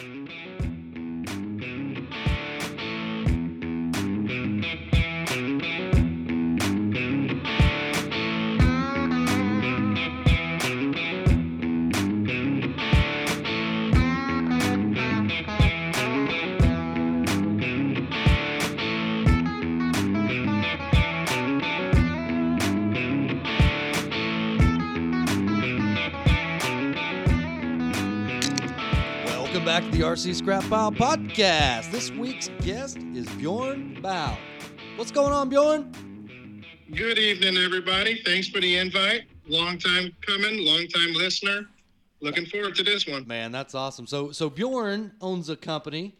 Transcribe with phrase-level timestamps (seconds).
[0.00, 0.49] Welcome back
[30.10, 31.92] RC Scrap Pile Podcast.
[31.92, 34.36] This week's guest is Bjorn Bow.
[34.96, 36.64] What's going on, Bjorn?
[36.92, 38.20] Good evening, everybody.
[38.24, 39.26] Thanks for the invite.
[39.46, 41.60] Long time coming, long time listener.
[42.20, 43.24] Looking forward to this one.
[43.28, 44.08] Man, that's awesome.
[44.08, 46.16] So, so Bjorn owns a company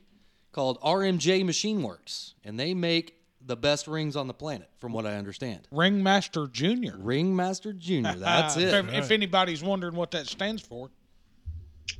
[0.52, 5.04] called RMJ Machine Works, and they make the best rings on the planet, from what
[5.04, 5.66] I understand.
[5.72, 6.94] Ringmaster Junior.
[6.96, 8.14] Ringmaster Junior.
[8.14, 8.94] That's if, it.
[8.94, 10.90] if anybody's wondering what that stands for,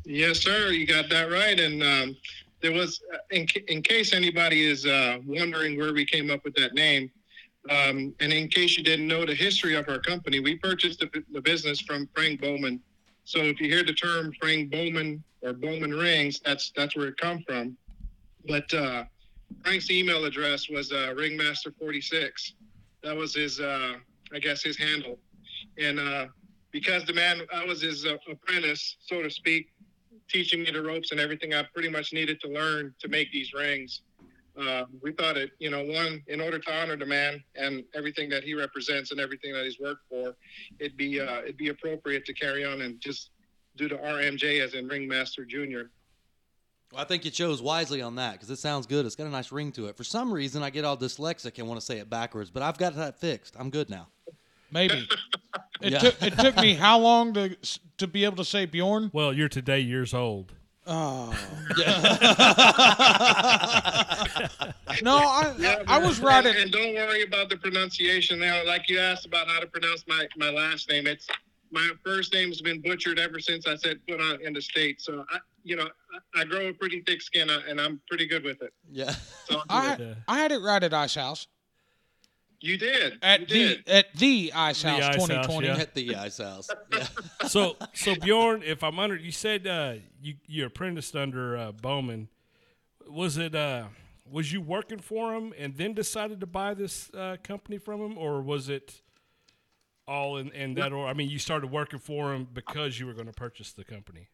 [0.04, 0.70] Yes, sir.
[0.70, 1.58] You got that right.
[1.58, 2.16] And um,
[2.60, 6.54] there was, uh, in, in case anybody is uh, wondering where we came up with
[6.56, 7.10] that name,
[7.68, 11.10] um, and in case you didn't know the history of our company, we purchased the,
[11.32, 12.80] the business from Frank Bowman.
[13.24, 17.18] So if you hear the term Frank Bowman or Bowman Rings, that's that's where it
[17.18, 17.76] come from.
[18.48, 19.04] But uh,
[19.62, 22.52] Frank's email address was uh, Ringmaster46.
[23.02, 23.94] That was his, uh,
[24.32, 25.18] I guess, his handle.
[25.78, 26.26] And uh,
[26.72, 29.69] because the man, I was his uh, apprentice, so to speak,
[30.30, 33.52] teaching me the ropes and everything I pretty much needed to learn to make these
[33.52, 34.02] rings.
[34.60, 38.28] Uh, we thought it, you know, one, in order to honor the man and everything
[38.28, 40.34] that he represents and everything that he's worked for,
[40.78, 43.30] it'd be uh, it'd be appropriate to carry on and just
[43.76, 45.90] do the RMJ as in Ringmaster Junior.
[46.92, 49.06] Well, I think you chose wisely on that because it sounds good.
[49.06, 49.96] It's got a nice ring to it.
[49.96, 52.78] For some reason, I get all dyslexic and want to say it backwards, but I've
[52.78, 53.54] got that fixed.
[53.58, 54.08] I'm good now.
[54.72, 55.08] Maybe.
[55.82, 55.98] It Yeah.
[56.00, 57.56] took it took me how long to
[57.96, 59.08] to be able to say Bjorn?
[59.14, 60.52] Well, you're today years old.
[60.86, 61.30] Oh.
[65.02, 68.38] no, I I, I was right and, at and don't worry about the pronunciation.
[68.40, 71.26] Now, like you asked about how to pronounce my my last name, it's
[71.70, 75.00] my first name's been butchered ever since I set foot on in the state.
[75.00, 75.88] So I, you know,
[76.36, 78.72] I, I grow a pretty thick skin, uh, and I'm pretty good with it.
[78.90, 79.14] Yeah.
[79.48, 80.14] So I Yeah.
[80.28, 81.46] I had it right at Ice House
[82.60, 83.18] you did.
[83.22, 83.88] at you the did.
[83.88, 85.66] at the Ice The House Ice House, 2020.
[85.66, 85.76] yeah.
[85.76, 86.70] At the ice house.
[86.92, 87.06] Yeah.
[87.48, 92.28] So, so Bjorn, if I'm under, you said uh, you you apprenticed under uh, Bowman.
[93.08, 93.84] Was it uh,
[94.30, 98.18] was you working for him and then decided to buy this uh, company from him,
[98.18, 99.00] or was it
[100.06, 101.08] all in, in that order?
[101.08, 104.28] I mean, you started working for him because you were going to purchase the company.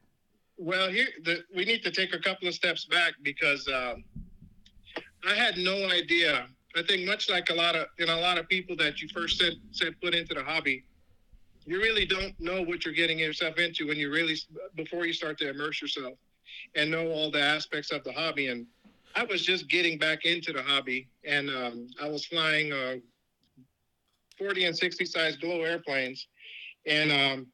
[0.58, 4.04] Well, here the, we need to take a couple of steps back because um,
[5.26, 6.46] I had no idea.
[6.76, 9.08] I think much like a lot of you know a lot of people that you
[9.08, 10.84] first set set foot into the hobby,
[11.64, 14.36] you really don't know what you're getting yourself into when you really
[14.76, 16.14] before you start to immerse yourself
[16.74, 18.48] and know all the aspects of the hobby.
[18.48, 18.66] And
[19.14, 22.96] I was just getting back into the hobby, and um, I was flying uh,
[24.38, 26.28] 40 and 60 size glow airplanes,
[26.86, 27.46] and um,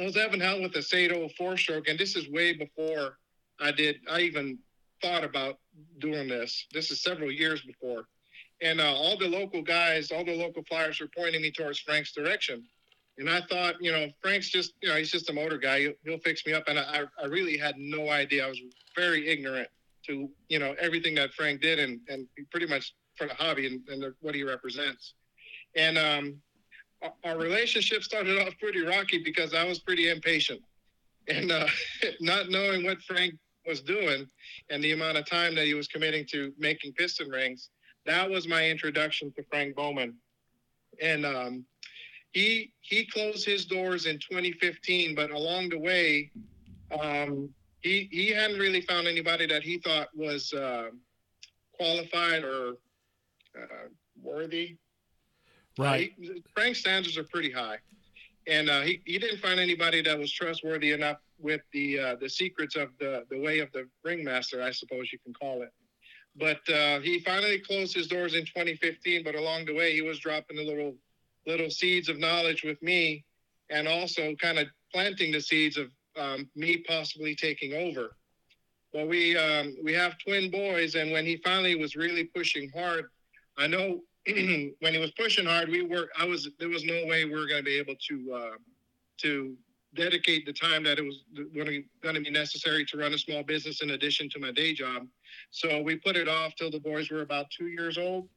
[0.00, 3.18] I was having hell with a Saito four stroke, and this is way before
[3.60, 3.96] I did.
[4.10, 4.58] I even
[5.00, 5.58] thought about
[6.00, 6.66] doing this.
[6.72, 8.04] This is several years before,
[8.60, 12.12] and uh, all the local guys, all the local flyers were pointing me towards Frank's
[12.12, 12.64] direction.
[13.18, 15.80] And I thought, you know, Frank's just, you know, he's just a motor guy.
[15.80, 16.64] He'll, he'll fix me up.
[16.68, 18.46] And I, I really had no idea.
[18.46, 18.60] I was
[18.96, 19.68] very ignorant
[20.06, 23.80] to, you know, everything that Frank did and, and pretty much for the hobby and,
[23.88, 25.14] and the, what he represents.
[25.74, 26.36] And um,
[27.24, 30.60] our, relationship started off pretty rocky because I was pretty impatient
[31.28, 31.66] and uh,
[32.20, 33.34] not knowing what Frank
[33.66, 34.26] was doing
[34.70, 37.70] and the amount of time that he was committing to making piston rings.
[38.06, 40.14] That was my introduction to Frank Bowman.
[41.02, 41.64] And um,
[42.32, 46.30] he he closed his doors in 2015, but along the way,
[47.00, 47.50] um,
[47.82, 50.88] he he hadn't really found anybody that he thought was uh,
[51.72, 52.74] qualified or
[53.60, 53.88] uh,
[54.22, 54.76] worthy
[55.78, 56.12] Right.
[56.18, 57.78] uh, he- Frank's standards are pretty high,
[58.48, 62.28] and uh, he he didn't find anybody that was trustworthy enough with the uh, the
[62.28, 65.72] secrets of the the way of the ringmaster, I suppose you can call it.
[66.38, 69.24] But uh, he finally closed his doors in 2015.
[69.24, 70.94] But along the way, he was dropping the little
[71.46, 73.24] little seeds of knowledge with me,
[73.70, 75.88] and also kind of planting the seeds of
[76.18, 78.16] um, me possibly taking over.
[78.92, 83.06] Well, we um, we have twin boys, and when he finally was really pushing hard,
[83.56, 86.08] I know when he was pushing hard, we were.
[86.18, 86.48] I was.
[86.58, 88.56] There was no way we were going to be able to uh,
[89.18, 89.56] to
[89.98, 93.82] dedicate the time that it was going to be necessary to run a small business
[93.82, 95.06] in addition to my day job.
[95.50, 98.28] So we put it off till the boys were about two years old,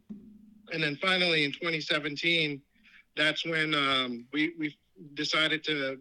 [0.74, 2.62] and then finally in 2017,
[3.16, 4.75] that's when um, we we
[5.13, 6.00] decided to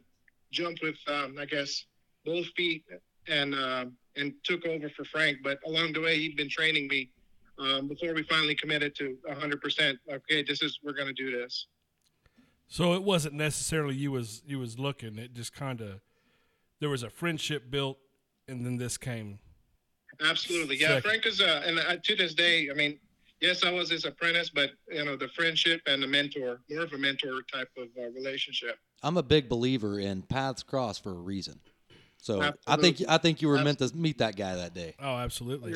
[0.50, 1.84] jump with, um, I guess,
[2.24, 2.84] both feet
[3.28, 3.84] and uh,
[4.16, 5.38] and took over for Frank.
[5.42, 7.10] But along the way, he'd been training me
[7.58, 9.98] um, before we finally committed to 100%.
[10.10, 11.66] Okay, this is we're going to do this.
[12.70, 15.18] So it wasn't necessarily you was you was looking.
[15.18, 16.00] It just kind of
[16.78, 17.98] there was a friendship built,
[18.46, 19.40] and then this came.
[20.24, 20.88] Absolutely, yeah.
[20.88, 21.02] Second.
[21.02, 22.98] Frank is, uh, and uh, to this day, I mean,
[23.40, 26.92] yes, I was his apprentice, but you know, the friendship and the mentor, more of
[26.92, 28.78] a mentor type of uh, relationship.
[29.02, 31.58] I'm a big believer in paths cross for a reason.
[32.18, 34.94] So I think I think you were meant to meet that guy that day.
[35.00, 35.74] Oh, absolutely.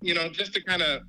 [0.00, 1.02] you know, just to kind of,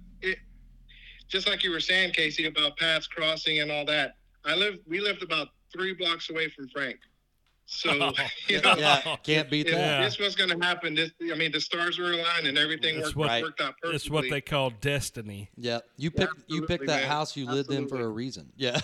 [1.27, 4.15] just like you were saying, Casey, about paths crossing and all that.
[4.45, 6.97] I live, we lived about three blocks away from Frank,
[7.65, 7.91] so
[8.47, 9.79] you know, Yeah, can't beat if that.
[9.99, 10.01] Yeah.
[10.03, 13.15] this was going to happen, this, I mean, the stars were aligned and everything That's
[13.15, 13.95] worked, what- worked out perfectly.
[13.95, 15.49] It's what they call destiny.
[15.55, 17.09] Yeah, you picked you picked that man.
[17.09, 18.51] house you lived in for a reason.
[18.57, 18.79] Yeah.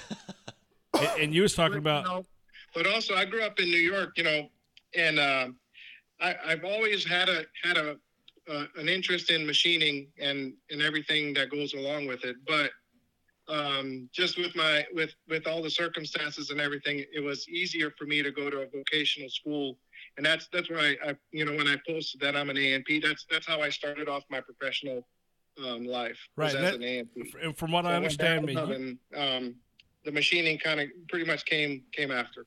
[0.94, 2.26] And, and you was talking about you know,
[2.74, 4.48] but also I grew up in New York, you know,
[4.96, 5.56] and um
[6.20, 7.98] I, I've always had a had a
[8.50, 12.38] uh, an interest in machining and and everything that goes along with it.
[12.48, 12.72] But
[13.48, 18.06] um, just with my with with all the circumstances and everything, it was easier for
[18.06, 19.78] me to go to a vocational school,
[20.18, 23.26] and that's that's why I you know when I posted that I'm an ANP, that's
[23.30, 25.08] that's how I started off my professional
[25.66, 27.34] um, life Right, as that- an ANP.
[27.42, 29.56] and from what So I understand, me and, um,
[30.04, 32.46] the machining kind of pretty much came came after.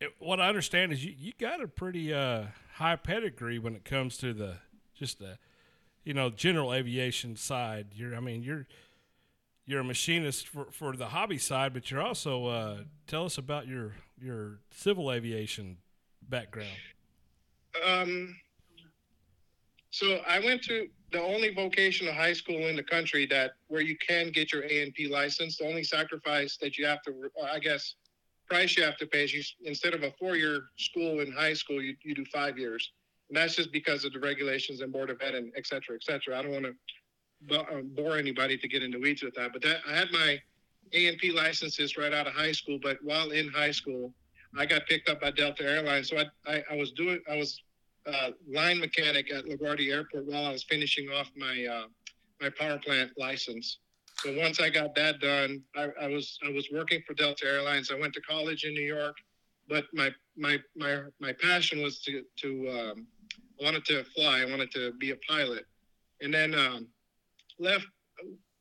[0.00, 3.84] it- what I understand is you, you got a pretty uh, high pedigree when it
[3.84, 4.56] comes to the
[4.94, 5.38] just the
[6.04, 7.88] you know general aviation side.
[7.94, 8.66] You're I mean you're
[9.68, 13.68] you're a machinist for, for the hobby side, but you're also uh, tell us about
[13.68, 15.76] your your civil aviation
[16.28, 16.70] background.
[17.84, 18.34] Um,
[19.90, 23.96] so I went to the only vocational high school in the country that where you
[23.98, 25.58] can get your A and P license.
[25.58, 27.12] The only sacrifice that you have to,
[27.52, 27.94] I guess,
[28.48, 31.82] price you have to pay is you instead of a four-year school in high school,
[31.82, 32.90] you, you do five years,
[33.28, 36.02] and that's just because of the regulations and board of ed and et cetera, et
[36.02, 36.38] cetera.
[36.38, 36.74] I don't want to
[37.46, 40.40] bore anybody to get into weeds with that, but that I had my
[40.92, 42.78] A and P licenses right out of high school.
[42.82, 44.12] But while in high school,
[44.56, 46.08] I got picked up by Delta Airlines.
[46.08, 47.60] So I, I, I was doing, I was
[48.06, 51.86] uh, line mechanic at LaGuardia Airport while I was finishing off my uh,
[52.40, 53.78] my power plant license.
[54.18, 57.90] So once I got that done, I, I was I was working for Delta Airlines.
[57.90, 59.16] I went to college in New York,
[59.68, 63.06] but my my my my passion was to to um,
[63.60, 64.40] I wanted to fly.
[64.40, 65.66] I wanted to be a pilot,
[66.20, 66.86] and then um,
[67.58, 67.86] left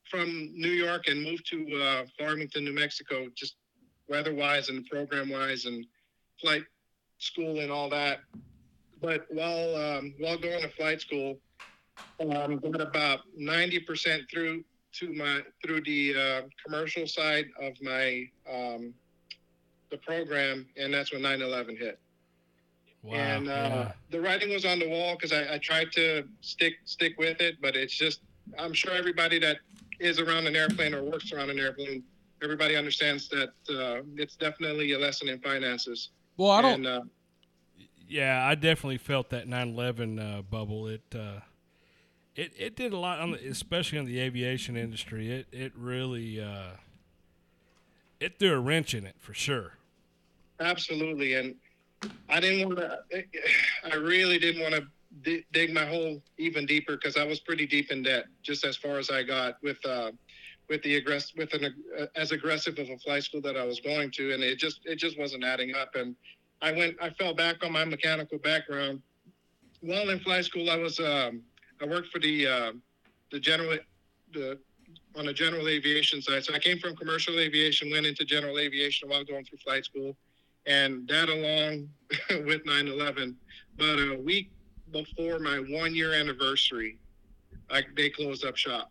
[0.09, 3.55] from New York and moved to uh, Farmington, New Mexico, just
[4.07, 5.85] weather-wise and program-wise and
[6.39, 6.63] flight
[7.17, 8.19] school and all that.
[9.01, 11.37] But while um, while going to flight school,
[12.19, 14.63] um, got about ninety percent through
[14.93, 18.93] to my through the uh, commercial side of my um,
[19.91, 21.99] the program, and that's when 9/11 hit.
[23.03, 23.13] Wow.
[23.13, 23.91] and uh, yeah.
[24.09, 27.61] the writing was on the wall because I, I tried to stick stick with it,
[27.61, 28.21] but it's just
[28.57, 29.57] I'm sure everybody that
[29.99, 32.03] is around an airplane or works around an airplane,
[32.43, 36.09] everybody understands that uh, it's definitely a lesson in finances.
[36.37, 36.85] Well, I don't.
[36.85, 37.01] And, uh,
[38.07, 40.87] Yeah, I definitely felt that 9/11 uh, bubble.
[40.87, 41.41] It uh,
[42.35, 45.31] it it did a lot, on the, especially in the aviation industry.
[45.31, 46.77] It it really uh,
[48.19, 49.73] it threw a wrench in it for sure.
[50.59, 51.55] Absolutely, and
[52.29, 53.23] I didn't want to.
[53.91, 54.87] I really didn't want to
[55.23, 58.77] d- dig my hole even deeper because I was pretty deep in debt, just as
[58.77, 60.11] far as I got with uh,
[60.69, 63.79] with the aggress with an uh, as aggressive of a flight school that I was
[63.79, 65.95] going to, and it just it just wasn't adding up.
[65.95, 66.15] And
[66.61, 69.01] I went, I fell back on my mechanical background.
[69.81, 71.41] While in flight school, I was um,
[71.81, 72.71] I worked for the uh,
[73.31, 73.77] the general
[74.33, 74.59] the
[75.15, 76.45] on the general aviation side.
[76.45, 80.15] So I came from commercial aviation, went into general aviation while going through flight school
[80.67, 81.89] and that along
[82.45, 83.35] with 9-11
[83.77, 84.51] but a week
[84.91, 86.99] before my one year anniversary
[87.69, 88.89] I, they closed up shop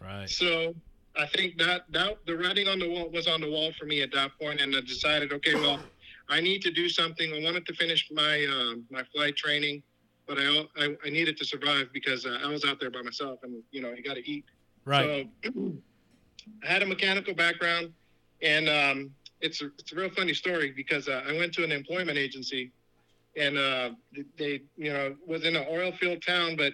[0.00, 0.28] Right.
[0.28, 0.74] so
[1.16, 4.02] i think that that the writing on the wall was on the wall for me
[4.02, 5.80] at that point and i decided okay well
[6.28, 9.82] i need to do something i wanted to finish my um, my flight training
[10.26, 13.40] but I, I i needed to survive because uh, i was out there by myself
[13.42, 14.44] and you know you got to eat
[14.84, 15.28] Right.
[15.44, 15.50] so
[16.64, 17.92] I had a mechanical background,
[18.42, 21.72] and um, it's a, it's a real funny story because uh, I went to an
[21.72, 22.72] employment agency,
[23.38, 23.90] and uh,
[24.36, 26.72] they you know was in an oil field town, but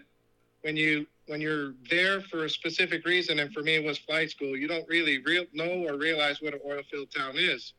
[0.63, 4.31] when you when you're there for a specific reason, and for me it was flight
[4.31, 7.75] school, you don't really real know or realize what an oil field town is.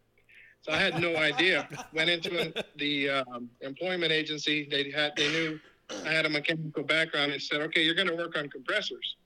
[0.62, 1.68] So I had no idea.
[1.94, 4.68] Went into an, the um, employment agency.
[4.70, 5.60] They had they knew
[6.06, 9.18] I had a mechanical background and said, okay, you're going to work on compressors.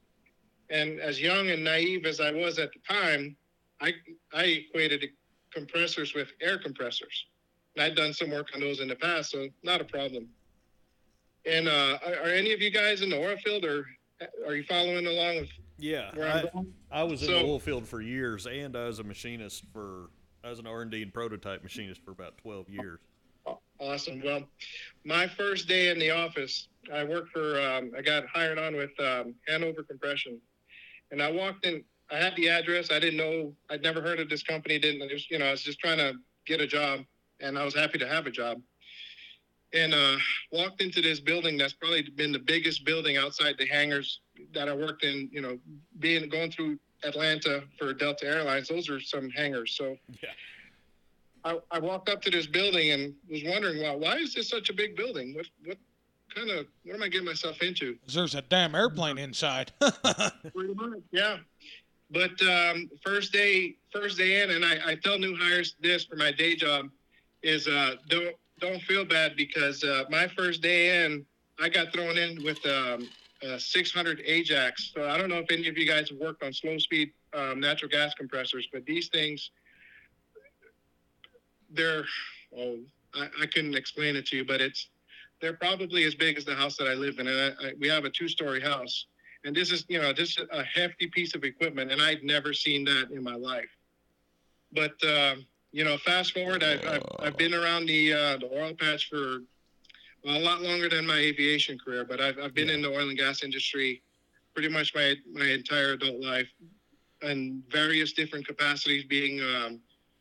[0.69, 3.35] And as young and naive as I was at the time,
[3.81, 3.93] I
[4.33, 5.05] I equated
[5.53, 7.25] compressors with air compressors.
[7.79, 10.27] And I'd done some work on those in the past, so not a problem.
[11.45, 13.85] And uh, are, are any of you guys in the oil field, or
[14.45, 16.73] are you following along with Yeah, where I'm I, going?
[16.91, 20.09] I was in the oil field for years, and I was a machinist for.
[20.43, 22.99] I was an R and D and prototype machinist for about twelve years.
[23.79, 24.21] Awesome.
[24.25, 24.43] Well,
[25.05, 28.91] my first day in the office, I worked for, um, I got hired on with
[28.99, 30.41] um, Hanover Compression.
[31.11, 32.91] And I walked in, I had the address.
[32.91, 34.79] I didn't know, I'd never heard of this company.
[34.79, 37.05] Didn't, you know, I was just trying to get a job
[37.39, 38.61] and I was happy to have a job.
[39.71, 40.17] And uh,
[40.51, 44.21] walked into this building that's probably been the biggest building outside the hangars
[44.53, 45.59] that I worked in, you know,
[45.99, 48.67] being going through Atlanta for Delta Airlines.
[48.67, 49.75] Those are some hangars.
[49.77, 50.29] So, Yeah.
[51.45, 54.69] I, I walked up to this building and was wondering, well, why is this such
[54.69, 55.33] a big building?
[55.33, 55.77] What what
[56.35, 57.97] kind of what am I getting myself into?
[58.13, 59.71] There's a damn airplane inside.
[61.11, 61.37] Yeah.
[62.11, 66.15] But um, first day, first day in, and I, I tell new hires this for
[66.15, 66.89] my day job
[67.43, 71.25] is uh, don't don't feel bad because uh, my first day in,
[71.59, 73.07] I got thrown in with um,
[73.41, 74.91] a 600 Ajax.
[74.93, 77.59] So I don't know if any of you guys have worked on slow speed um,
[77.59, 79.51] natural gas compressors, but these things,
[81.71, 82.03] they're
[82.57, 82.77] oh,
[83.13, 84.89] I, I couldn't explain it to you, but it's
[85.41, 87.87] they're probably as big as the house that I live in, and I, I, we
[87.87, 89.05] have a two story house.
[89.45, 92.53] And this is you know this is a hefty piece of equipment and i'd never
[92.53, 93.69] seen that in my life.
[94.73, 98.73] But um, you know fast forward i've, I've, I've been around the uh, the oil
[98.73, 99.39] patch for
[100.23, 103.09] well, a lot longer than my aviation career but i've, I've been in the oil
[103.09, 104.01] and gas industry
[104.53, 106.49] pretty much my my entire adult life
[107.21, 109.79] in various different capacities being um,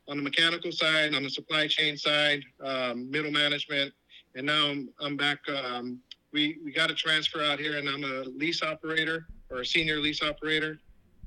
[0.08, 3.92] on the mechanical side on the supply chain side um, middle management
[4.34, 6.00] and now i'm, I'm back um,
[6.32, 9.98] we we got a transfer out here, and I'm a lease operator or a senior
[9.98, 10.78] lease operator.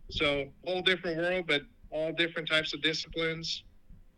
[0.10, 3.64] So whole different world, but all different types of disciplines.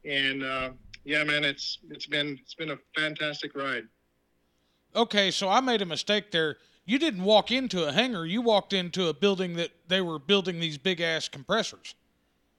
[0.05, 0.69] And uh,
[1.05, 3.83] yeah, man, it's it's been it's been a fantastic ride.
[4.95, 6.57] okay, so I made a mistake there.
[6.85, 8.25] You didn't walk into a hangar.
[8.25, 11.95] You walked into a building that they were building these big ass compressors.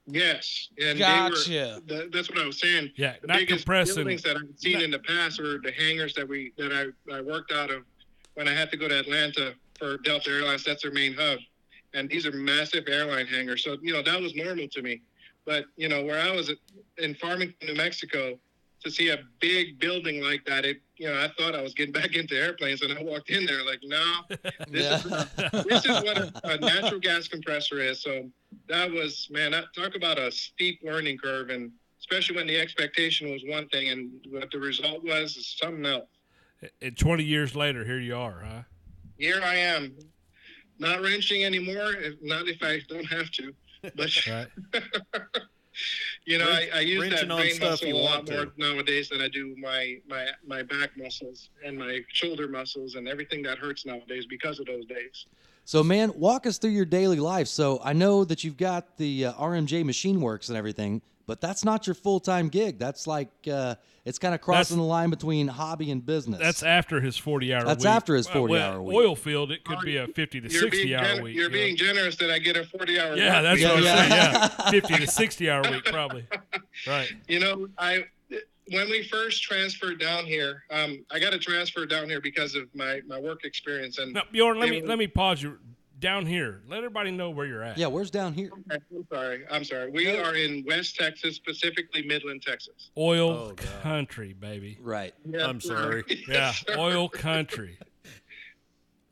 [0.07, 1.49] Yes, and Gotcha.
[1.49, 1.79] they were.
[2.01, 2.91] th- that's what I was saying.
[2.95, 3.95] Yeah, the not biggest compressing.
[3.95, 7.21] buildings that I've seen in the past were the hangars that we that I, I
[7.21, 7.83] worked out of
[8.35, 10.63] when I had to go to Atlanta for Delta Airlines.
[10.63, 11.39] That's their main hub,
[11.93, 13.63] and these are massive airline hangars.
[13.63, 15.01] So you know that was normal to me.
[15.45, 16.57] But you know where I was at,
[16.97, 18.37] in Farmington, New Mexico,
[18.83, 21.93] to see a big building like that, it you know I thought I was getting
[21.93, 24.13] back into airplanes, and I walked in there like, no,
[24.69, 25.11] this is
[25.65, 28.01] this is what a, a natural gas compressor is.
[28.01, 28.29] So
[28.69, 33.31] that was man, that, talk about a steep learning curve, and especially when the expectation
[33.31, 36.07] was one thing and what the result was is something else.
[36.81, 38.61] And 20 years later, here you are, huh?
[39.17, 39.95] Here I am,
[40.79, 41.93] not wrenching anymore.
[41.93, 43.53] If, not if I don't have to,
[43.95, 44.47] but Right.
[46.25, 48.51] you know, I, I use that Wrenching brain stuff muscle a lot more to.
[48.57, 53.41] nowadays than I do my my my back muscles and my shoulder muscles and everything
[53.43, 55.25] that hurts nowadays because of those days.
[55.67, 57.47] So, man, walk us through your daily life.
[57.47, 61.63] So, I know that you've got the uh, RMJ Machine Works and everything, but that's
[61.65, 62.77] not your full time gig.
[62.79, 66.39] That's like uh, it's kind of crossing the line between hobby and business.
[66.39, 67.89] That's after his 40 hour That's week.
[67.91, 68.95] after his 40 well, hour week.
[68.95, 71.35] Oil field, it could be a 50 to You're sixty hour gen- week.
[71.35, 71.53] you're you know?
[71.53, 73.19] being generous that I get a 40 hour week.
[73.19, 73.67] Yeah, work that's week.
[73.69, 74.11] what I'm saying.
[74.11, 76.27] Yeah, 50 to 60 hour week, probably.
[76.87, 77.11] Right.
[77.27, 78.05] You know, I
[78.71, 82.63] when we first transferred down here, um, I got a transfer down here because of
[82.73, 85.59] my my work experience and Now, Bjorn, let me were- let me pause you
[85.99, 86.61] down here.
[86.67, 87.77] Let everybody know where you're at.
[87.77, 88.49] yeah, where's down here?
[88.69, 89.91] I'm sorry, I'm sorry.
[89.91, 92.91] We are in West Texas, specifically Midland, Texas.
[92.97, 94.77] Oil Oh, country, baby.
[94.81, 95.13] Right.
[95.39, 96.03] I'm sorry.
[96.27, 97.77] Yeah, oil country.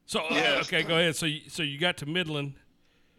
[0.05, 0.67] So uh, Yes.
[0.67, 1.15] okay, go ahead.
[1.15, 2.53] So you, so you got to Midland.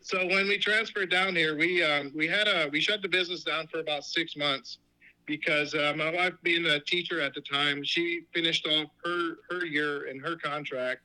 [0.01, 3.43] So when we transferred down here, we um, we had a we shut the business
[3.45, 4.79] down for about six months
[5.27, 9.65] because uh, my wife, being a teacher at the time, she finished off her her
[9.65, 11.01] year in her contract.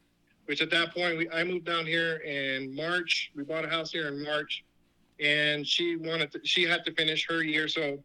[0.49, 3.29] Which at that point, we, I moved down here in March.
[3.35, 4.63] We bought a house here in March,
[5.19, 7.67] and she wanted to, she had to finish her year.
[7.67, 7.99] So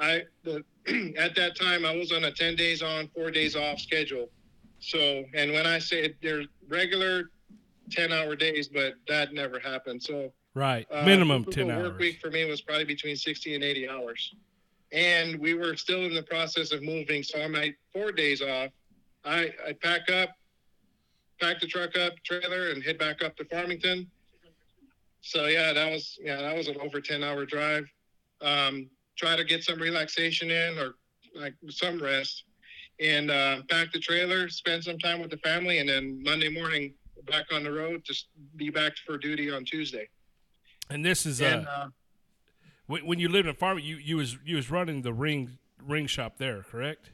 [0.00, 0.64] I the
[1.18, 4.30] at that time I was on a ten days on, four days off schedule.
[4.78, 7.32] So and when I say there's regular
[7.90, 10.02] ten hour days, but that never happened.
[10.02, 10.86] So Right.
[10.90, 14.34] uh, Minimum ten 10 work week for me was probably between 60 and 80 hours.
[14.90, 17.22] And we were still in the process of moving.
[17.22, 18.70] So on my four days off,
[19.22, 20.30] I, I pack up,
[21.40, 24.06] pack the truck up, trailer, and head back up to Farmington.
[25.22, 27.84] So yeah, that was yeah, that was an over 10 hour drive.
[28.40, 30.94] Um, try to get some relaxation in or
[31.34, 32.44] like some rest.
[33.00, 36.94] And uh, pack the trailer, spend some time with the family, and then Monday morning
[37.26, 38.14] back on the road to
[38.56, 40.08] be back for duty on Tuesday.
[40.90, 41.88] And this is And, uh, uh,
[42.86, 46.06] when, when you lived in farm, you you was you was running the ring ring
[46.06, 47.10] shop there, correct?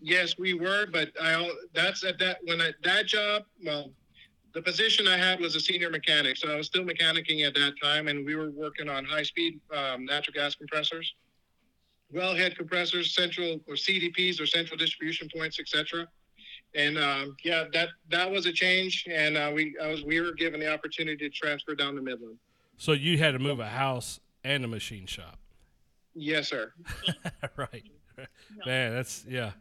[0.00, 3.44] Yes, we were, but I that's at that when I, that job.
[3.64, 3.90] Well,
[4.54, 7.74] the position I had was a senior mechanic, so I was still mechanicking at that
[7.82, 11.14] time, and we were working on high speed um, natural gas compressors,
[12.14, 16.06] wellhead compressors, central or CDPs or central distribution points, etc.
[16.74, 20.32] And um, yeah, that that was a change, and uh, we I was we were
[20.32, 22.38] given the opportunity to transfer down to Midland.
[22.76, 25.38] So you had to move a house and a machine shop.
[26.14, 26.72] Yes, sir.
[27.56, 27.84] right.
[28.66, 29.52] Man, that's yeah.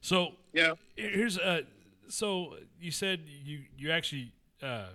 [0.00, 0.74] So Yeah.
[0.96, 1.62] here's uh
[2.08, 4.86] so you said you you actually uh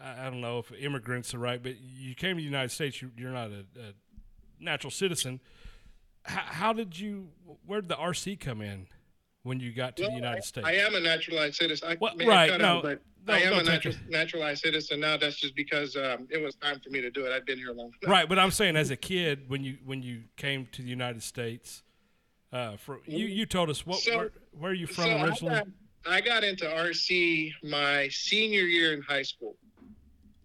[0.00, 3.00] I, I don't know if immigrants are right, but you came to the United States.
[3.00, 3.92] You, you're not a, a
[4.60, 5.40] natural citizen.
[6.24, 7.28] How, how did you?
[7.66, 8.86] Where did the RC come in
[9.42, 10.66] when you got to the United I, States?
[10.66, 11.88] I am a naturalized citizen.
[11.88, 15.16] I Well, right, no, out, but no, I am a natural, naturalized citizen now.
[15.16, 17.32] That's just because um, it was time for me to do it.
[17.32, 17.92] I've been here a long.
[18.02, 18.10] Time.
[18.10, 21.22] Right, but I'm saying as a kid when you when you came to the United
[21.22, 21.82] States,
[22.52, 25.24] uh, for you you told us what So- where, where are you from so I
[25.26, 25.54] originally?
[25.54, 25.66] got,
[26.06, 29.56] I got into RC my senior year in high school,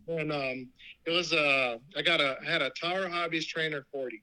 [0.07, 0.69] and um,
[1.05, 4.21] it was uh, I got a I had a Tower Hobbies Trainer 40,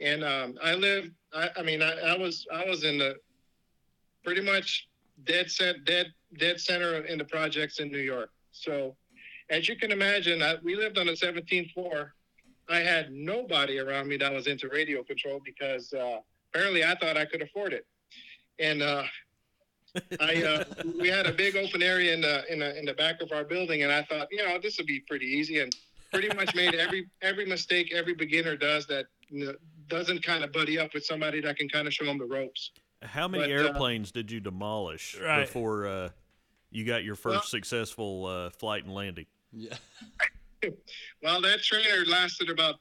[0.00, 1.10] and um, I lived.
[1.34, 3.16] I, I mean, I, I was I was in the
[4.24, 4.88] pretty much
[5.24, 8.30] dead set dead dead center in the projects in New York.
[8.52, 8.96] So,
[9.50, 12.14] as you can imagine, I, we lived on the 17th floor.
[12.68, 16.18] I had nobody around me that was into radio control because uh,
[16.52, 17.86] apparently I thought I could afford it,
[18.58, 19.04] and uh,
[20.20, 20.64] I uh,
[21.00, 23.44] we had a big open area in the in the in the back of our
[23.44, 25.74] building, and I thought, you know, this would be pretty easy, and
[26.12, 29.54] pretty much made every every mistake every beginner does that you know,
[29.88, 32.70] doesn't kind of buddy up with somebody that can kind of show them the ropes.
[33.02, 35.40] How many But, uh, airplanes did you demolish Right.
[35.46, 36.08] before uh,
[36.70, 39.26] you got your first Well- successful uh, flight and landing?
[39.52, 39.76] Yeah.
[41.24, 42.76] Well, that trainer lasted about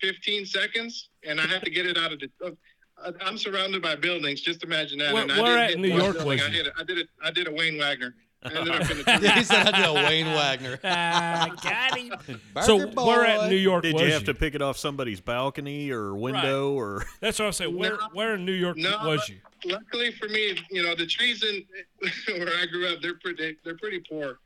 [0.00, 2.56] 15 seconds, and I had to get it out of the.
[3.04, 4.40] Uh, I'm surrounded by buildings.
[4.40, 5.12] Just imagine that.
[5.14, 6.26] Where- and I where didn't at New York building.
[6.28, 6.52] was I you?
[6.52, 7.08] hit did it.
[7.22, 8.14] I did a Wayne Wagner.
[8.42, 9.32] I ended up in the.
[9.36, 10.78] He said I did a Wayne Wagner.
[10.84, 12.40] Ah, got him.
[12.62, 13.50] so Burger where at.
[13.50, 17.04] New York Did was you have to pick it off somebody's balcony or window or?
[17.20, 17.76] That's what I'm saying.
[17.76, 18.08] Where No.
[18.14, 19.36] where in New York No, was you?
[19.66, 21.64] luckily for me, you know, the trees in
[22.38, 24.38] where I grew up, they're pretty, they're pretty poor,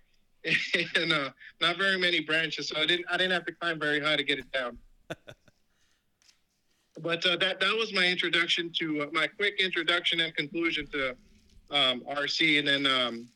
[0.96, 2.66] and uh, not very many branches.
[2.68, 4.76] So I didn't, I didn't have to climb very high to get it down.
[7.00, 11.16] But uh, that that was my introduction to uh, my quick introduction and conclusion to
[11.70, 13.28] um, RC, and then um,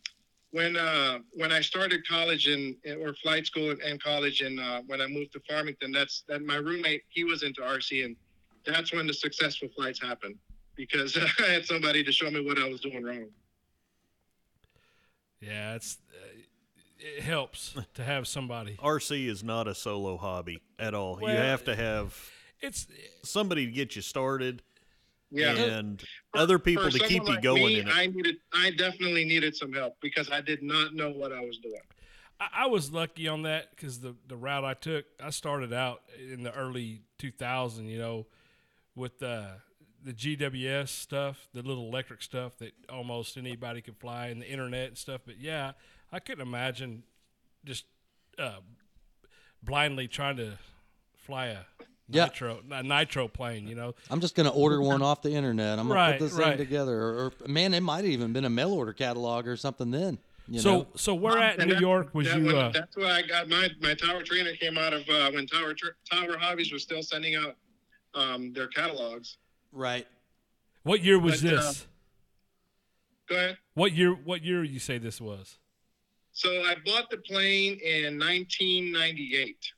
[0.52, 5.00] when uh, when I started college in or flight school and college, and uh, when
[5.00, 8.16] I moved to Farmington, that's that my roommate he was into RC, and
[8.64, 10.36] that's when the successful flights happened
[10.76, 13.26] because I had somebody to show me what I was doing wrong.
[15.40, 16.38] Yeah, it's uh,
[16.98, 18.76] it helps to have somebody.
[18.82, 21.20] RC is not a solo hobby at all.
[21.20, 22.16] you have to have
[22.60, 22.86] It's
[23.22, 24.62] somebody to get you started
[25.30, 25.54] Yeah.
[25.54, 26.02] and
[26.34, 27.94] other people to keep someone you going me, in it.
[27.94, 31.58] I needed, I definitely needed some help because I did not know what I was
[31.58, 31.80] doing.
[32.40, 36.02] I, I was lucky on that because the the route I took, I started out
[36.18, 37.86] in the early 2000.
[37.86, 38.26] You know,
[38.94, 39.48] with uh,
[40.02, 44.88] the GWS stuff, the little electric stuff that almost anybody could fly, and the internet
[44.88, 45.20] and stuff.
[45.26, 45.72] But yeah,
[46.12, 47.02] I couldn't imagine
[47.64, 47.84] just
[48.38, 48.60] uh,
[49.62, 50.58] blindly trying to
[51.16, 51.77] fly a Yeah.
[52.08, 53.66] Nitro a nitro plane.
[53.68, 55.78] You know, I'm just gonna order one off the internet.
[55.78, 56.50] I'm gonna Right, put this right.
[56.56, 57.00] thing together.
[57.00, 59.90] Or, or man, it might have even been a mail order catalog or something.
[59.90, 60.18] Then
[60.48, 60.86] you so know.
[60.96, 62.46] so where at in New that- York was that you?
[62.46, 65.46] when- Uh, that's where I got my my tower trainer came out of uh, when
[65.46, 65.74] Tower
[66.10, 67.56] Tower Hobbies was still sending out
[68.14, 69.36] um, their catalogs.
[69.72, 70.06] Right.
[70.82, 71.86] what year was but, uh, this?
[73.28, 73.58] Go ahead.
[73.74, 74.12] What year?
[74.14, 75.58] What year you say this was?
[76.32, 79.72] So I bought the plane in 1998,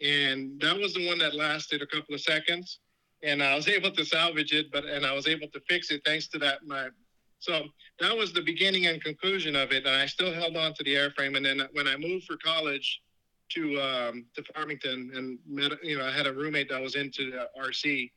[0.00, 2.80] and that was the one that lasted a couple of seconds,
[3.22, 6.02] and I was able to salvage it, but and I was able to fix it
[6.04, 6.88] thanks to that my.
[7.38, 7.64] So
[8.00, 10.94] that was the beginning and conclusion of it, and I still held on to the
[10.94, 11.36] airframe.
[11.36, 13.02] And then when I moved for college
[13.50, 17.30] to um, to Farmington, and met, you know, I had a roommate that was into
[17.30, 18.10] the RC,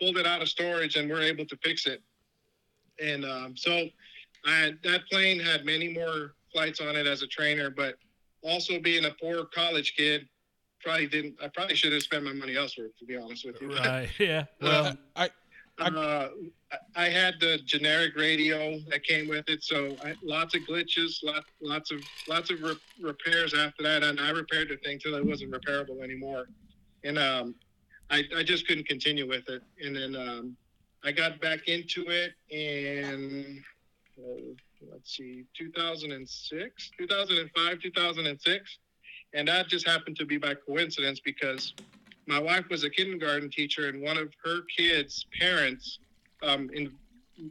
[0.00, 2.02] pulled it out of storage, and we're able to fix it.
[3.00, 3.88] And um, so
[4.44, 7.96] I, that plane had many more flights on it as a trainer, but
[8.42, 10.28] also being a poor college kid,
[10.82, 11.36] probably didn't.
[11.42, 13.74] I probably should have spent my money elsewhere, to be honest with you.
[13.74, 14.08] Right.
[14.18, 14.44] Yeah.
[14.60, 15.30] Well, I
[15.78, 16.28] uh,
[16.94, 21.44] I had the generic radio that came with it, so I, lots of glitches, lot,
[21.60, 25.24] lots of lots of re- repairs after that, and I repaired the thing till it
[25.24, 26.46] wasn't repairable anymore,
[27.04, 27.54] and um,
[28.10, 30.56] I, I just couldn't continue with it, and then um,
[31.02, 33.64] I got back into it in
[34.18, 34.54] uh,
[34.90, 38.78] let's see, 2006, 2005, 2006,
[39.34, 41.74] and that just happened to be by coincidence because
[42.26, 45.98] my wife was a kindergarten teacher, and one of her kids' parents
[46.42, 46.92] um, in,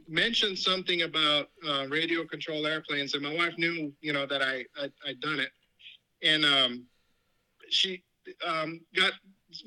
[0.08, 4.64] mentioned something about uh, radio control airplanes, and my wife knew, you know, that I,
[4.80, 5.50] I I'd done it,
[6.22, 6.84] and um,
[7.68, 8.02] she
[8.46, 9.12] um, got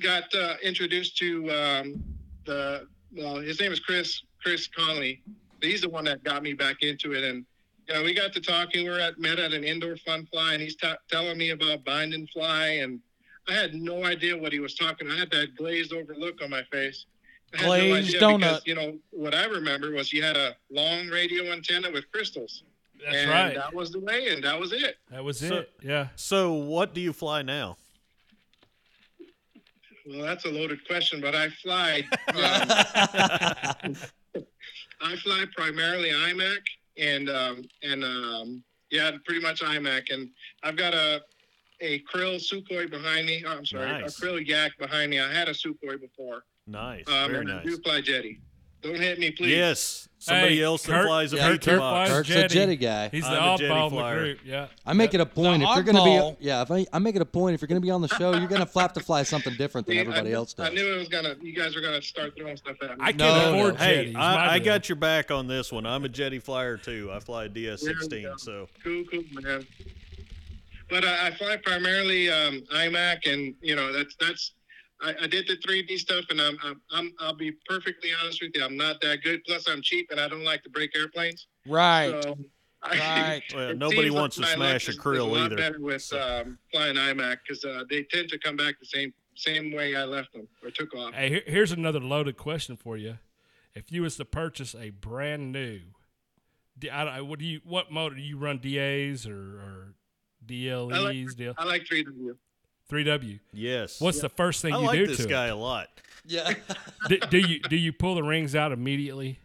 [0.01, 2.04] got uh, introduced to um,
[2.45, 5.21] the well, his name is Chris Chris Conley.
[5.62, 7.45] He's the one that got me back into it, and
[7.88, 8.84] you know, we got to talking.
[8.84, 11.84] We were at met at an indoor fun fly, and he's t- telling me about
[11.84, 13.00] bind and fly, and
[13.48, 15.10] I had no idea what he was talking.
[15.10, 17.06] I had that glazed over look on my face.
[17.54, 18.39] I Glazed idea donut.
[18.39, 22.63] Because, you know what I remember was you had a long radio antenna with crystals.
[23.04, 23.56] That's and right.
[23.56, 24.98] That was the way, and that was it.
[25.12, 25.69] That was So- it.
[25.82, 26.08] Yeah.
[26.15, 27.78] So, what do you fly now?
[30.08, 32.04] Well, that's a loaded question, but I fly.
[32.30, 33.95] Um,
[35.02, 36.58] I fly primarily IMAC
[36.97, 40.29] and um, and um, yeah, pretty much IMAC, and
[40.63, 41.21] I've got a
[41.81, 43.43] a krill Sukhoi behind me.
[43.45, 44.17] Oh, I'm sorry, Nice.
[44.17, 45.19] a krill yak behind me.
[45.19, 47.65] I had a Sukhoi before, Nice, um, very nice.
[47.65, 48.39] do Jeti.
[48.81, 49.51] Don't hit me, please.
[49.58, 52.09] Yes, somebody Hey, else that Kurt- flies a Yeah, yeah, Kurt box.
[52.09, 52.67] flies Kirk's a Jeti.
[52.77, 53.09] Jeti guy.
[53.09, 54.19] He's the I'm a Jeti oddball in the flyer.
[54.19, 54.39] group.
[54.45, 54.67] Yeah.
[54.85, 56.39] I make it a point The if you're going to oddball.
[56.39, 56.61] be yeah.
[56.63, 58.35] If I, I make it a point if you're going to be on the show,
[58.35, 60.67] you're going to flap to fly something different than everybody I, else does.
[60.67, 61.35] I knew it was gonna.
[61.41, 62.95] You guys were gonna start throwing stuff at me.
[62.99, 63.79] I can't No, afford no.
[63.79, 64.05] Jetis.
[64.11, 65.85] Hey, I, I got your back on this one.
[65.85, 67.09] I'm a Jeti flyer too.
[67.13, 69.65] I fly a DS-16, so Cool, cool, man.
[70.89, 74.51] But I, I fly primarily um, IMAC, and you know that's that's.
[75.01, 78.51] I, I did the 3D stuff, and I'm, I'm I'm I'll be perfectly honest with
[78.55, 78.63] you.
[78.63, 79.43] I'm not that good.
[79.45, 81.47] Plus, I'm cheap, and I don't like to break airplanes.
[81.67, 82.23] Right.
[82.23, 82.38] So,
[82.81, 83.43] I, Right.
[83.55, 85.55] well, nobody seems like wants to smash a is- is krill lot either.
[85.58, 89.13] Better with So- um, flying IMAC because uh, they tend to come back the same
[89.38, 91.13] same way I left them or took off.
[91.13, 93.17] Hey, here, here's another loaded question for you.
[93.73, 95.81] If you was to purchase a brand new,
[96.79, 98.60] D- I, don't- what do you what motor do you run?
[98.60, 99.93] DAs or, or
[100.45, 101.36] DLEs?
[101.36, 102.36] DL, I like 3W.
[102.91, 103.39] 3W.
[103.54, 104.00] Yes.
[104.02, 105.52] What's the first thing I you like do this to guy it?
[105.52, 105.88] a lot.
[106.26, 106.54] yeah.
[107.08, 109.39] Do, do you do you pull the rings out immediately?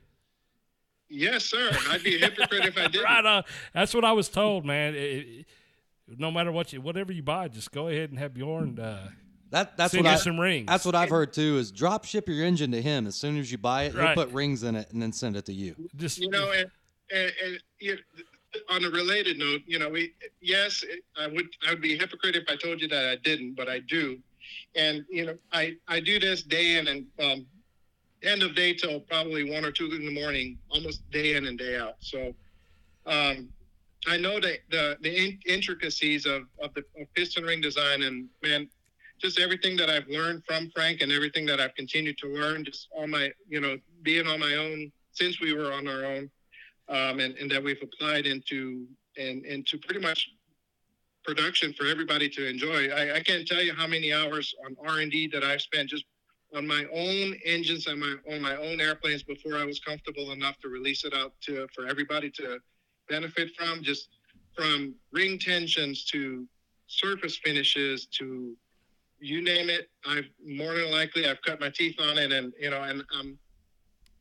[1.09, 1.71] Yes, sir.
[1.89, 3.05] I'd be a hypocrite if I didn't.
[3.05, 3.43] Right on.
[3.75, 4.95] That's what I was told, man.
[4.95, 5.47] It- it-
[6.19, 9.09] no matter what you whatever you buy, just go ahead and have Bjorn uh,
[9.51, 10.67] That that's send what you I, some rings.
[10.67, 11.59] That's what I've heard too.
[11.59, 13.95] Is drop ship your engine to him as soon as you buy it.
[13.95, 14.07] Right.
[14.17, 15.77] He'll put rings in it and then send it to you.
[15.97, 16.69] just you know, and,
[17.15, 17.99] and, and you,
[18.69, 20.85] on a related note, you know, we yes,
[21.19, 23.81] I would I would be hypocrite if I told you that I didn't, but I
[23.81, 24.19] do,
[24.75, 27.47] and you know, I I do this day in and um,
[28.23, 31.59] end of day till probably one or two in the morning, almost day in and
[31.59, 31.97] day out.
[32.01, 32.35] So,
[33.07, 33.49] um,
[34.07, 38.69] I know that the the intricacies of of the of piston ring design and man.
[39.21, 42.89] Just everything that I've learned from Frank and everything that I've continued to learn, just
[42.97, 46.31] on my, you know, being on my own since we were on our own,
[46.91, 50.31] um, and, and that we've applied into and into pretty much
[51.25, 52.89] production for everybody to enjoy.
[52.89, 55.91] I, I can't tell you how many hours on R and D that I've spent
[55.91, 56.05] just
[56.55, 60.59] on my own engines and my on my own airplanes before I was comfortable enough
[60.61, 62.59] to release it out to for everybody to
[63.09, 63.83] benefit from.
[63.83, 64.09] Just
[64.57, 66.47] from ring tensions to
[66.87, 68.57] surface finishes to
[69.21, 69.91] you name it.
[70.07, 73.39] I've more than likely I've cut my teeth on it, and you know, and I'm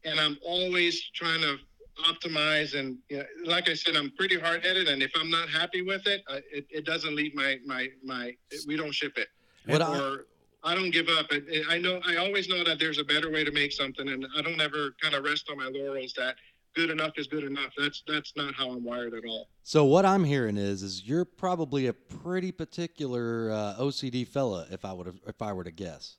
[0.05, 1.57] and I'm always trying to
[2.05, 5.49] optimize and you know, like I said, I'm pretty hard headed, and if I'm not
[5.49, 8.33] happy with it, uh, it, it doesn't leave my my my.
[8.67, 9.27] We don't ship it,
[9.65, 10.25] What I- or
[10.63, 11.27] I don't give up.
[11.31, 14.25] I, I know I always know that there's a better way to make something, and
[14.37, 16.35] I don't ever kind of rest on my laurels that
[16.75, 17.71] good enough is good enough.
[17.77, 19.49] That's that's not how I'm wired at all.
[19.63, 24.83] So what I'm hearing is, is you're probably a pretty particular uh, OCD fella, if
[24.83, 26.17] I would, if I were to guess.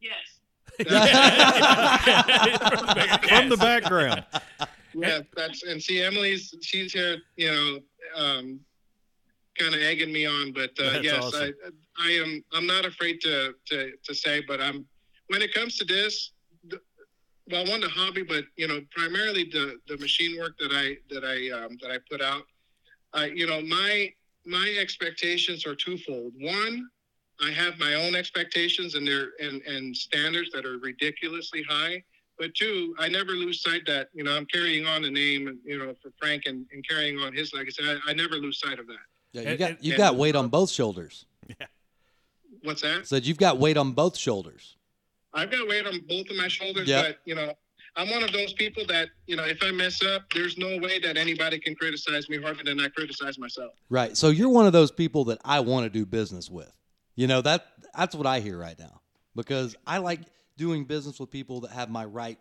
[0.00, 0.12] Yes.
[3.28, 4.24] From the background.
[4.94, 7.78] Yeah, that's and see Emily's she's here, you know,
[8.16, 8.60] um,
[9.58, 11.54] kind of egging me on, but uh, yes, awesome.
[11.98, 14.86] I I am I'm not afraid to to to say, but I'm
[15.28, 16.32] when it comes to this,
[16.68, 16.80] the,
[17.50, 21.24] well, one the hobby, but you know, primarily the the machine work that I that
[21.24, 22.42] I um, that I put out,
[23.12, 24.12] I you know my
[24.46, 26.32] my expectations are twofold.
[26.38, 26.88] One,
[27.40, 32.02] I have my own expectations and they're and and standards that are ridiculously high
[32.38, 35.78] but two, I never lose sight that you know I'm carrying on the name, you
[35.78, 37.82] know, for Frank and, and carrying on his legacy.
[37.84, 38.96] I, I never lose sight of that.
[39.32, 41.26] Yeah, you got and- you and- got weight on both shoulders.
[41.48, 41.66] Yeah.
[42.62, 43.06] What's that?
[43.06, 44.76] Said you've got weight on both shoulders.
[45.34, 47.04] I've got weight on both of my shoulders, Yep.
[47.06, 47.52] but you know,
[47.96, 50.98] I'm one of those people that you know, if I mess up, there's no way
[51.00, 53.72] that anybody can criticize me harder than I criticize myself.
[53.90, 54.16] Right.
[54.16, 56.72] So you're one of those people that I want to do business with.
[57.16, 57.66] You know that
[57.96, 59.00] that's what I hear right now
[59.36, 60.20] because I like
[60.56, 62.38] doing business with people that have my right,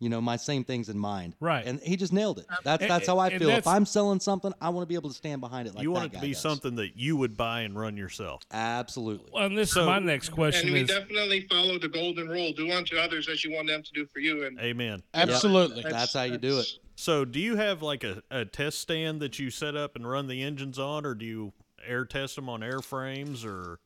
[0.00, 1.36] you know, my same things in mind.
[1.38, 1.64] Right.
[1.64, 2.46] And he just nailed it.
[2.64, 3.50] That's And- that's how I feel.
[3.50, 5.92] If I'm selling something, I want to be able to stand behind it like you
[5.92, 6.40] want that it to be does.
[6.42, 8.42] something that you would buy and run yourself.
[8.50, 9.30] Absolutely.
[9.32, 12.28] Well, and this So- is my next question and we is definitely follow the golden
[12.28, 14.44] rule: do unto others as you want them to do for you.
[14.44, 15.02] And Amen.
[15.14, 15.82] Absolutely.
[15.82, 16.66] That's how you do it.
[16.94, 20.26] So, do you have like a, a test stand that you set up and run
[20.28, 21.52] the engines on, or do you
[21.86, 23.78] air test them on airframes, or?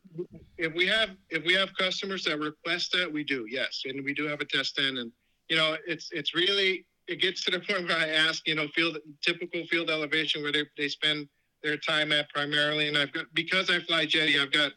[0.59, 4.15] If we have if we have customers that request that, we do yes, and we
[4.15, 5.13] do have a test stand, and
[5.49, 8.67] you know it's it's really it gets to the point where I ask, you know,
[8.75, 11.29] field typical field elevation where they they spend
[11.63, 14.73] their time at primarily, and I've got because I fly Jeti, I've got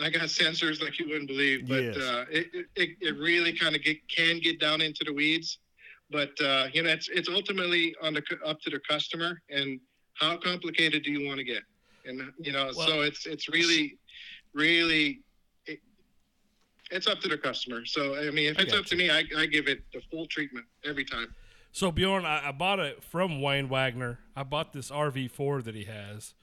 [0.00, 1.96] I got sensors like you wouldn't believe, but Yes.
[1.98, 5.58] uh, it, it- it really kind of get can get down into the weeds,
[6.10, 9.78] but uh, you know it's it's ultimately on the up to the customer and
[10.14, 11.62] how complicated do you want to get,
[12.04, 13.98] and you know Well- so it's it's really
[14.54, 15.20] really
[15.66, 15.80] it,
[16.90, 17.84] it's up to the customer.
[17.86, 20.66] So I mean, if it's up to me, I, I give it the full treatment
[20.84, 21.34] every time.
[21.74, 24.18] So Bjorn, I, I bought it from Wayne Wagner.
[24.36, 26.34] I bought this RV4 that he has,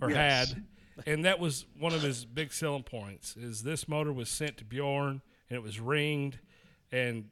[0.00, 0.52] or Yes.
[0.54, 0.64] had,
[1.06, 3.36] and that was one of his big selling points.
[3.36, 5.20] Is this motor was sent to Bjorn
[5.50, 6.38] and it was ringed,
[6.90, 7.26] and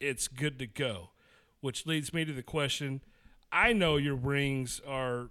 [0.00, 1.10] it's good to go.
[1.60, 3.02] Which leads me to the question:
[3.52, 5.28] I know your rings are,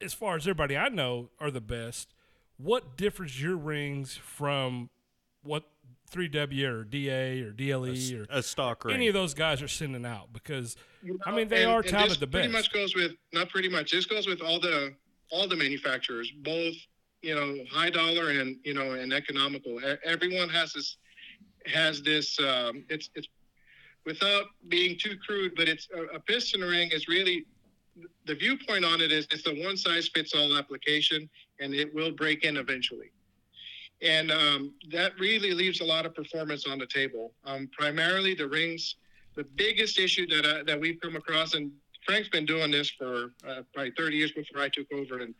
[0.00, 2.14] as far as everybody I know, are the best.
[2.56, 4.90] What differs your rings from
[5.42, 5.64] what
[6.12, 8.94] 3W or DA or DLE or a stock ring?
[8.94, 11.88] any of those guys are sending out because You I mean they and- are and
[11.88, 13.90] touted this the Pretty much goes with not pretty much.
[13.90, 14.94] This goes with all the
[15.30, 16.74] all the manufacturers, both
[17.22, 19.80] you know high dollar and you know and economical.
[19.80, 20.96] E- Everyone has this
[21.66, 22.38] has this.
[22.38, 23.26] Um, it's it's
[24.06, 27.46] without being too crude, but it's a, a piston ring is really
[28.26, 31.28] the viewpoint on it is it's a one size fits all application,
[31.60, 33.10] and it will break in eventually.
[34.02, 37.32] And um, that really leaves a lot of performance on the table.
[37.44, 38.96] Um, primarily, the rings
[39.34, 41.72] the biggest issue that I, that we've come across, and
[42.06, 45.34] Frank's been doing this for uh, probably 30 years before I took over, and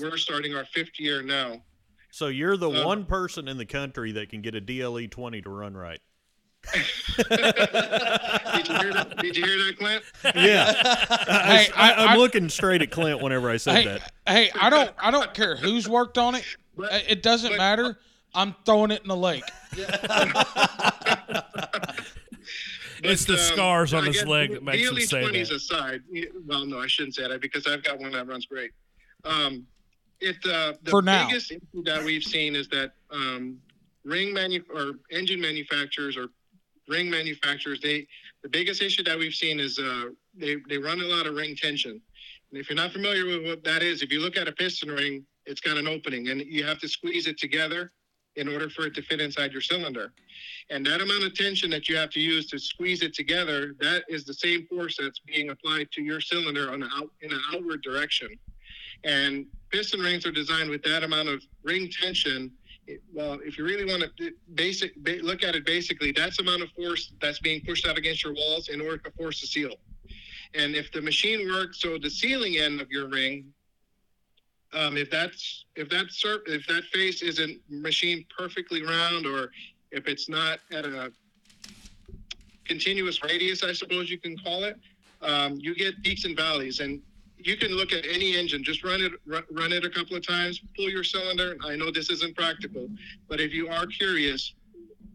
[0.00, 1.62] we're starting our fifth year now.
[2.10, 5.42] so you're the Um, one person in the country that can get a DLE 20
[5.42, 6.00] to run right.
[6.72, 9.14] Did you hear that?
[9.20, 10.02] Did you hear that, Clint?
[10.36, 14.12] Yeah, Hey, I- I, am I- looking straight at Clint whenever I said Hey, that.
[14.26, 16.44] hey, I don't, I don't care who's worked on it.
[16.76, 17.98] But- It it doesn't but- matter.
[18.32, 19.42] I'm throwing it in the lake.
[23.02, 25.54] It's the um, scars on his leg that makes him DLE say 20s that.
[25.56, 26.02] aside,
[26.46, 28.72] well, no, I shouldn't say that because I've got one that runs great.
[29.24, 29.66] Um,
[30.20, 31.26] it uh, the For now.
[31.26, 33.56] biggest issue that we've seen is that um,
[34.04, 36.26] ring manu- or engine manufacturers or
[36.90, 38.06] ring manufacturers they
[38.42, 41.54] the biggest issue that we've seen is uh, they they run a lot of ring
[41.56, 42.00] tension.
[42.50, 44.90] And if you're not familiar with what that is, if you look at a piston
[44.90, 47.92] ring, it's got an opening, and you have to squeeze it together
[48.36, 50.12] in order for it to fit inside your cylinder.
[50.70, 54.04] And that amount of tension that you have to use to squeeze it together, that
[54.08, 57.82] is the same force that's being applied to your cylinder on out, in an outward
[57.82, 58.28] direction.
[59.04, 62.52] And piston rings are designed with that amount of ring tension.
[63.12, 67.12] Well, if you really want to basic look at it basically, that's amount of force
[67.20, 69.74] that's being pushed out against your walls in order to force the seal.
[70.54, 73.52] And if the machine works, so the sealing end of your ring,
[74.72, 79.50] um, if that's if that sur- if that face isn't machined perfectly round, or
[79.90, 81.12] if it's not at a
[82.64, 84.76] continuous radius, I suppose you can call it,
[85.22, 86.80] um, you get peaks and valleys.
[86.80, 87.02] And
[87.46, 90.60] you can look at any engine, just run it run, it a couple of times,
[90.76, 91.56] pull your cylinder.
[91.64, 92.88] I know this isn't practical,
[93.28, 94.54] but if you are curious,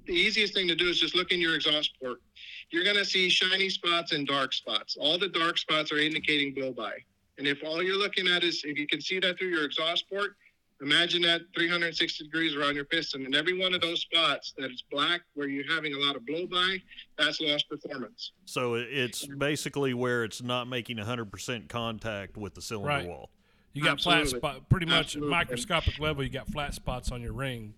[0.06, 2.22] the easiest thing to do is just look in your exhaust port.
[2.70, 4.98] You're going to see shiny spots and dark spots.
[5.00, 6.94] All the dark spots are indicating blow by.
[7.38, 10.10] And if all you're looking at is, if you can see that through your exhaust
[10.10, 10.36] port,
[10.82, 13.26] imagine that 360 degrees around your piston.
[13.26, 16.26] And every one of those spots that is black, where you're having a lot of
[16.26, 16.78] blow by,
[17.18, 18.32] that's lost performance.
[18.46, 23.08] So it's basically where it's not making 100% contact with the cylinder Right.
[23.08, 23.30] wall.
[23.74, 24.40] You got flat Absolutely.
[24.40, 25.32] spot, pretty much Absolutely.
[25.32, 26.24] microscopic level.
[26.24, 27.74] You got flat spots on your ring.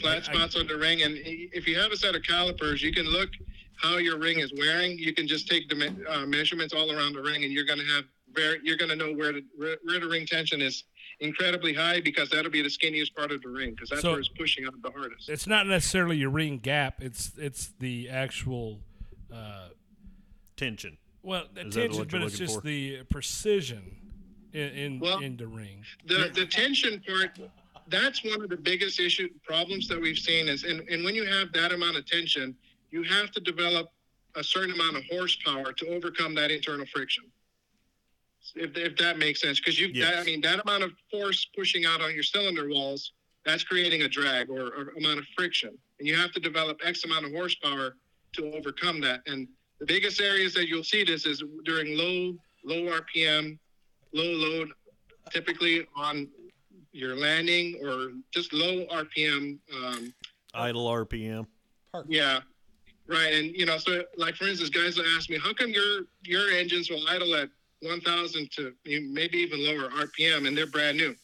[0.00, 1.02] flat I- spots on the ring.
[1.02, 3.30] And if you have a set of calipers, you can look
[3.76, 4.98] how your ring is wearing.
[4.98, 7.78] You can just take the me- uh, measurements all around the ring, and you're going
[7.78, 10.82] to have very, you're going to know where the where where the ring tension is
[11.20, 14.20] incredibly high because that'll be the skinniest part of the ring because that's So- where
[14.20, 15.28] it's pushing out the hardest.
[15.28, 17.02] It's not necessarily your ring gap.
[17.02, 18.80] It's it's the actual.
[19.32, 19.68] Uh,
[20.56, 20.96] Tension.
[21.22, 22.60] well, the Is that tension, but it's just for?
[22.60, 23.96] the precision
[24.52, 25.84] in in, Well, in the ring.
[26.06, 27.36] the the tension part
[27.88, 31.24] that's one of the biggest issue problems that we've seen is and, and when you
[31.26, 32.54] have that amount of tension
[32.92, 33.90] you have to develop
[34.36, 37.24] a certain amount of horsepower to overcome that internal friction
[38.54, 41.84] if, if that makes sense because you that, i mean that amount of force pushing
[41.84, 43.12] out on your cylinder walls
[43.44, 47.04] that's creating a drag or, or amount of friction and you have to develop x
[47.04, 47.96] amount of horsepower
[48.34, 49.20] to overcome that.
[49.26, 49.48] And
[49.80, 53.58] the biggest areas that you'll see this is during low low RPM,
[54.12, 54.70] low load,
[55.30, 56.28] typically on
[56.92, 59.58] your landing or just low RPM.
[59.74, 60.14] Um,
[60.54, 61.46] Idle RPM.
[62.06, 62.40] yeah,
[63.06, 63.34] right.
[63.34, 66.50] And you know, so like for instance, guys will ask me, how come your your
[66.50, 67.48] engines will idle at
[67.84, 71.14] 1,000 to maybe even lower RPM and they're brand new?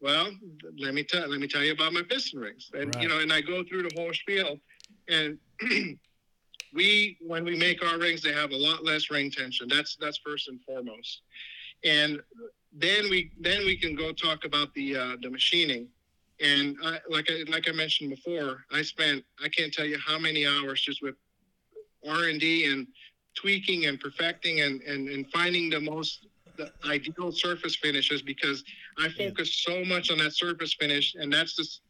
[0.00, 0.30] Well,
[0.78, 3.02] let me tell let me tell you about my piston rings, and Right.
[3.02, 4.60] you know, and I go through the whole spiel,
[5.08, 5.38] and
[6.74, 9.68] we when we make our rings, they have a lot less ring tension.
[9.68, 11.22] That's that's first and foremost,
[11.84, 12.20] and
[12.72, 15.88] then we then we can go talk about the uh, the machining.
[16.40, 20.18] And I, like I like I mentioned before, I spent I can't tell you how
[20.18, 21.14] many hours just with
[22.06, 22.86] R and D and
[23.34, 28.62] tweaking and perfecting and, and and finding the most the ideal surface finishes because
[28.98, 31.80] I focus so much on that surface finish, and that's just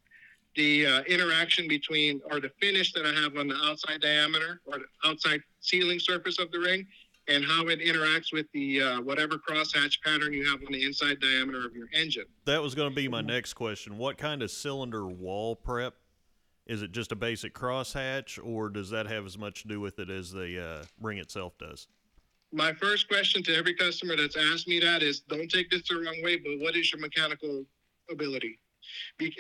[0.57, 4.78] the uh, interaction between or the finish that I have on the outside diameter or
[4.78, 6.87] the outside sealing surface of the ring,
[7.28, 11.20] and how it interacts with the uh, whatever crosshatch pattern you have on the inside
[11.20, 12.26] diameter of your engine.
[12.44, 13.98] That was going to be my next question.
[13.98, 15.94] What kind of cylinder wall prep?
[16.66, 19.98] Is it just a basic crosshatch, or does that have as much to do with
[19.98, 21.88] it as the uh, ring itself does?
[22.53, 25.96] my first question to every customer that's asked me that is don't take this the
[25.96, 27.64] wrong way, but what is your mechanical
[28.09, 28.61] ability?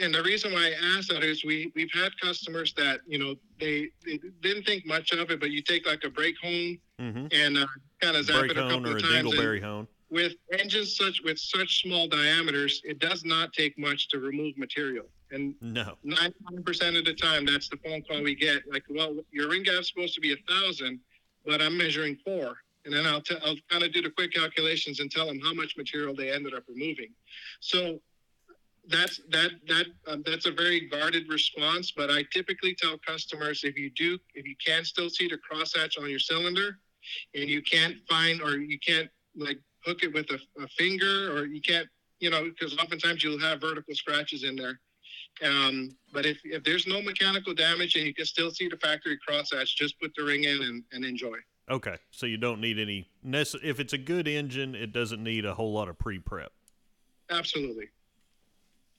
[0.00, 3.36] And the reason why I ask that is we, we've had customers that, you know,
[3.60, 7.26] they, they didn't think much of it, but you take like a brake hone Mm-hmm.
[7.32, 7.66] and uh,
[8.00, 9.14] kind of zap Brake it a hone couple or a of times.
[9.14, 9.88] and dingleberry hone.
[10.14, 15.06] With engines such with such small diameters, it does not take much to remove material.
[15.32, 15.98] And No.
[16.06, 18.62] 99% of the time, that's the phone call we get.
[18.70, 21.00] Like, well, your ring gap's supposed to be a thousand,
[21.44, 22.56] but I'm measuring four.
[22.84, 25.52] And then I'll, t- I'll kind of do the quick calculations and tell them how
[25.52, 27.10] much material they ended up removing.
[27.60, 27.98] So
[28.86, 31.90] that's that that um, that's a very guarded response.
[31.90, 35.98] But I typically tell customers if you do if you can still see the crosshatch
[35.98, 36.78] on your cylinder,
[37.34, 41.46] and you can't find or you can't like hook it with a, a finger or
[41.46, 41.88] you can't
[42.20, 44.80] you know because oftentimes you'll have vertical scratches in there
[45.42, 49.18] um, but if, if there's no mechanical damage and you can still see the factory
[49.28, 51.36] crosshatch, just put the ring in and, and enjoy.
[51.70, 53.08] Okay, so you don't need any.
[53.26, 56.52] Nece- if it's a good engine, it doesn't need a whole lot of pre-prep.
[57.30, 57.88] Absolutely.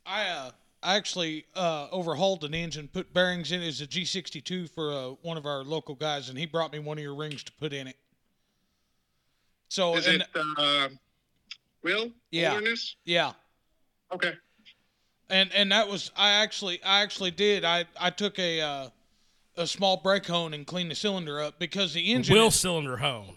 [0.05, 4.69] I uh, I actually uh, overhauled an engine, put bearings in it as a G62
[4.69, 7.43] for uh, one of our local guys, and he brought me one of your rings
[7.43, 7.97] to put in it.
[9.75, 10.87] So Is and it uh,
[11.83, 12.09] Will?
[12.31, 12.53] Yeah.
[12.53, 12.95] Wilderness?
[13.03, 13.33] yeah,
[14.09, 14.31] Okay.
[15.29, 18.89] and and that was I actually I actually did I I took a uh,
[19.57, 22.95] a small brake hone and cleaned the cylinder up because the engine Will is- cylinder
[22.95, 23.35] hone.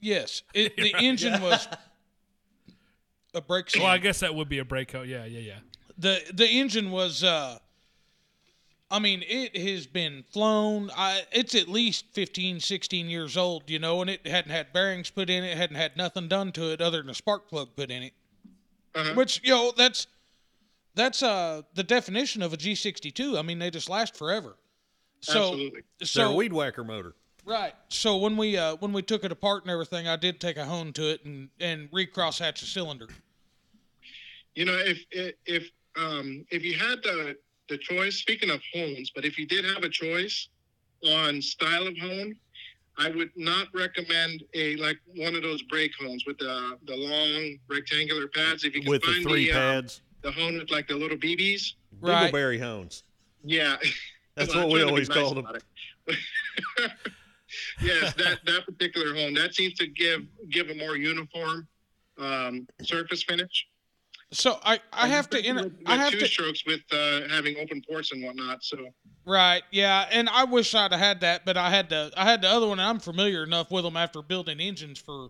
[0.00, 1.68] yes it, the engine was
[3.34, 5.06] a brake Well, I guess that would be a brake hone.
[5.06, 5.58] Yeah, yeah, yeah.
[5.98, 7.58] the the engine was uh
[8.94, 13.78] I mean it has been flown I it's at least 15 16 years old you
[13.80, 16.80] know and it hadn't had bearings put in it hadn't had nothing done to it
[16.80, 18.12] other than a spark plug put in it
[18.94, 19.14] Uh-huh.
[19.14, 20.06] which you know that's
[20.94, 24.54] that's uh the definition of a G62 I mean they just last forever
[25.20, 25.80] so Absolutely.
[26.14, 27.14] They're a weed whacker motor.
[27.44, 30.56] right so when we uh when we took it apart and everything I did take
[30.56, 33.08] a hone to it and and recross hatch the cylinder
[34.54, 37.36] You know, if if if, um, if you had the
[37.68, 40.48] the choice, speaking of hones, but if you did have a choice
[41.06, 42.36] on style of hone,
[42.96, 47.58] I would not recommend a like one of those brake hones with the the long
[47.68, 48.64] rectangular pads.
[48.64, 49.82] If you can with the find three the, uh,
[50.22, 53.02] the hone with like the little BBs, right Dingleberry hones.
[53.42, 53.76] yeah.
[54.36, 55.46] That's Well, I'm what we trying to be always nice called them.
[57.80, 61.68] yes, that that particular hone that seems to give give a more uniform
[62.18, 63.66] um, surface finish.
[64.34, 67.56] So I I have to inter- With- I have two to strokes with uh, having
[67.58, 68.62] open ports and whatnot.
[68.62, 68.76] So
[69.26, 69.62] Right.
[69.70, 72.48] Yeah, and I wish I'd have had that, but I had the I had the
[72.48, 72.78] other one.
[72.78, 75.28] And I'm familiar enough with them after building engines for,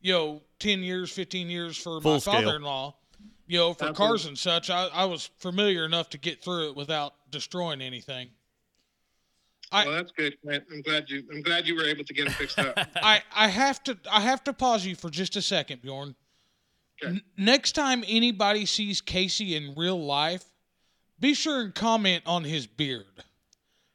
[0.00, 2.32] you know, ten years, fifteen years for Full my scale.
[2.42, 2.94] father-in-law.
[3.46, 3.96] You know, for Absolutely.
[4.06, 8.28] cars and such, I, I was familiar enough to get through it without destroying anything.
[9.70, 10.34] I- well, that's good.
[10.50, 12.76] I'm glad you I'm glad you were able to get it fixed up.
[12.96, 16.14] I I have to I have to pause you for just a second, Bjorn.
[17.02, 17.12] Okay.
[17.14, 20.44] N- next time anybody sees Casey in real life,
[21.20, 23.04] be sure and comment on his beard.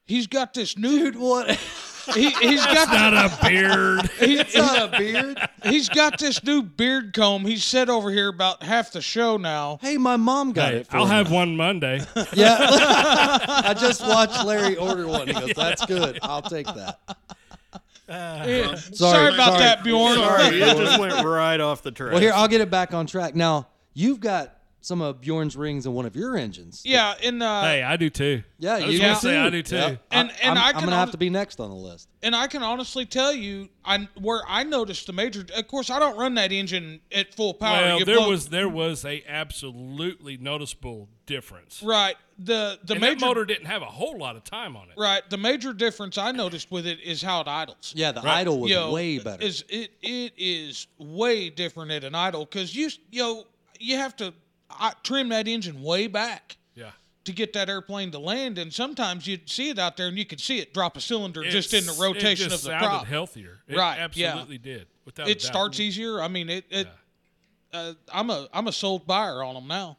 [0.05, 1.49] He's got this new Dude, what?
[2.13, 4.09] he, he's got Not a beard.
[4.19, 5.37] he, it's not a beard.
[5.63, 7.45] he's got this new beard comb.
[7.45, 9.79] He's set over here about half the show now.
[9.81, 10.87] Hey, my mom got Hey, it.
[10.87, 11.11] For I'll me.
[11.11, 12.01] have one Monday.
[12.33, 12.57] Yeah.
[12.59, 15.27] I just watched Larry order one.
[15.27, 16.19] He goes, "That's good.
[16.21, 16.99] I'll take that."
[18.07, 19.59] Sorry, Sorry, about sorry.
[19.59, 20.15] that, Bjorn.
[20.15, 22.11] Sorry, it just went right off the track.
[22.11, 23.33] Well, here I'll get it back on track.
[23.35, 26.81] Now you've got some of Bjorn's rings in one of your engines.
[26.85, 28.43] Yeah, and uh, Hey, I do too.
[28.59, 29.37] Yeah, I you just say.
[29.37, 29.75] I do too.
[29.77, 29.95] Yeah.
[30.11, 32.09] And- I, and I'm, I I'm can gonna have to be next on the list.
[32.21, 35.45] and I can honestly tell you, I where I noticed the major.
[35.55, 37.81] Of course, I don't run that engine at full power.
[37.97, 41.81] Well, there blow- was there was a absolutely noticeable difference.
[41.81, 44.89] right the the and major that motor didn't have a whole lot of time on
[44.89, 44.95] it.
[44.97, 47.93] right the major difference I noticed with it is how it idles.
[47.95, 48.39] Yeah, the Right.
[48.39, 49.41] idle was Yo, way better.
[49.41, 53.45] Is it it is way different at an idle because you yo
[53.79, 54.33] you have to
[54.79, 56.91] uh, trim that engine way back Yeah.
[57.25, 60.25] to get that airplane to land, and sometimes you'd see it out there and you
[60.25, 62.87] could see it drop a cylinder just in the rotation it just of the sounded
[62.87, 63.05] prop.
[63.07, 63.59] healthier.
[63.67, 64.29] It Right, yeah.
[64.29, 64.87] Absolutely did.
[65.05, 65.41] Without It doubt.
[65.41, 66.21] starts easier.
[66.21, 66.65] I mean, it.
[66.69, 66.87] it
[67.73, 69.97] uh, I'm a I'm a sold buyer on them now.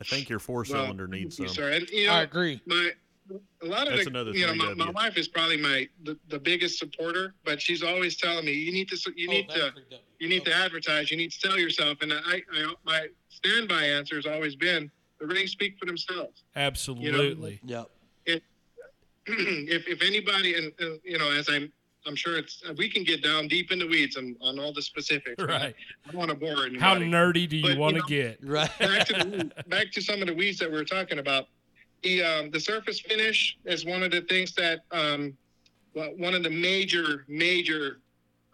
[0.00, 1.46] I think your four Well, cylinder needs some.
[1.46, 1.70] thank you, sir.
[1.72, 2.60] And, you know, I agree.
[2.66, 2.90] My
[3.62, 6.16] a lot of That's the, another you know, my, my wife is probably my the,
[6.28, 9.72] the biggest supporter, but she's always telling me you need to you need Oh, to
[10.18, 11.98] you need to advertise, you need to sell yourself.
[12.02, 16.42] And I, I my standby answer has always been the rings speak for themselves.
[16.56, 17.60] Absolutely.
[17.64, 17.90] yep.
[19.26, 21.72] if if anybody and uh, you know, as I'm
[22.06, 24.82] I'm sure it's we can get down deep in the weeds on, on all the
[24.82, 25.42] specifics.
[25.42, 25.74] Right.
[26.06, 26.78] I don't want to bore anybody.
[26.78, 28.38] How nerdy do you But, you want to know- get?
[28.42, 28.70] Right.
[28.78, 31.46] back to the, back to some of the weeds that we were talking about.
[32.02, 35.34] The um, the surface finish is one of the things that um,
[35.94, 38.00] well, one of the major major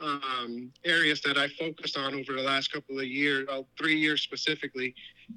[0.01, 4.22] um, areas that I focused on over the last couple of years, well, three years
[4.22, 4.94] specifically,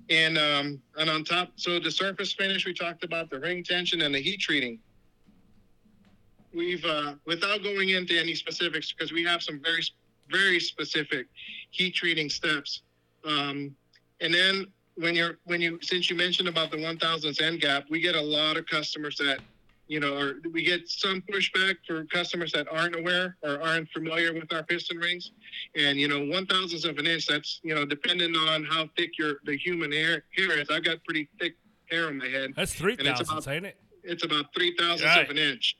[0.09, 4.01] and um, and on top, so the surface finish we talked about the ring tension
[4.01, 4.79] and the heat treating.
[6.53, 9.83] We've uh, without going into any specifics because we have some very
[10.29, 11.27] very specific
[11.71, 12.81] heat treating steps.
[13.25, 13.75] Um,
[14.21, 17.99] and then when you're when you since you mentioned about the 1000s end gap, we
[17.99, 19.39] get a lot of customers that
[19.87, 24.33] you know, or we get some pushback for customers that aren't aware or aren't familiar
[24.33, 25.31] with our piston rings.
[25.75, 27.27] And you know, one thousandths of an inch.
[27.27, 30.69] That's you know, depending on how thick your the human hair hair is.
[30.69, 31.55] I've got pretty thick
[31.91, 32.51] hair on my head.
[32.55, 33.77] That's three it's thousandths, about- ain't it?
[34.03, 35.23] It's about three thousandths Right.
[35.25, 35.75] of an inch.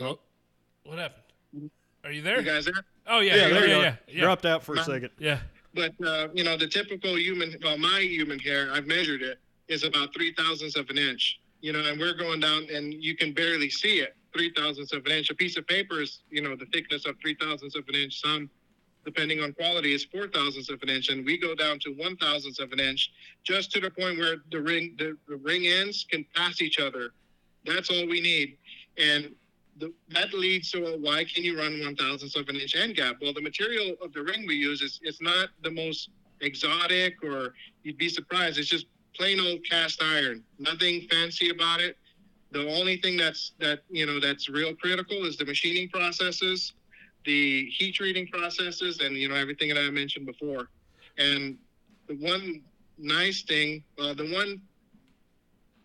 [0.00, 0.18] Oh,
[0.84, 1.70] what happened?
[2.04, 2.38] Are you there?
[2.38, 2.74] You guys there?
[3.06, 3.82] Oh yeah, Yeah, yeah, there you yeah, are.
[3.82, 4.20] yeah, yeah.
[4.22, 5.10] Dropped out for a Mine- second.
[5.18, 5.40] Yeah.
[5.74, 9.38] But uh, you know, the typical human, well, my human hair, I've measured it,
[9.68, 11.40] is about three thousandths of an inch.
[11.60, 14.16] You know, and we're going down, and you can barely see it.
[14.32, 15.30] Three thousandths of an inch.
[15.30, 18.20] A piece of paper is, you know, the thickness of three thousandths of an inch.
[18.20, 18.48] Some,
[19.04, 22.16] depending on quality, is four thousandths of an inch, and we go down to one
[22.16, 23.10] thousandths of an inch,
[23.42, 27.10] just to the point where the ring, the, the ring ends can pass each other.
[27.64, 28.56] That's all we need,
[28.96, 29.34] and
[29.78, 32.96] the, that leads to a, why can you run one thousandths of an inch end
[32.96, 33.16] gap?
[33.20, 36.10] Well, the material of the ring we use is it's not the most
[36.40, 38.58] exotic, or you'd be surprised.
[38.58, 38.86] It's just
[39.18, 40.44] plain old cast iron.
[40.58, 41.96] Nothing fancy about it.
[42.52, 46.72] The only thing that's that you know that's real critical is the machining processes,
[47.26, 50.68] the heat treating processes, and you know everything that I mentioned before.
[51.18, 51.58] And
[52.06, 52.62] the one
[52.96, 54.62] nice thing, uh, the one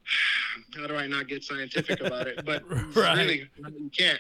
[0.76, 2.46] how do I not get scientific about it?
[2.46, 2.64] But
[2.96, 3.18] Right.
[3.18, 4.20] really, you can't.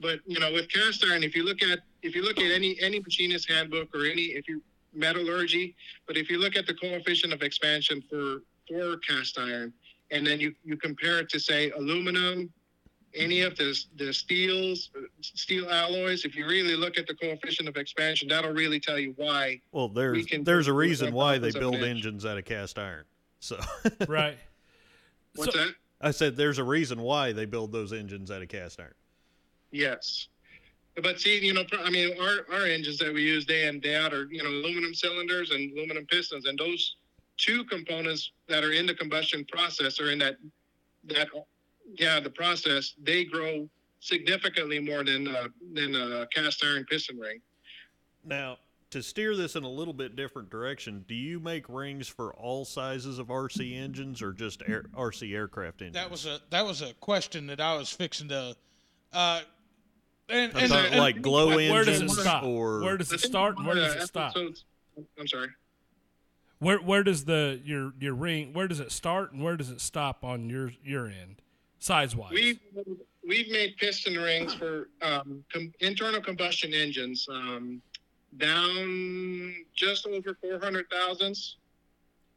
[0.00, 2.76] But you know, with cast iron, if you look at if you look at any
[2.80, 4.62] any machinist handbook or any if you
[4.94, 8.38] metallurgy, but if you look at the coefficient of expansion for
[8.68, 9.72] for cast iron,
[10.10, 12.52] and then you you compare it to say aluminum,
[13.14, 14.90] any of the the steels,
[15.20, 19.12] steel alloys, if you really look at the coefficient of expansion, that'll really tell you
[19.16, 19.60] why.
[19.72, 23.04] Well, there's can there's a reason why they build an engines out of cast iron.
[23.40, 23.60] So
[24.08, 24.38] Right.
[25.34, 25.74] What's So- that?
[26.00, 28.92] I said there's a reason why they build those engines out of cast iron.
[29.70, 30.28] Yes.
[31.02, 33.96] But see, you know, I mean, our, our engines that we use day in, day
[33.96, 36.44] out are, you know, aluminum cylinders and aluminum pistons.
[36.46, 36.96] And those
[37.36, 40.36] two components that are in the combustion process or in that,
[41.04, 41.28] that,
[41.98, 43.68] yeah, the process, they grow
[44.00, 47.40] significantly more than, uh, than a cast iron piston ring.
[48.24, 48.58] Now,
[48.90, 52.64] to steer this in a little bit different direction, do you make rings for all
[52.64, 55.94] sizes of RC engines or just air, RC aircraft engines?
[55.96, 58.54] That was a that was a question that I was fixing to.
[59.12, 59.40] Uh,
[60.28, 62.44] and and, and- like glow Where, engines where does it stop?
[62.44, 64.30] or Where does it start and where does it stop?
[64.30, 64.64] episodes-
[65.18, 65.48] I'm sorry.
[66.64, 69.80] Where where does the your your ring where does it start and where does it
[69.80, 71.42] stop on your your end,
[71.78, 72.32] size wise?
[72.32, 72.58] We've
[73.26, 77.82] we've made piston rings for um, com- internal combustion engines um,
[78.38, 81.56] down just over 400 thousandths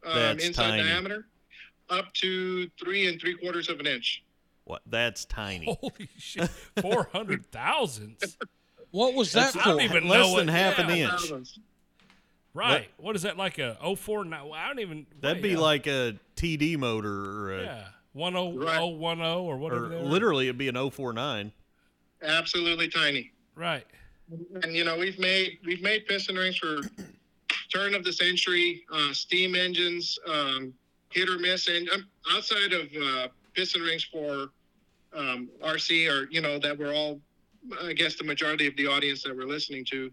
[0.06, 0.84] um, inside tiny.
[0.84, 1.28] diameter,
[1.90, 4.24] up to three and three quarters of an inch.
[4.66, 4.82] what?
[4.86, 5.66] That's tiny.
[5.82, 6.50] Holy shit,
[6.82, 8.38] four hundred thousandths.
[8.92, 9.84] what was that I don't for?
[9.84, 11.12] even Less know than what- half an inch.
[11.12, 11.60] Thousandths.
[12.54, 12.90] Right.
[12.98, 14.44] What is that like a 049?
[14.46, 15.06] Well, I don't even.
[15.22, 15.60] That'd be yeah.
[15.60, 17.84] like a TD motor or a, yeah,
[18.14, 18.82] one oh Right.
[18.82, 19.94] one oh or whatever.
[19.94, 21.52] or literally it'd be an 049.
[22.24, 23.32] Absolutely tiny.
[23.56, 23.86] Right.
[24.64, 26.80] And you know we've made we've made piston rings for
[27.74, 30.74] turn of the century uh, steam engines, um,
[31.12, 34.50] hit or miss, and um, outside of uh, piston rings for
[35.14, 37.20] um, RC or you know that we're all,
[37.82, 40.12] I guess the majority of the audience that we're listening to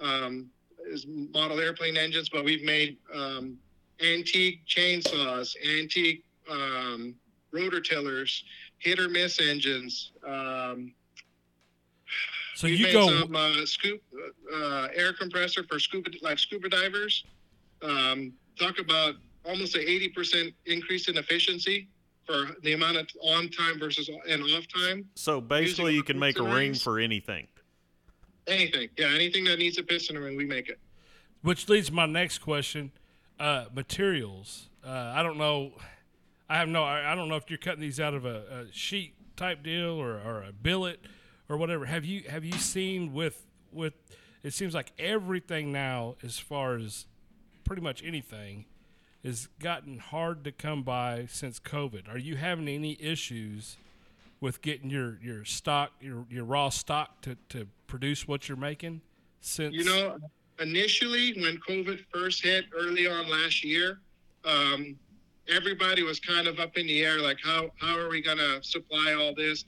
[0.00, 0.50] um,
[0.88, 3.56] is model airplane engines, but we've made um,
[4.00, 7.14] antique chainsaws, antique um,
[7.52, 8.44] rotor tillers,
[8.78, 10.12] hit or miss engines.
[10.26, 10.92] Um,
[12.54, 13.08] So we you made go.
[13.08, 14.02] some uh, scoop
[14.54, 17.24] uh, air compressor for scuba like scuba divers.
[17.82, 19.14] Um, talk about
[19.44, 21.88] almost an eighty percent increase in efficiency
[22.26, 25.06] for the amount of on time versus and off time.
[25.14, 27.46] So basically, you can make a piston ring for anything.
[28.48, 30.78] Anything, yeah, anything that needs a piston ring, we make it.
[31.42, 32.92] Which leads to my next question:
[33.38, 34.70] uh, materials.
[34.84, 35.72] Uh, I don't know.
[36.48, 36.82] I have no.
[36.82, 39.90] I, I don't know if you're cutting these out of a, a sheet type deal
[39.90, 41.00] or, or a billet
[41.48, 41.86] or whatever.
[41.86, 43.94] Have you have you seen with with?
[44.42, 47.06] It seems like everything now, as far as
[47.64, 48.66] pretty much anything,
[49.24, 52.08] has gotten hard to come by since COVID.
[52.08, 53.76] Are you having any issues
[54.40, 59.00] with getting your your stock your your raw stock to to produce what you're making?
[59.40, 60.18] Since You know,
[60.60, 64.00] initially when COVID first hit early on last year,
[64.44, 64.96] um,
[65.48, 69.14] everybody was kind of up in the air, like how how are we gonna supply
[69.14, 69.64] all this?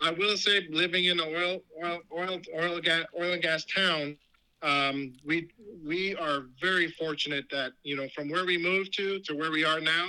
[0.00, 4.16] I will say, living in an oil oil oil oil, gas, oil and gas town,
[4.62, 5.48] um, we
[5.84, 9.64] we are very fortunate that you know from where we moved to to where we
[9.64, 10.08] are now,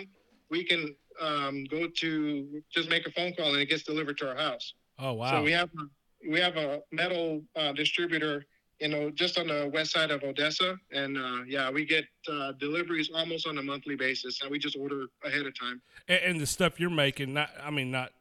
[0.50, 4.30] we can um, go to just make a phone call and it gets delivered to
[4.30, 4.74] our house.
[4.98, 5.32] oh wow.
[5.32, 5.70] So we have
[6.30, 8.46] we have a metal uh, distributor,
[8.80, 12.52] you know, just on the west side of Odessa, and uh, yeah, we get uh,
[12.60, 15.82] deliveries almost on a monthly basis, and we just order ahead of time.
[16.08, 18.12] and, and the stuff you're making not i mean not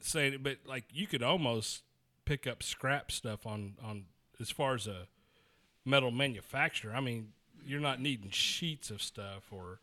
[0.00, 1.82] saying it but like you could almost
[2.24, 4.04] pick up scrap stuff on on
[4.40, 5.06] as far as a
[5.84, 7.28] metal manufacturer i mean
[7.64, 9.78] you're not needing sheets of stuff or, or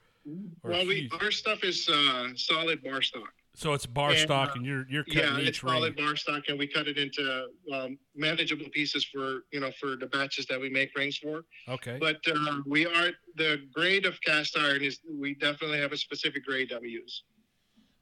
[0.63, 3.33] well, we our stuff is uh, solid bar stock.
[3.55, 5.95] so it's bar and, stock uh, and you're you're cutting Yeah, it's each ring solid
[5.95, 10.07] bar stock, and we cut it into um, manageable pieces for you know for the
[10.07, 11.45] batches that we make rings for.
[11.67, 15.97] okay But uh, we are the grade of cast iron is we definitely have a
[15.97, 17.23] specific grade that we use.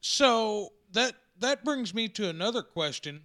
[0.01, 3.23] So that that brings me to another question,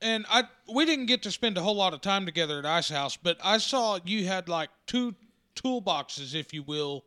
[0.00, 2.90] and I we didn't get to spend a whole lot of time together at Ice
[2.90, 5.14] House, but I saw you had like two
[5.56, 7.04] toolboxes, if you will,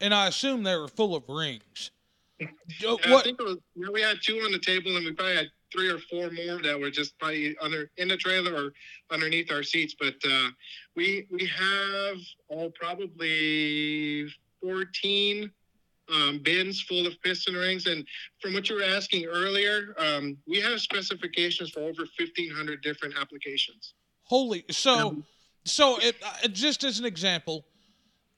[0.00, 1.90] and I assume they were full of rings.
[2.42, 2.46] Uh,
[2.80, 3.58] Yeah, I think it was,
[3.92, 6.78] we had two on the table, and we probably had three or four more that
[6.78, 8.72] were just probably under in the trailer or
[9.10, 9.94] underneath our seats.
[9.98, 10.48] But uh,
[10.96, 12.16] we we have
[12.50, 14.26] oh probably
[14.62, 15.50] fourteen
[16.12, 18.06] um, bins full of piston rings, and
[18.40, 23.14] from what you were asking earlier, um, we have specifications for over fifteen hundred different
[23.20, 23.94] applications.
[24.24, 24.64] Holy!
[24.70, 25.22] So,
[25.64, 27.64] so it, uh, just as an example,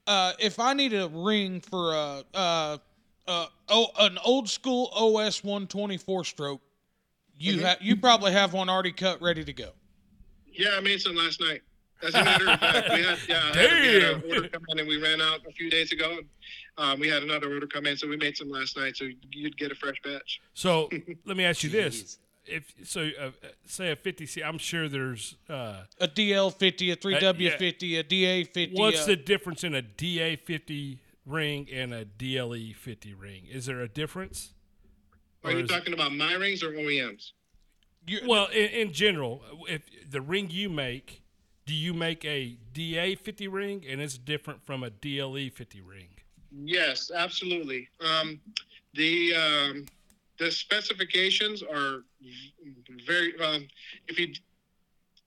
[0.07, 2.79] uh, if I need a ring for a uh,
[3.29, 6.61] uh, oh, an old school OS one twenty four stroke,
[7.37, 7.63] you Mhm.
[7.63, 9.71] have you probably have one already cut, ready to go.
[10.53, 11.63] Yeah, I made some last night.
[12.03, 14.65] As a matter of fact, we had yeah, I had- we had an order come
[14.71, 16.19] in and we ran out a few days ago.
[16.19, 16.27] And,
[16.79, 19.57] um, we had another order come in, so we made some last night, so you'd
[19.59, 20.41] get a fresh batch.
[20.55, 20.89] so
[21.25, 22.19] let me ask you this Jeez.
[22.47, 23.31] If so uh,
[23.67, 28.03] say a 50c i'm sure there's uh A DL fifty, a three W fifty, a
[28.03, 28.77] DA fifty.
[28.77, 33.45] What's uh, the difference in a DA fifty ring and a DLE fifty ring?
[33.51, 34.53] Is there a difference?
[35.45, 37.33] Are you is it- talking about my rings or OEMs?
[38.07, 41.23] you- well, in, in general, if the ring you make,
[41.67, 46.09] do you make a DA fifty ring and it's different from a DLE fifty ring?
[46.51, 47.89] Yes, absolutely.
[48.01, 48.41] Um,
[48.95, 49.87] the um,
[50.39, 52.05] the specifications are
[53.07, 53.39] very.
[53.41, 53.67] Um,
[54.09, 54.33] if you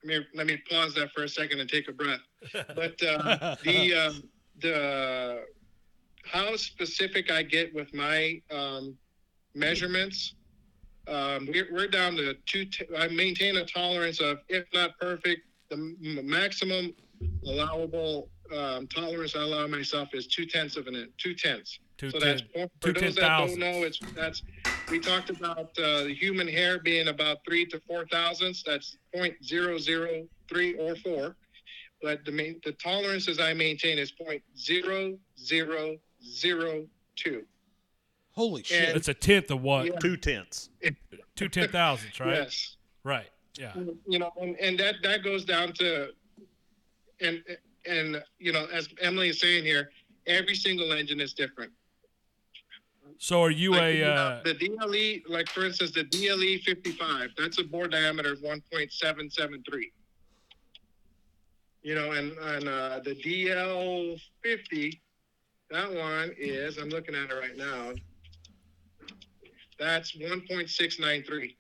[0.04, 2.20] let me let me pause that for a second and take a breath.
[2.76, 4.14] But uh, the uh,
[4.62, 5.42] the
[6.26, 8.96] how specific I get with my um,
[9.54, 10.36] measurements.
[11.08, 12.66] Um, we're, we're down to two.
[12.66, 16.96] T- I maintain a tolerance of, if not perfect, the m- maximum
[17.46, 21.12] allowable um, tolerance I allow myself is two tenths of an inch.
[21.20, 21.80] Two tenths.
[22.00, 24.42] Two So that's ten- for, two those that don't know, it's that's
[24.90, 28.64] we talked about uh, the human hair being about three to four thousandths.
[28.66, 31.36] That's point zero zero three or four.
[32.02, 37.44] But the main the tolerances I maintain is point zero zero zero two.
[38.32, 38.90] holy shit!
[38.90, 39.86] and- It's a tenth of what?
[39.88, 40.00] Yeah.
[40.00, 40.70] Two tenths.
[41.36, 42.36] Two ten thousandths, right?
[42.36, 42.78] Yes.
[43.04, 43.28] Right.
[43.60, 43.74] Yeah.
[44.08, 46.10] you know, and, and that that goes down to,
[47.22, 47.44] and
[47.86, 49.90] and you know, as Emily is saying here,
[50.28, 51.72] every single engine is different.
[53.18, 54.00] So are you Like, a?
[54.00, 58.40] know, Uh, the DLE, like for instance, the DLE 55, that's a bore diameter of
[58.40, 59.92] 1.773.
[61.82, 65.00] You know, and and uh, the DL50,
[65.72, 67.94] that one is I'm looking at it right now.
[69.78, 71.56] That's 1.693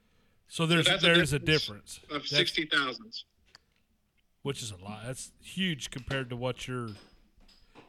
[0.47, 3.25] So there's a there's a difference difference, of That's- 60 thousands.
[4.41, 5.03] which is a lot.
[5.05, 6.89] That's huge compared to what your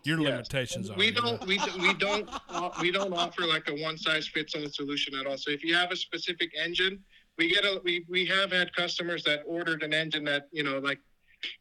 [0.06, 0.30] your Yes.
[0.30, 0.96] limitations are.
[0.96, 1.20] We you know?
[1.38, 5.14] don't we, we don't uh, we don't offer like a one size fits all solution
[5.16, 5.36] at all.
[5.36, 7.00] So if you have a specific engine,
[7.38, 10.78] we get a we, we have had customers that ordered an engine that you know
[10.78, 10.98] like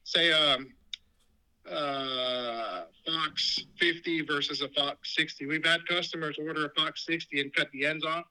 [0.03, 0.67] say um
[1.69, 5.45] uh Fox 50 versus a Fox 60.
[5.47, 8.25] We've had customers order a Fox 60 and cut the ends off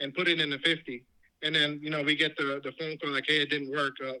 [0.00, 1.04] and put it in the 50.
[1.44, 3.94] And then you know we get the the phone call like, hey, it didn't work.
[4.04, 4.12] Uh,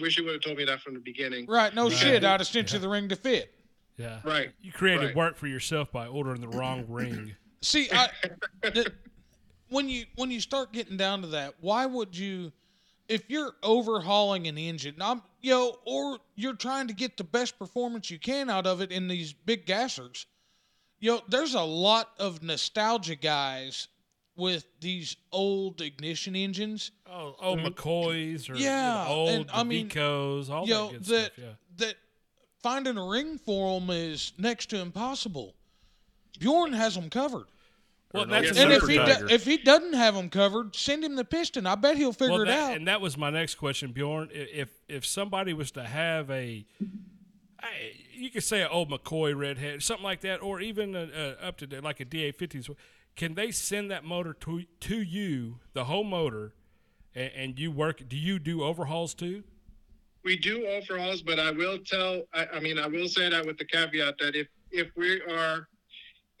[0.00, 1.46] wish you would have told me that from the beginning.
[1.48, 1.92] Right, no Right.
[1.92, 2.24] shit.
[2.24, 3.52] I'd have sent you the ring to fit.
[4.00, 4.20] Yeah.
[4.24, 4.52] Right.
[4.60, 5.16] You created Right.
[5.16, 7.34] work for yourself by ordering the wrong ring.
[7.62, 8.08] See, I,
[9.68, 12.52] when you when you start getting down to that, why would you,
[13.08, 17.58] if you're overhauling an engine, I'm you know, or you're trying to get the best
[17.58, 20.26] performance you can out of it in these big gassers,
[21.00, 23.88] you know, there's a lot of nostalgia guys
[24.36, 26.92] with these old ignition engines.
[27.10, 30.80] Oh, old McCoys or you know, Yeah, old and I mean, Vecos, all you that
[30.80, 31.38] know good that stuff.
[31.38, 31.52] Yeah.
[31.78, 31.94] that
[32.62, 35.54] finding a ring for them is next to impossible.
[36.38, 37.46] Bjorn has them covered.
[38.12, 41.14] Well, Or that's And if he do, if he doesn't have them covered, send him
[41.14, 41.66] the piston.
[41.66, 42.76] I bet he'll figure well, it out.
[42.76, 44.30] and that was my next question, Bjorn.
[44.32, 46.66] If if somebody was to have a,
[48.12, 51.56] you could say an old McCoy redhead, something like that, or even a, a, up
[51.58, 52.68] to date like a DA fifties,
[53.14, 56.54] can they send that motor to to you, the whole motor,
[57.14, 58.08] and, and you work?
[58.08, 59.44] Do you do overhauls too?
[60.24, 62.22] We do overhauls, but I will tell.
[62.34, 65.68] I, I mean, I will say that with the caveat that if if we are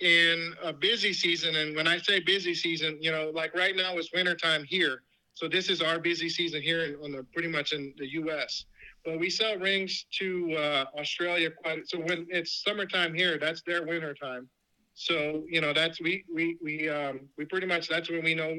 [0.00, 3.96] in a busy season, and when I say busy season, you know, like right now
[3.96, 5.02] it's wintertime here,
[5.34, 8.66] so this is our busy season here in, on the pretty much in the U.S.
[9.04, 11.88] But we sell rings to uh, Australia quite.
[11.88, 14.48] So when it's summertime here, that's their wintertime.
[14.94, 18.58] So you know, that's we we we um, we pretty much that's when we know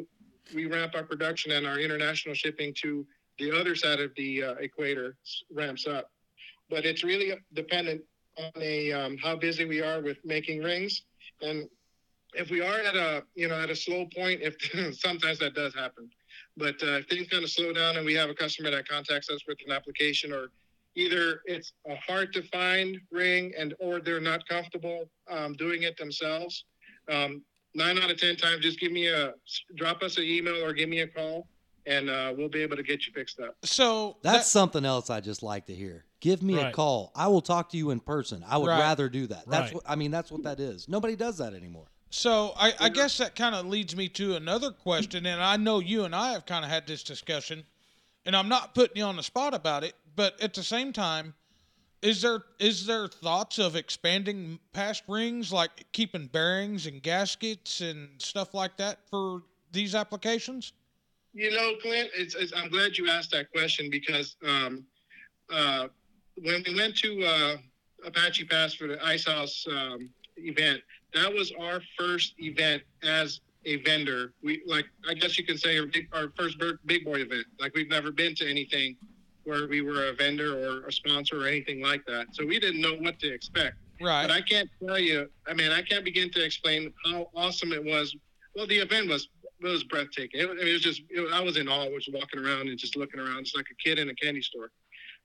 [0.56, 3.06] we ramp up production and our international shipping to
[3.40, 5.16] the other side of the uh, equator
[5.54, 6.12] ramps up.
[6.70, 8.02] But it's really dependent
[8.38, 11.04] on a um, how busy we are with making rings,
[11.42, 11.68] and
[12.34, 14.56] if we are at a you know at a slow point, if
[15.00, 16.10] sometimes that does happen.
[16.58, 19.30] But uh, if things kind of slow down and we have a customer that contacts
[19.30, 20.50] us with an application, or
[20.96, 25.98] either it's a hard to find ring and or they're not comfortable um, doing it
[25.98, 26.66] themselves.
[27.10, 27.42] Um,
[27.74, 29.34] nine out of ten times, just give me a
[29.76, 31.48] drop us an email or give me a call,
[31.92, 33.56] and uh, we'll be able to get you fixed up.
[33.64, 36.06] so That's that- something else I just like to hear.
[36.20, 37.12] Give me a call.
[37.16, 38.44] I will talk to you in person.
[38.48, 38.80] I would Right.
[38.80, 39.48] rather do that.
[39.50, 39.74] That's Right.
[39.76, 40.12] what I mean.
[40.12, 40.88] That's what that is.
[40.88, 41.88] Nobody does that anymore.
[42.12, 45.80] so I, I guess that kind of leads me to another question, and I know
[45.80, 47.64] you and I have kind of had this discussion,
[48.26, 51.34] and I'm not putting you on the spot about it, but at the same time,
[52.02, 58.22] is there is there thoughts of expanding past rings, like keeping bearings and gaskets and
[58.22, 60.74] stuff like that for these applications?
[61.34, 64.84] You know, Clint, it's, it's, I'm glad you asked that question because um,
[65.52, 65.88] uh,
[66.38, 67.58] when we went to uh,
[68.06, 70.82] Apache Pass for the Ice House um, event,
[71.14, 74.34] that was our first event as a vendor.
[74.44, 77.46] We like, I guess you can say, our, big, our first big boy event.
[77.60, 78.98] Like we've never been to anything
[79.44, 82.28] where we were a vendor or a sponsor or anything like that.
[82.34, 83.76] So we didn't know what to expect.
[84.02, 84.28] Right.
[84.28, 85.30] But I can't tell you.
[85.48, 88.16] I mean, I can't begin to explain how awesome it was.
[88.56, 89.30] Well, the event was
[89.62, 90.42] it was breathtaking.
[90.42, 91.86] It, it was just it, I was in awe.
[91.86, 94.42] I was walking around and just looking around, just like a kid in a candy
[94.42, 94.72] store.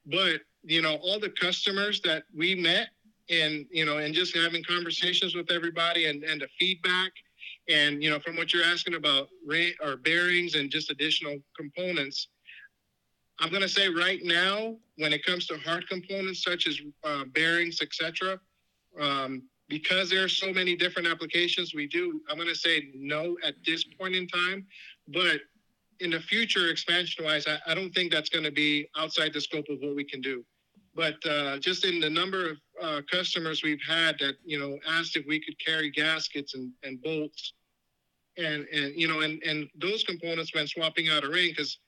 [0.07, 2.89] But you know, all the customers that we met,
[3.31, 7.13] and you know, and just having conversations with everybody, and and the feedback,
[7.69, 12.29] and you know, from what you're asking about rate or bearings and just additional components.
[13.39, 17.25] I'm going to say right now, when it comes to hard components such as uh,
[17.35, 18.41] bearings, etc.,
[18.99, 23.37] um, because there are so many different applications we do, I'm going to say no
[23.45, 24.67] at this point in time.
[25.09, 25.41] But
[26.01, 29.41] in the future, expansion wise, I, I don't think that's going to be outside the
[29.41, 30.45] scope of what we can do.
[30.95, 35.17] But uh, just in the number of uh, customers we've had that you know asked
[35.17, 37.53] if we could carry gaskets and, and bolts,
[38.39, 41.79] and and you know and and those components when swapping out a ring because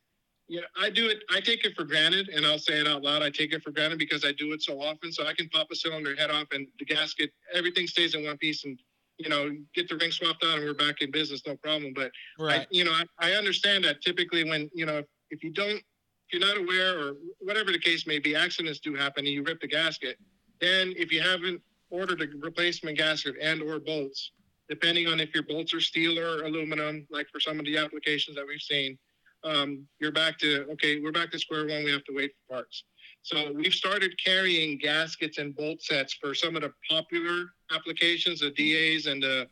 [0.49, 1.18] yeah, I do it.
[1.30, 3.22] I take it for granted, and I'll say it out loud.
[3.22, 5.12] I take it for granted because I do it so often.
[5.12, 8.38] So I can pop a cylinder head off, and the gasket, everything stays in one
[8.38, 8.80] piece, and
[9.18, 11.92] you know, get the ring swapped out, and we're back in business, no problem.
[11.94, 12.62] But right.
[12.62, 15.76] I, you know, I, I understand that typically when you know, if, if you don't,
[15.76, 19.42] if you're not aware, or whatever the case may be, accidents do happen, and you
[19.42, 20.16] rip the gasket.
[20.62, 24.32] Then, if you haven't ordered a replacement gasket and or bolts,
[24.68, 28.36] depending on if your bolts are steel or aluminum, like for some of the applications
[28.36, 28.99] that we've seen
[29.45, 32.55] um, you're back to okay we're back to square one we have to wait for
[32.57, 32.84] parts
[33.22, 38.51] So we've started carrying gaskets and bolt sets for some of the popular applications, the
[38.51, 39.49] DAs and the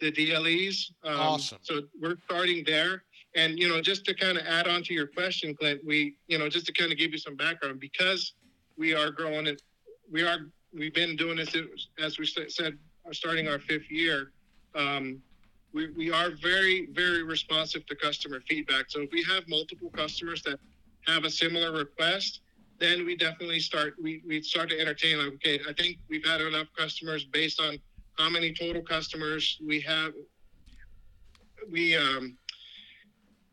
[0.00, 0.90] the DLEs.
[1.04, 1.58] Um, Awesome.
[1.62, 3.04] So we're starting there.
[3.34, 6.38] And you know, just to kind of add on to your question, Clint, we you
[6.38, 8.34] know just to kind of give you some background because
[8.76, 9.58] we are growing and
[10.10, 10.38] we are
[10.72, 11.54] we've been doing this
[11.98, 12.76] as we sa- said
[13.12, 14.32] starting our fifth year.
[14.74, 15.22] Um,
[15.76, 18.86] we, we are very very responsive to customer feedback.
[18.88, 20.58] So if we have multiple customers that
[21.06, 22.40] have a similar request,
[22.78, 26.40] then we definitely start we, we start to entertain like okay i think we've had
[26.40, 27.78] enough customers based on
[28.18, 30.12] how many total customers we have
[31.70, 32.36] we um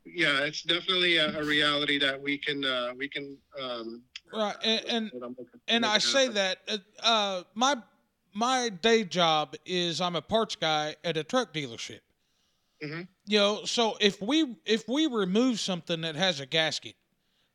[0.05, 4.03] yeah it's definitely a, a reality that we can uh we can um
[4.35, 7.75] Right, and and, I'm looking for and I say that uh, uh, my
[8.33, 11.99] my day job is I'm a parts guy at a truck dealership.
[12.83, 13.07] Mhm.
[13.25, 16.95] You know, so if we if we remove something that has a gasket,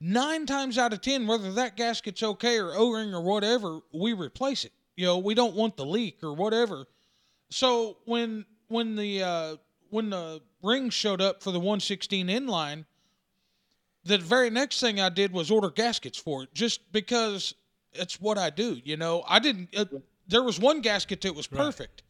[0.00, 4.64] nine times out of ten, whether that gasket's okay or O-ring or whatever, we replace
[4.64, 4.72] it.
[4.96, 6.86] You know, we don't want the leak or whatever.
[7.50, 9.56] So when when the uh,
[9.90, 12.86] when the rings showed up for the 116 inline,
[14.04, 17.54] the very next thing I did was order gaskets for it, just because
[17.92, 18.80] it's what I do.
[18.82, 19.76] You know, I didn't.
[19.76, 19.84] Uh,
[20.26, 22.02] there was one gasket that was perfect,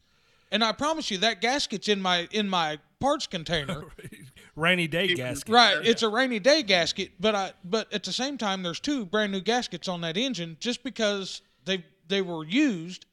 [0.53, 3.85] and I promise you that gasket's in my in my parts container.
[4.57, 5.55] Rainy day gasket.
[5.55, 9.07] right, it's a rainy day gasket, but I but at the same time, there's two
[9.07, 13.07] brand new gaskets on that engine just because they they were used.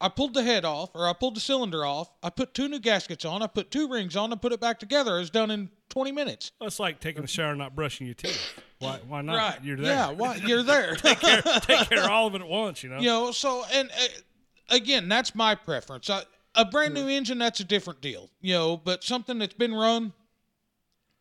[0.00, 2.10] I pulled the head off, or I pulled the cylinder off.
[2.22, 3.42] I put two new gaskets on.
[3.42, 4.30] I put two rings on.
[4.30, 5.16] and put it back together.
[5.16, 6.52] It was done in 20 minutes.
[6.60, 8.38] Well, it's like taking a shower and not brushing your teeth.
[8.78, 9.00] Why?
[9.08, 9.36] Why not?
[9.36, 9.58] right?
[9.64, 9.92] You're there.
[9.92, 10.10] Yeah.
[10.10, 10.36] Why?
[10.36, 10.94] You're there.
[10.96, 12.84] Take care of all of it at once.
[12.84, 12.98] You know.
[13.00, 16.08] You know, so and uh, again, that's my preference.
[16.10, 16.22] I,
[16.54, 18.30] a brand new engine, that's a different deal.
[18.40, 20.12] You know, but something that's been run,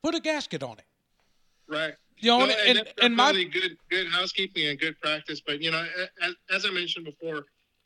[0.03, 0.85] put a gasket on it.
[1.67, 5.41] right You know, No, and and, and, my definitely good good housekeeping and good practice
[5.45, 5.85] but you know
[6.21, 7.43] as, as i mentioned before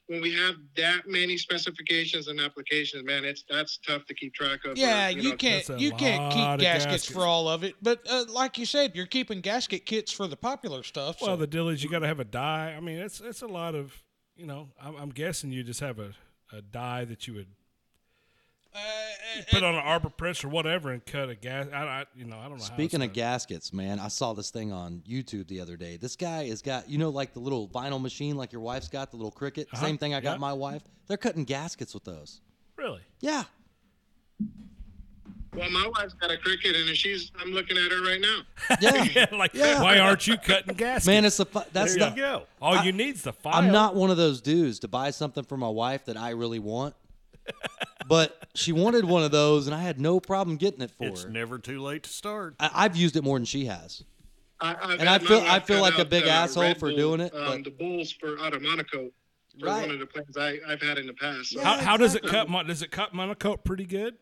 [0.08, 4.64] when we have that many specifications and applications man it's that's tough to keep track
[4.66, 7.06] of or, yeah, you, know, can't you can't keep gaskets, gaskets.
[7.12, 7.76] for all of it.
[7.82, 11.22] But uh, like you said, you're keeping gasket kits for the popular stuff.
[11.22, 12.74] Well, so- the deal is you got to have a die.
[12.76, 14.04] I mean, it's it's a lot of
[14.36, 14.70] you know.
[14.82, 16.12] I'm, I'm guessing you just have a,
[16.52, 17.48] a die that you would
[18.74, 18.80] uh,
[19.50, 21.68] put on an arbor press or whatever and cut a gas.
[21.74, 22.64] I, I you know I don't know.
[22.64, 25.98] Speaking it's of gaskets, man, I saw this thing on YouTube the other day.
[25.98, 29.12] This guy has got, you know, like the little vinyl machine, like your wife's got,
[29.12, 29.66] the little Cricut.
[29.74, 30.38] Uh-huh, Same thing I got yeah.
[30.38, 30.84] my wife.
[31.08, 32.40] They're cutting gaskets with those.
[32.78, 33.02] really.
[33.20, 33.44] Yeah.
[35.56, 38.42] Well my wife's got a Cricut and she's i'm looking at her right now
[38.82, 39.04] Yeah.
[39.16, 39.82] Yeah, like Yeah.
[39.82, 41.06] why aren't you cutting gas?
[41.06, 42.44] Man, it's a fu- that's There the, you go.
[42.62, 43.54] All I- you need's the file.
[43.56, 46.60] I'm not one of those dudes to buy something for my wife that I really
[46.60, 46.96] want.
[48.08, 51.22] but she wanted one of those, and I had no problem getting it for It's
[51.24, 51.28] her.
[51.28, 52.56] It's never too late to start.
[52.60, 54.04] I, I've used it more than she has.
[54.60, 57.20] I, And I feel I feel like a big uh, asshole Red for Bull, doing
[57.22, 59.12] it, um, but- the bulls for out of MonoKote
[59.60, 59.82] for Right.
[59.88, 61.62] one of the planes I, i've had in the past so.
[61.62, 62.48] How, how does it cut?
[62.48, 64.16] Mon- does it cut MonoKote pretty good?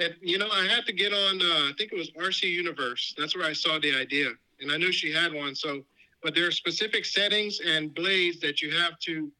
[0.00, 1.40] And, you know, I had to get on.
[1.40, 3.14] Uh, I think it was RC Universe.
[3.18, 4.30] That's where I saw the idea,
[4.60, 5.54] and I knew she had one.
[5.54, 5.82] So,
[6.22, 9.30] but there are specific settings and blades that you have to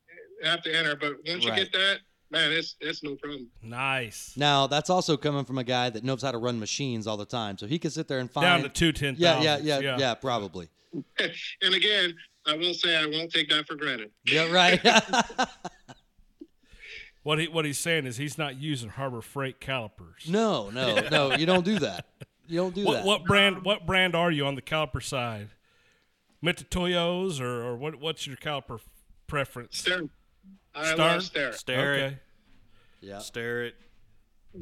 [0.45, 0.97] have to enter.
[0.97, 1.99] But once you get that,
[2.31, 3.49] man, it's it's no problem.
[3.63, 4.35] Nice.
[4.37, 7.25] Now, that's also coming from a guy that knows how to run machines all the
[7.25, 7.57] time.
[7.57, 8.45] So he can sit there and find.
[8.45, 10.69] Down to two ten yeah, yeah, thousandths, yeah, yeah, probably.
[11.63, 12.15] and again,
[12.47, 14.11] I will say I won't take that for granted.
[14.27, 14.81] Yeah, right.
[17.23, 20.29] What he what he's saying is he's not using Harbor Freight calipers.
[20.29, 21.35] no, no, no.
[21.37, 22.07] You don't do that.
[22.49, 23.05] You don't do What that.
[23.05, 25.51] what brand what brand are you on the caliper side?
[26.45, 28.81] Mitutoyos or, or what what's your caliper
[29.27, 29.79] preference?
[29.79, 30.11] Stern.
[30.75, 30.99] I Stern?
[30.99, 31.53] love Stern.
[31.53, 32.19] Stare okay.
[33.01, 33.19] Yeah.
[33.19, 33.75] Stare it.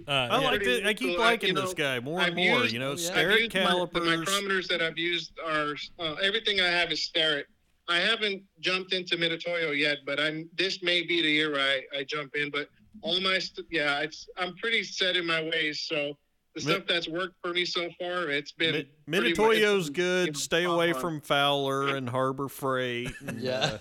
[0.07, 0.37] Uh, I yeah.
[0.39, 0.87] like Pretty it.
[0.87, 1.23] I keep cool.
[1.25, 2.61] I- liking you this guy more and I've more.
[2.63, 2.97] used- you know, yeah.
[2.97, 3.93] stare I've it used my- calipers.
[4.05, 7.47] the micrometers that I've used are uh, everything I have is Starrett.
[7.91, 10.49] I haven't jumped into Mitutoyo yet, but I'm.
[10.57, 12.51] This may be the year I, I jump in.
[12.51, 12.69] But
[13.03, 15.83] all my st- yeah, it's I'm pretty set in my ways.
[15.89, 16.17] So
[16.55, 18.87] the Mi- stuff that's worked for me so far, it's been.
[19.07, 20.37] Mi- pretty much- Minatoyo's it's- good.
[20.37, 21.01] Stay away on.
[21.01, 23.11] from Fowler and Harbor Freight.
[23.27, 23.79] And, Yeah.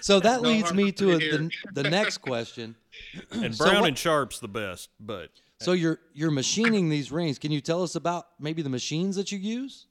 [0.00, 2.76] So that No leads me to a, the, the next question.
[3.16, 5.30] uh, and So Brown what- and Sharp's the best, but
[5.60, 7.38] So you're you're machining these rings.
[7.38, 9.86] Can you tell us about maybe the machines that you use?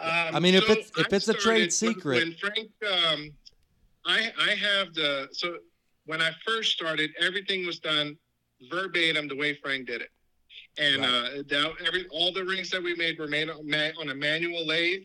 [0.00, 3.30] Um, I mean, if it's- if it's a trade secret- When, when Frank, um,
[4.04, 5.58] I I have the so
[6.06, 8.16] when I first started, everything was done
[8.70, 10.10] verbatim the way Frank did it,
[10.78, 11.08] and Right.
[11.08, 14.64] uh, that, every all the rings that we made were made on, on a manual
[14.66, 15.02] lathe.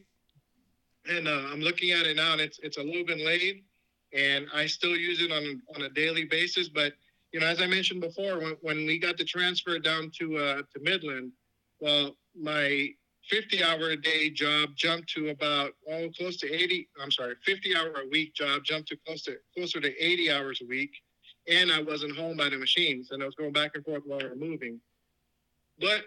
[1.05, 3.57] And uh, I'm looking at it now, and it's it's a Logan lathe,
[4.13, 6.69] and I still use it on on a daily basis.
[6.69, 6.93] But
[7.33, 10.61] you know, as I mentioned before, when, when we got the transfer down to uh,
[10.71, 11.33] to Midland,
[11.79, 12.93] well, my
[13.30, 17.76] 50 hour a day job jumped to about oh close to 80 i'm sorry 50
[17.76, 20.91] hour a week job jumped to close to closer to 80 hours a week.
[21.47, 24.19] And i wasn't home by the machines and i was going back and forth while
[24.19, 24.80] we were moving.
[25.80, 26.03] But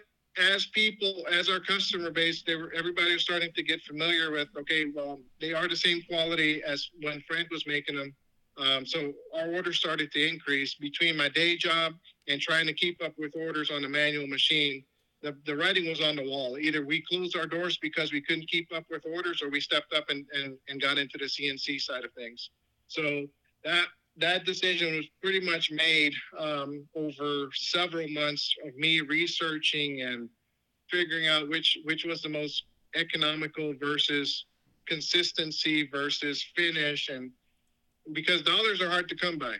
[0.53, 4.49] as people as our customer base they were everybody was starting to get familiar with
[4.59, 8.15] okay well they are the same quality as when frank was making them.
[8.59, 11.93] Um, so our orders started to increase between my day job
[12.27, 14.83] and trying to keep up with orders on the manual machine
[15.27, 16.57] the, the writing was on the wall.
[16.57, 19.93] Either we closed our doors because we couldn't keep up with orders, or we stepped
[19.93, 22.49] up and, and, and got into the CNC side of things.
[22.87, 23.27] So
[23.65, 23.87] that
[24.19, 30.29] that decision was pretty much made um, over several months of me researching and
[30.89, 32.63] figuring out which which was the most
[32.95, 34.45] economical versus
[34.87, 37.31] consistency versus finish, and
[38.13, 39.55] because dollars are hard to come by.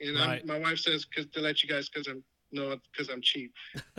[0.00, 0.46] And Right.
[0.46, 3.52] My wife says, "Cause to let you guys, because I'm no, because I'm cheap."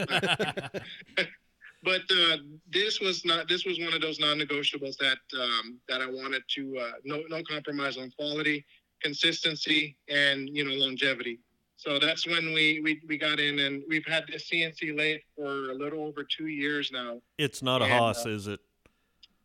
[1.84, 2.38] but uh,
[2.70, 6.78] this was not this was one of those non-negotiables that um, that I wanted to
[6.78, 8.66] uh, no no compromise on quality,
[9.02, 11.39] consistency, and you know longevity.
[11.78, 15.72] So that's when we we, we got in and we've had this CNC lathe for
[15.72, 17.22] a little over two years now.
[17.38, 18.60] It's not a And, Haas, uh, is it?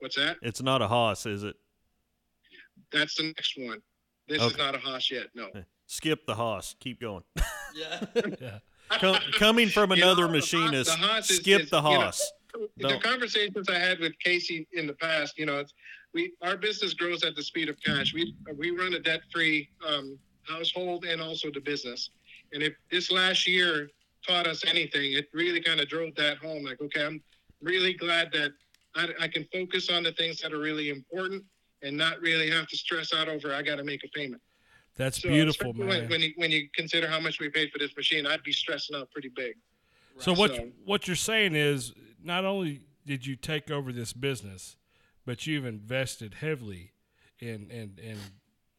[0.01, 0.37] What's that?
[0.43, 1.57] It's not a Haas, is it?
[2.93, 3.81] That's the next one.
[4.29, 5.29] This is not a Haas yet.
[5.35, 5.49] No.
[5.87, 6.75] Skip the Haas.
[6.79, 7.23] Keep going.
[7.75, 8.01] Yeah.
[8.41, 8.59] yeah.
[8.91, 11.81] Com- coming from You know, another the Haas- machinist, the Haas is- skip is, the
[12.77, 15.75] you know, the conversations I had with Casey in the past, you know, it's,
[16.15, 18.15] we our business grows at the speed of cash.
[18.15, 22.11] We we run a debt free um, household and also the business.
[22.53, 23.91] And if this last year
[24.27, 26.65] taught us anything, it really kind of drove that home.
[26.65, 27.21] Like, okay, I'm
[27.61, 28.53] really glad that
[28.95, 31.45] I, I can focus on the things that are really important
[31.83, 34.41] and not really have to stress out over I got to make a payment.
[34.97, 35.89] That's So, beautiful, man.
[35.89, 38.53] When, when you when you consider how much we paid for this machine, I'd be
[38.53, 39.57] stressing out pretty big.
[40.19, 41.93] So what So- what you're saying is
[42.23, 44.77] not only did you take over this business,
[45.27, 46.93] but you've invested heavily
[47.39, 48.19] in in, in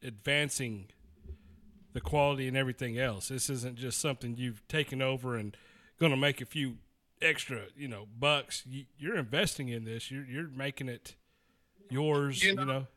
[0.02, 0.88] advancing
[1.94, 3.28] the quality and everything else.
[3.30, 5.56] This isn't just something you've taken over and
[6.00, 6.78] going to make a few
[7.22, 8.64] extra, you know, bucks.
[8.68, 10.10] You, you're investing in this.
[10.12, 11.16] You're you're making it
[11.90, 12.42] yours.
[12.44, 12.88] You You know, know.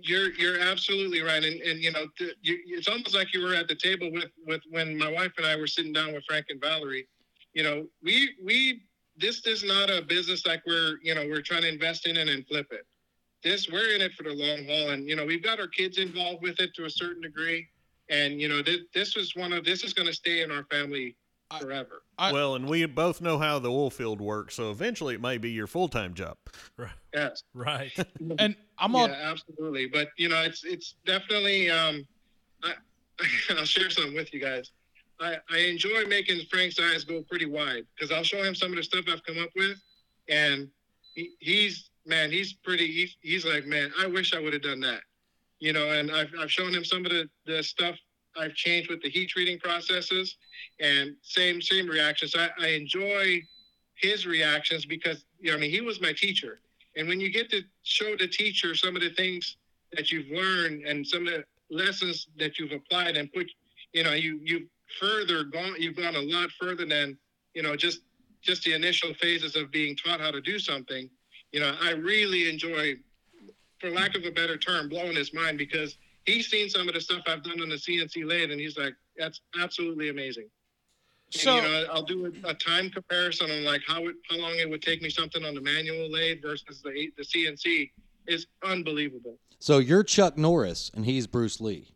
[0.00, 3.54] You're you're absolutely right, and and you know th- you, it's almost like you were
[3.54, 6.46] at the table with with when my wife and I were sitting down with Frank
[6.48, 7.06] and Valerie.
[7.54, 8.82] You know, we we
[9.16, 12.28] this is not a business like we're you know we're trying to invest in it
[12.28, 12.86] and flip it.
[13.44, 15.98] This we're in it for the long haul, and you know we've got our kids
[15.98, 17.66] involved with it to a certain degree,
[18.10, 20.64] and you know this this is one of this is going to stay in our
[20.64, 21.16] family
[21.60, 22.02] forever.
[22.18, 25.38] I- well, and we both know how the oil field works, so eventually it may
[25.38, 26.36] be your full time job.
[26.76, 26.90] Right.
[27.14, 27.42] Yes.
[27.54, 27.92] Right.
[28.38, 29.10] And I'm yeah, on.
[29.10, 29.86] absolutely.
[29.86, 31.70] But you know, it's it's definitely.
[31.70, 32.06] Um,
[32.62, 32.74] I,
[33.50, 34.70] I'll share something with you guys.
[35.20, 38.76] I, I enjoy making Frank's eyes go pretty wide because I'll show him some of
[38.76, 39.78] the stuff I've come up with,
[40.28, 40.68] and
[41.14, 42.86] he, he's man, he's pretty.
[42.86, 45.00] He's, he's like, man, I wish I would have done that.
[45.60, 47.96] You know, and I've I've shown him some of the the stuff
[48.38, 50.36] I've changed with the heat treating processes,
[50.80, 52.34] and same same reactions.
[52.36, 53.42] I, I enjoy
[53.94, 56.60] his reactions because you know, I mean, he was my teacher.
[56.96, 59.56] And when you get to show the teacher some of the things
[59.92, 63.46] that you've learned and some of the lessons that you've applied and put,
[63.92, 64.68] you know, you you've
[65.00, 67.16] further gone, you've gone a lot further than,
[67.54, 68.00] you know, just
[68.42, 71.08] just the initial phases of being taught how to do something.
[71.52, 72.94] You know, I really enjoy,
[73.80, 75.96] for lack of a better term, blowing his mind because
[76.28, 78.94] he's seen some of the stuff I've done on the CNC lathe, and he's like,
[79.16, 80.48] "That's absolutely amazing."
[81.34, 84.36] And, So you know, I'll do a, a time comparison on like how it, how
[84.38, 87.90] long it would take me something on the manual lathe versus the the CNC
[88.26, 89.38] is unbelievable.
[89.58, 91.88] So you're Chuck Norris and he's Bruce Lee.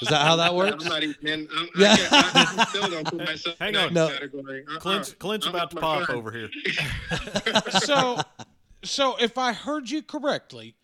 [0.00, 0.84] Is that how that works?
[0.84, 1.48] I'm not even in.
[1.56, 1.92] I'm, Yeah.
[1.92, 3.94] I, can't, I still don't put myself Hang in that on.
[3.94, 4.08] No.
[4.08, 4.64] category.
[4.68, 4.78] Uh-uh.
[4.78, 6.50] Clint's, Clint's about to pop over here.
[7.80, 8.20] so
[8.84, 10.74] so if I heard you correctly,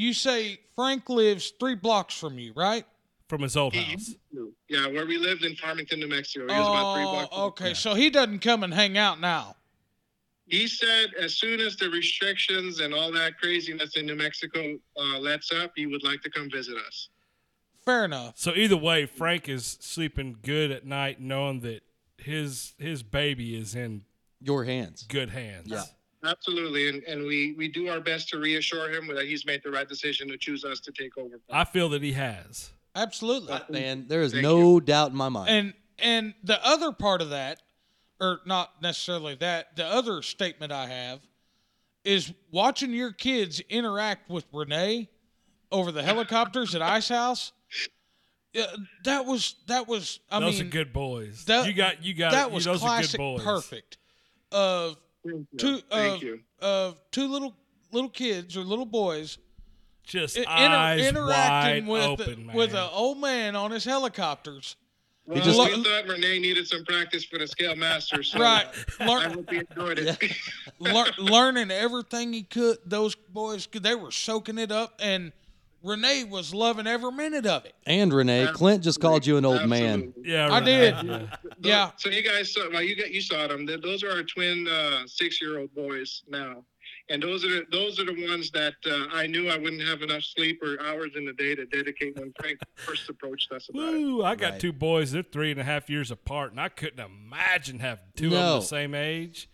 [0.00, 2.84] you say Frank lives three blocks from you, right?
[3.28, 4.14] From his old house.
[4.68, 6.46] Yeah, where we lived in Farmington, New Mexico.
[6.52, 7.28] He was about three blocks.
[7.32, 7.74] Oh, okay.
[7.74, 9.56] So he doesn't come and hang out now.
[10.46, 15.18] He said as soon as the restrictions and all that craziness in New Mexico uh,
[15.18, 17.08] lets up, he would like to come visit us.
[17.84, 18.34] Fair enough.
[18.36, 21.82] So either way, Frank is sleeping good at night, knowing that
[22.18, 24.02] his his baby is in
[24.40, 25.04] Your hands.
[25.04, 25.68] good hands.
[25.68, 25.84] Yeah.
[26.24, 29.70] Absolutely, and, and we, we do our best to reassure him that he's made the
[29.70, 31.40] right decision to choose us to take over.
[31.50, 32.70] I feel that he has.
[32.94, 33.58] Absolutely.
[33.70, 35.48] Man, there is Thank no doubt in my mind.
[35.50, 37.60] And and the other part of that,
[38.20, 41.20] or not necessarily that, the other statement I have
[42.04, 45.08] is watching your kids interact with Renee
[45.70, 47.52] over the helicopters at Ice House.
[48.52, 48.66] Yeah,
[49.04, 50.18] that was that was.
[50.30, 51.44] I those mean, are good boys.
[51.44, 53.44] that- you got you got that you- was those classic, are good boys.
[53.44, 53.98] perfect.
[54.52, 55.58] Of Thank you.
[55.58, 56.40] two Thank of you.
[56.60, 57.54] of two little
[57.92, 59.38] little kids or little boys
[60.04, 62.56] Just i- inter- eyes interacting wide with open, man.
[62.56, 64.76] with an old man on his helicopters.
[65.26, 68.66] Well, just- we thought Renee needed some practice for the scale master, so Right,
[68.98, 70.32] I hope he enjoyed it.
[70.80, 72.78] lear, learning everything he could.
[72.84, 75.32] Those boys, they were soaking it up, and
[75.82, 77.74] Renee was loving every minute of it.
[77.86, 80.12] And Renee, Clint just called you an old man.
[80.16, 80.32] Absolutely.
[80.32, 80.94] yeah, I did.
[81.04, 81.22] Yeah.
[81.60, 81.90] Yeah.
[81.96, 83.66] So you guys saw, well, you got you saw them.
[83.66, 86.64] Those are our twin uh, six-year-old boys now,
[87.08, 90.22] and those are those are the ones that uh, I knew I wouldn't have enough
[90.22, 93.98] sleep or hours in the day to dedicate when Frank first approached us about it.
[93.98, 94.60] Woo, I got Right.
[94.60, 95.12] two boys.
[95.12, 98.40] They're three and a half years apart, and I couldn't imagine having two of them
[98.40, 99.49] the same age.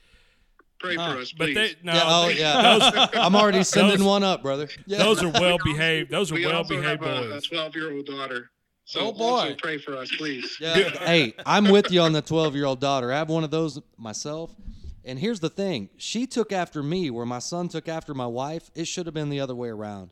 [0.79, 1.55] Pray for us, But please.
[1.55, 3.07] they no, Yeah, oh they- yeah.
[3.15, 4.69] I'm already sending those- one up, brother.
[4.87, 4.99] Yeah.
[4.99, 6.11] those are well behaved.
[6.11, 8.51] Those are we well also have behaved a, a 12-year-old daughter.
[8.85, 9.25] So Oh, boy.
[9.25, 10.57] also pray for us, please.
[10.61, 10.75] Yeah.
[11.05, 13.13] hey, I'm with you on the 12 year old daughter.
[13.13, 14.55] I have one of those myself.
[15.05, 18.71] And here's the thing she took after me where my son took after my wife.
[18.75, 20.11] It should have been the other way around.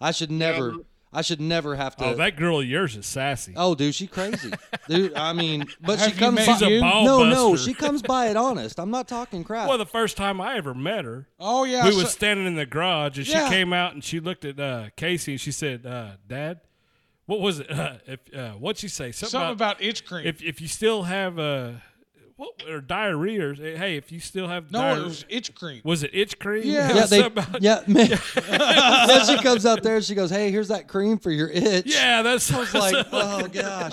[0.00, 0.74] I should never,
[1.12, 2.04] I should never have to.
[2.04, 3.52] Oh, that girl of yours is sassy.
[3.56, 4.52] Oh, dude, she crazy,
[4.88, 5.14] dude.
[5.16, 6.36] I mean, but Have she you comes.
[6.36, 6.80] met by, She's a you?
[6.80, 7.66] ball no, no, buster.
[7.68, 8.78] she comes by it honest.
[8.78, 9.68] I'm not talking crap.
[9.68, 12.54] Well, the first time I ever met her, Oh yeah, we so- was standing in
[12.54, 13.44] the garage, and Yeah.
[13.48, 16.60] she came out and she looked at uh, Casey and she said, uh, "Dad,
[17.26, 17.68] what was it?
[17.70, 19.10] Uh, if uh, what'd she say?
[19.10, 20.26] Something, something about, about itch cream.
[20.26, 21.72] if if you still have uh,
[22.40, 23.50] what or diarrhea?
[23.50, 25.82] Or, hey, if you still have no, diarrhea, it was itch cream.
[25.84, 26.62] was it itch cream?
[26.64, 26.94] Yeah.
[26.94, 27.18] yeah, they,
[27.60, 28.08] yeah, man.
[29.06, 32.22] then she comes out there she goes, "Hey, here's that cream for your itch." yeah,
[32.22, 33.92] that's I was like, oh gosh,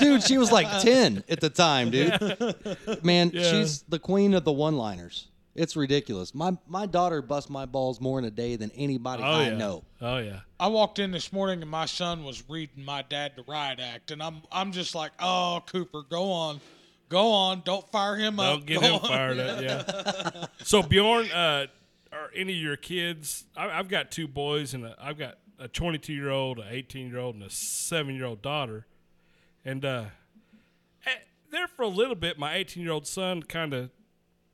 [0.00, 3.04] dude, she was like ten at the time, dude.
[3.04, 3.42] Man, Yeah.
[3.44, 5.28] she's the queen of the one-liners.
[5.54, 6.34] It's ridiculous.
[6.34, 9.56] My my daughter busts my balls more in a day than anybody oh I yeah,
[9.56, 9.84] know.
[10.00, 10.40] oh yeah.
[10.58, 14.10] I walked in this morning and my son was reading my dad the riot act,
[14.10, 16.60] and I'm I'm just like, oh Cooper, go on,
[17.08, 18.58] go on, don't fire him up.
[18.58, 19.62] Don't get Go him on." fired up.
[19.62, 20.46] Yeah.
[20.64, 21.66] so Bjorn, uh,
[22.12, 23.44] are any of your kids?
[23.56, 27.18] I, I've got two boys, and I've got a 22 year old, an 18 year
[27.18, 28.86] old, and a seven year old daughter.
[29.64, 30.04] And uh,
[31.06, 31.10] eh,
[31.50, 33.90] there for a little bit, my 18 year old son kind of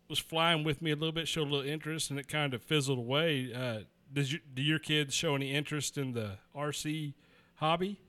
[0.08, 2.62] was flying with me a little bit, showed a little interest, and it kind of
[2.62, 3.52] fizzled away.
[3.54, 3.80] Uh,
[4.12, 7.14] does you, do your kids show any interest in the RC
[7.56, 8.00] hobby?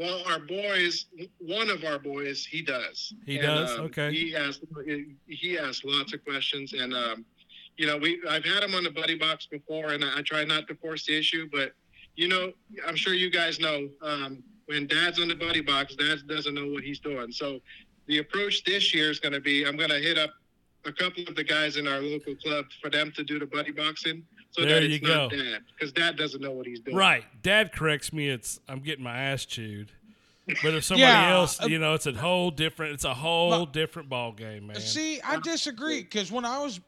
[0.00, 1.04] Well, our boys,
[1.40, 3.12] one of our boys, he does.
[3.26, 3.78] He And, does?
[3.78, 4.10] um, Okay.
[4.10, 4.60] He asks
[5.28, 7.22] he asks lots of questions, and um,
[7.76, 10.42] you know, we I've had him on the buddy box before, and I, I try
[10.44, 11.74] not to force the issue, but
[12.16, 12.50] you know,
[12.86, 16.68] I'm sure you guys know um, when Dad's on the buddy box, Dad doesn't know
[16.68, 17.30] what he's doing.
[17.30, 17.60] So
[18.06, 20.30] the approach this year is going to be, I'm going to hit up
[20.86, 23.70] a couple of the guys in our local club for them to do the buddy
[23.70, 25.36] boxing, so There that you it's not go.
[25.36, 26.96] Dad, because Dad doesn't know what he's doing.
[26.96, 27.24] Right.
[27.42, 28.28] Dad corrects me.
[28.28, 29.92] It's I'm getting my ass chewed.
[30.62, 32.94] But if somebody Yeah, else, uh, you know, it's a whole different.
[32.94, 34.80] It's a whole My- different ball game, man.
[34.80, 36.80] See, I disagree because when I was,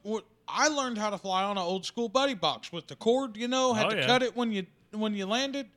[0.47, 3.37] I learned how to fly on an old school buddy box with the cord.
[3.37, 4.05] You know, had Oh, to yeah.
[4.07, 5.67] cut it when you when you landed.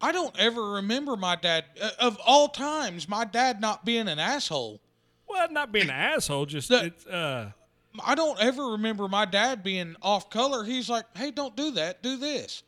[0.00, 3.06] I don't ever remember my dad uh, of all times.
[3.06, 4.80] My dad not being an asshole.
[5.28, 7.50] well, not being an asshole, just The- it's uh,
[8.04, 10.64] I don't ever remember my dad being off color.
[10.64, 12.02] He's like, "Hey, don't do that.
[12.02, 12.62] Do this."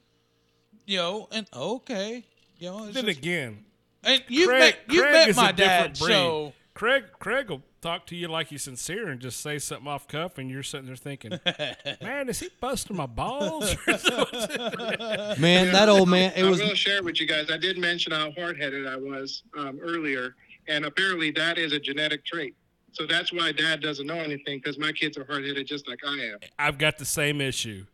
[0.87, 2.25] You know, and okay,
[2.59, 2.87] you know.
[2.91, 3.65] Then just- again,
[4.03, 6.13] and you Craig, met you Craig met is my a different dad, breed.
[6.13, 10.09] so Craig, Craig will talk to you like he's sincere and just say something off
[10.09, 11.39] cuff, and you're sitting there thinking,
[12.03, 16.33] "Man, is he busting my balls?" Man, that old man.
[16.37, 17.51] It I was will share with you guys.
[17.51, 20.35] I did mention how hard-headed I was um, earlier,
[20.69, 22.55] and apparently that is a genetic trait.
[22.93, 26.13] So that's why Dad doesn't know anything because my kids are hard-headed just like I
[26.13, 26.39] am.
[26.59, 27.87] I've got the same issue.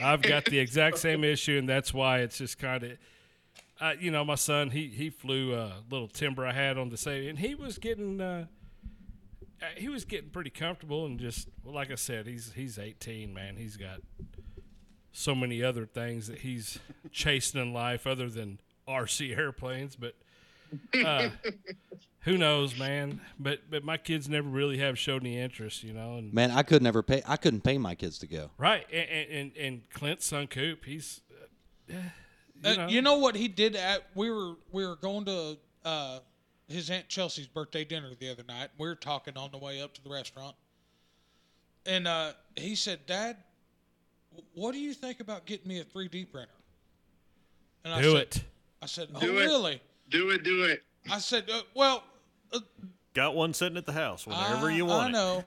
[0.00, 2.92] I've got the exact same issue, and that's why it's just kind of,
[3.80, 6.96] uh, you know, my son he he flew a little timber I had on the
[6.96, 8.46] same, and he was getting uh,
[9.60, 13.34] uh, he was getting pretty comfortable, and just well, like I said, he's he's 18,
[13.34, 13.56] man.
[13.56, 14.00] He's got
[15.12, 16.78] so many other things that he's
[17.10, 20.14] chasing in life other than RC airplanes, but.
[22.26, 23.20] Uh, who knows, man?
[23.38, 26.16] But but my kids never really have showed any interest, you know.
[26.16, 26.50] And man.
[26.50, 27.22] I could never pay.
[27.26, 28.50] I couldn't pay my kids to go.
[28.58, 31.20] Right, and and, and, and Clint's son Coop, he's,
[31.90, 31.94] uh,
[32.64, 35.58] Uh, you know, you know what he did at we were we were going to
[35.84, 36.20] uh,
[36.68, 38.70] his aunt Chelsea's birthday dinner the other night.
[38.78, 40.56] We were talking on the way up to the restaurant,
[41.84, 43.36] and uh, he said, "Dad,
[44.54, 46.50] what do you think about getting me a 3D printer?"
[47.84, 48.44] And I do said, it.
[48.82, 49.44] I said, "Oh, Do it.
[49.44, 50.82] really?" Do it, do it.
[51.10, 52.15] I said, uh, "Well, uh,
[53.14, 55.12] Got one sitting at the house whenever I, you want I it.
[55.12, 55.44] know."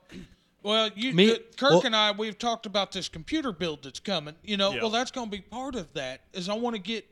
[0.62, 4.00] Well, you, Me- uh, Kirk well- and I, we've talked about this computer build that's
[4.00, 4.36] coming.
[4.44, 4.82] You know, Yeah.
[4.82, 6.22] well, that's going to be part of that.
[6.34, 7.06] Is I want to get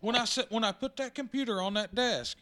[0.00, 2.38] when I set when I put that computer on that desk,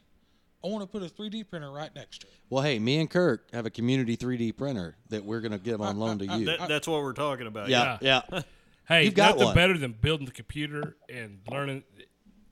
[0.64, 2.32] I want to put a 3D printer right next to it.
[2.50, 5.98] Well, hey, me and Kirk have a community 3D printer that we're gonna give on
[5.98, 6.44] loan to you.
[6.46, 7.68] That, that's what we're talking about.
[7.68, 8.22] yeah, yeah.
[8.88, 9.54] Hey, You've got nothing one.
[9.56, 11.82] better than building the computer and learning.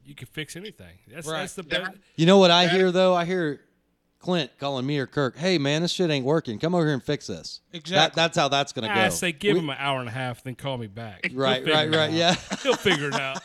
[0.04, 0.98] You can fix anything.
[1.06, 1.40] That's Right.
[1.42, 1.92] that's the best.
[2.16, 3.14] You know what I hear though?
[3.14, 3.60] I hear
[4.24, 5.36] Clint calling me or Kirk.
[5.36, 6.58] Hey, man, this shit ain't working.
[6.58, 7.60] Come over here and fix this.
[7.72, 8.20] That, Exactly.
[8.22, 9.00] that's how that's gonna I go.
[9.02, 11.30] I say give We- him an hour and a half, then call me back.
[11.34, 11.94] Right, right, right.
[12.08, 12.12] out.
[12.12, 12.34] Yeah.
[12.62, 13.42] He'll figure it out.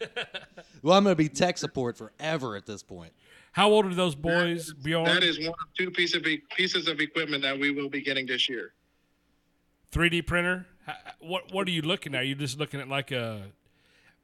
[0.82, 3.12] well, I'm gonna be tech support forever at this point.
[3.52, 5.04] How old are those boys, Bjorn?
[5.06, 8.02] That is one of two pieces of e- pieces of equipment that we will be
[8.02, 8.72] getting this year.
[9.92, 10.66] 3D printer.
[11.20, 12.22] What What are you looking at?
[12.22, 13.42] Are you just looking at like a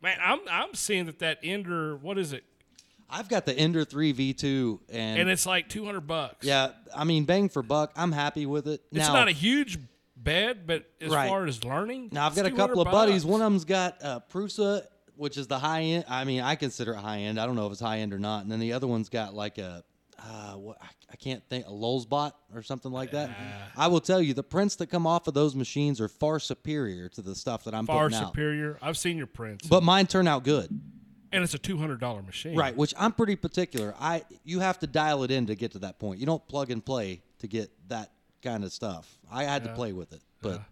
[0.03, 0.19] man?
[0.21, 1.97] I'm I'm seeing that that Ender.
[1.97, 2.45] What is it?
[3.17, 6.45] I've got the Ender 3 V2, and, And it's like 200 bucks.
[6.47, 7.93] yeah, I mean, bang for buck.
[7.97, 8.81] I'm happy with it.
[8.91, 9.79] It's now, not a huge
[10.17, 11.29] bed, but as Right.
[11.29, 13.23] far as learning, Now I've got a couple of buddies.
[13.23, 13.31] bucks.
[13.33, 14.85] One of them's got uh, Prusa,
[15.17, 16.05] which is the high end.
[16.09, 17.39] I mean, I consider it high end.
[17.39, 18.43] I don't know if it's high end or not.
[18.43, 19.85] And then the other one's got like a,
[20.19, 23.31] uh, what I, can't think, a Lulzbot or something like that.
[23.77, 27.09] I will tell you, the prints that come off of those machines are far superior
[27.11, 28.27] to the stuff that I'm far putting out.
[28.33, 28.77] superior.
[28.83, 30.69] I've seen your prints, But mine turn out good,
[31.35, 32.57] and it's a two hundred dollar machine.
[32.57, 32.75] right?
[32.77, 33.95] Which I'm pretty particular.
[34.01, 36.21] I you have to dial it in to get to that point.
[36.21, 38.13] You don't plug and play to get that
[38.43, 39.19] kind of stuff.
[39.31, 40.63] I had to play with it, but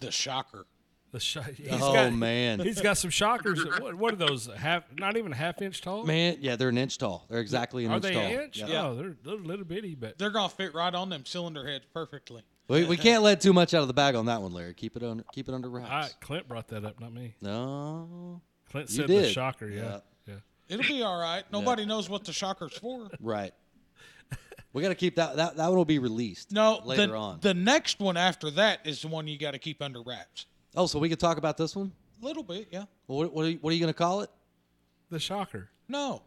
[0.00, 0.66] The shocker.
[1.10, 3.64] The sh- he's oh got, man, he's got some shockers.
[3.64, 4.46] what, what are those?
[4.54, 6.04] Half, not even a half inch tall.
[6.04, 7.24] man, yeah, they're an inch tall.
[7.30, 8.22] They're exactly an are inch they tall.
[8.24, 8.58] an inch?
[8.58, 8.88] Yeah.
[8.88, 12.42] Oh, they're, they're little bitty, but They're gonna fit right on them cylinder heads perfectly.
[12.68, 14.74] We, we can't let too much out of the bag on that one, Larry.
[14.74, 15.90] Keep it under keep it under wraps.
[15.90, 17.34] I, Clint brought that up, not me.
[17.40, 19.32] No, Clint You said the did.
[19.32, 19.68] shocker.
[19.68, 19.98] Yeah, Yeah.
[20.26, 20.34] yeah.
[20.68, 21.44] It'll be all right.
[21.52, 23.08] Nobody knows what the shocker's for.
[23.20, 23.52] right.
[24.74, 25.56] We got to keep that, that.
[25.56, 26.52] That one will be released.
[26.52, 27.38] No, later the, on.
[27.40, 30.44] the next one after that is the one you got to keep under wraps.
[30.76, 31.90] oh, so we could talk about this one.
[32.22, 32.84] A little bit, yeah.
[33.06, 34.30] What, what are you, what are you going to call it?
[35.10, 35.70] The shocker.
[35.88, 36.22] No,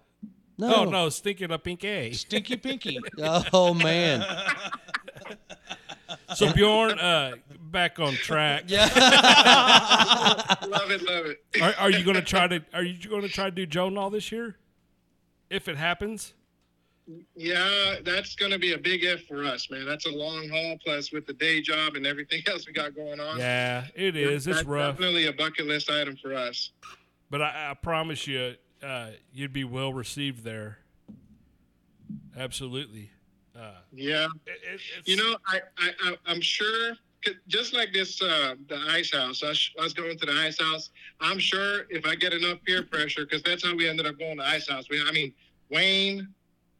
[0.57, 2.11] No, Oh no, stinking a pink A.
[2.13, 2.99] Stinky Pinky.
[3.53, 4.25] Oh man.
[6.35, 7.33] So Bjorn, uh,
[7.71, 8.63] back on track.
[8.67, 8.85] yeah.
[10.67, 11.39] Love it, love it.
[11.61, 12.63] Are, are you going to try to?
[12.73, 14.57] Are you going to try to do Joe Nall this year?
[15.49, 16.33] If it happens,
[17.35, 19.85] Yeah, that's going to be a big if for us, man.
[19.85, 20.77] That's a long haul.
[20.83, 24.47] Plus, with the day job and everything else we got going on, yeah, it is.
[24.47, 26.71] It's that's rough, Definitely a bucket list item for us.
[27.29, 30.77] but I, I promise you, uh, you'd be well received there.
[32.37, 33.11] Absolutely.
[33.57, 36.93] Uh, Yeah, it, it, you know, I, I, I I'm sure.
[37.47, 39.43] Just like this, uh, the ice house.
[39.43, 40.89] I, was going to the ice house.
[41.19, 44.37] I'm sure if I get enough peer pressure, because that's how we ended up going
[44.37, 44.85] to ice house.
[44.89, 45.33] We, I mean,
[45.69, 46.27] Wayne,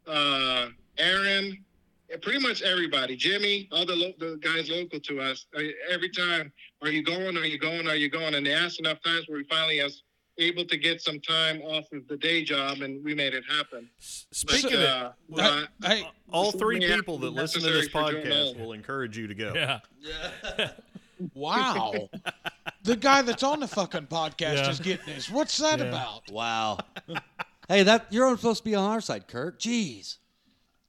[0.06, 0.68] uh,
[0.98, 1.64] Aaron,
[2.10, 5.46] eh, pretty much everybody, Jimmy, all the lo- the guys local to us.
[5.88, 7.36] Every time, are you going?
[7.36, 7.86] Are you going?
[7.86, 8.34] Are you going?
[8.34, 10.02] And they asked enough times where we finally was
[10.38, 13.88] able to get some time off of the day job, and we made it happen.
[14.00, 17.88] s- But, speaking of, uh, hey, uh, hey, All three people that listen to this
[17.88, 19.52] podcast will encourage you to go.
[19.54, 20.70] yeah, yeah.
[21.34, 22.08] wow.
[22.84, 24.70] the guy that's on the fucking podcast Yeah.
[24.70, 25.30] is getting this.
[25.30, 25.86] What's that Yeah.
[25.86, 26.30] about?
[26.30, 26.78] Wow.
[27.68, 29.58] hey, that you're supposed to be on our side, Kirk.
[29.60, 30.16] Jeez.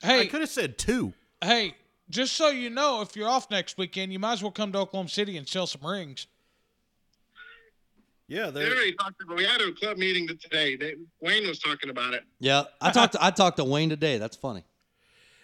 [0.01, 1.13] Hey, I Hey, could have said two.
[1.43, 1.75] hey,
[2.09, 4.79] just so you know, if you're off next weekend, you might as well come to
[4.79, 6.27] Oklahoma City and sell some rings.
[8.27, 8.73] Yeah, They there.
[8.73, 9.37] already talked about.
[9.37, 10.75] We had a club meeting today.
[10.75, 12.23] They, Wayne was talking about it.
[12.39, 13.13] Yeah, I talked.
[13.13, 14.17] To, I talked to Wayne today.
[14.17, 14.63] That's funny.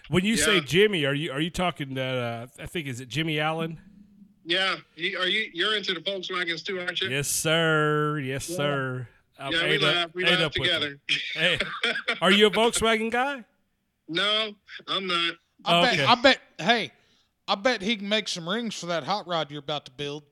[0.10, 2.16] when you say Jimmy, are you are you talking that?
[2.18, 3.80] Uh, I think is it Jimmy Allen?
[4.46, 5.50] Yeah, you, are you?
[5.54, 7.10] You're into the Volkswagens too, aren't you?
[7.10, 8.20] Yes, sir.
[8.20, 9.08] Yes, sir.
[9.38, 10.10] I've Yeah, we up- laugh.
[10.16, 11.00] We laugh up together.
[11.34, 11.60] Hey,
[12.22, 13.44] are you a Volkswagen guy?
[14.08, 14.52] no,
[14.88, 15.36] I'm not.
[15.66, 15.98] I Okay.
[15.98, 16.10] bet.
[16.10, 16.40] I bet.
[16.58, 16.92] Hey,
[17.48, 20.24] I bet he can make some rings for that hot rod you're about to build.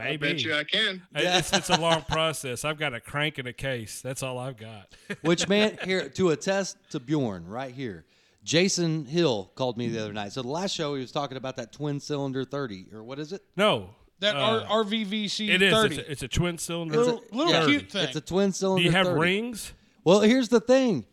[0.00, 0.42] I bet Maybe.
[0.42, 1.02] you I can.
[1.14, 2.64] I- It's, it's a long process.
[2.64, 4.00] I've got a crank and a case.
[4.00, 4.92] That's all I've got.
[5.22, 8.04] Which man here to attest to Bjorn right here.
[8.44, 10.32] Jason Hill called me the other night.
[10.32, 13.32] So the last show he was talking about that twin cylinder 30 or what is
[13.32, 13.42] it?
[13.56, 15.72] No, That uh, R- RVVC it is.
[15.72, 15.94] 30.
[15.96, 16.96] It's a, it's a twin cylinder.
[16.98, 18.04] Little- little yeah, cute thing.
[18.04, 18.80] It's a twin cylinder.
[18.80, 19.20] Do you have 30.
[19.20, 19.72] rings?
[20.04, 21.06] Well, here's the thing.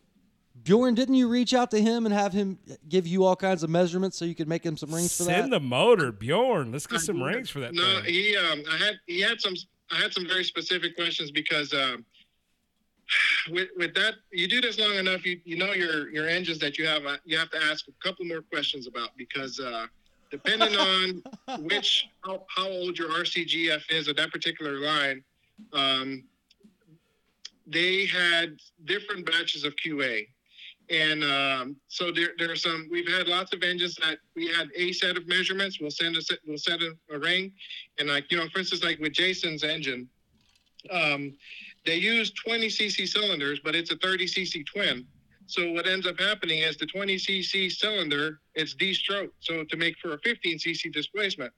[0.62, 2.58] Bjorn, didn't you reach out to him and have him
[2.88, 5.28] give you all kinds of measurements so you could make him some rings for Send
[5.28, 5.40] that?
[5.42, 6.72] Send the motor, Bjorn.
[6.72, 7.72] Let's get some rings for that.
[7.72, 8.12] No, thing.
[8.12, 9.54] he um, I had he had some
[9.90, 12.04] I had some very specific questions because um,
[13.50, 16.78] with with that you do this long enough, you you know your your engines that
[16.78, 19.86] you have uh, you have to ask a couple more questions about because uh,
[20.30, 21.22] depending on
[21.64, 25.22] which how, how old your RCGF is of that particular line,
[25.72, 26.24] um,
[27.66, 30.26] they had different batches of QA.
[30.90, 32.88] And um, so there, there are some.
[32.90, 35.78] We've had lots of engines that we had a set of measurements.
[35.80, 37.52] We'll send a set, we'll set a, a ring,
[37.98, 40.08] and like you know, for instance, like with Jason's engine,
[40.90, 41.32] um,
[41.86, 45.06] they use 20 cc cylinders, but it's a 30 cc twin.
[45.46, 49.96] So what ends up happening is the 20 cc cylinder it's de-stroked, so to make
[50.02, 51.52] for a 15 cc displacement.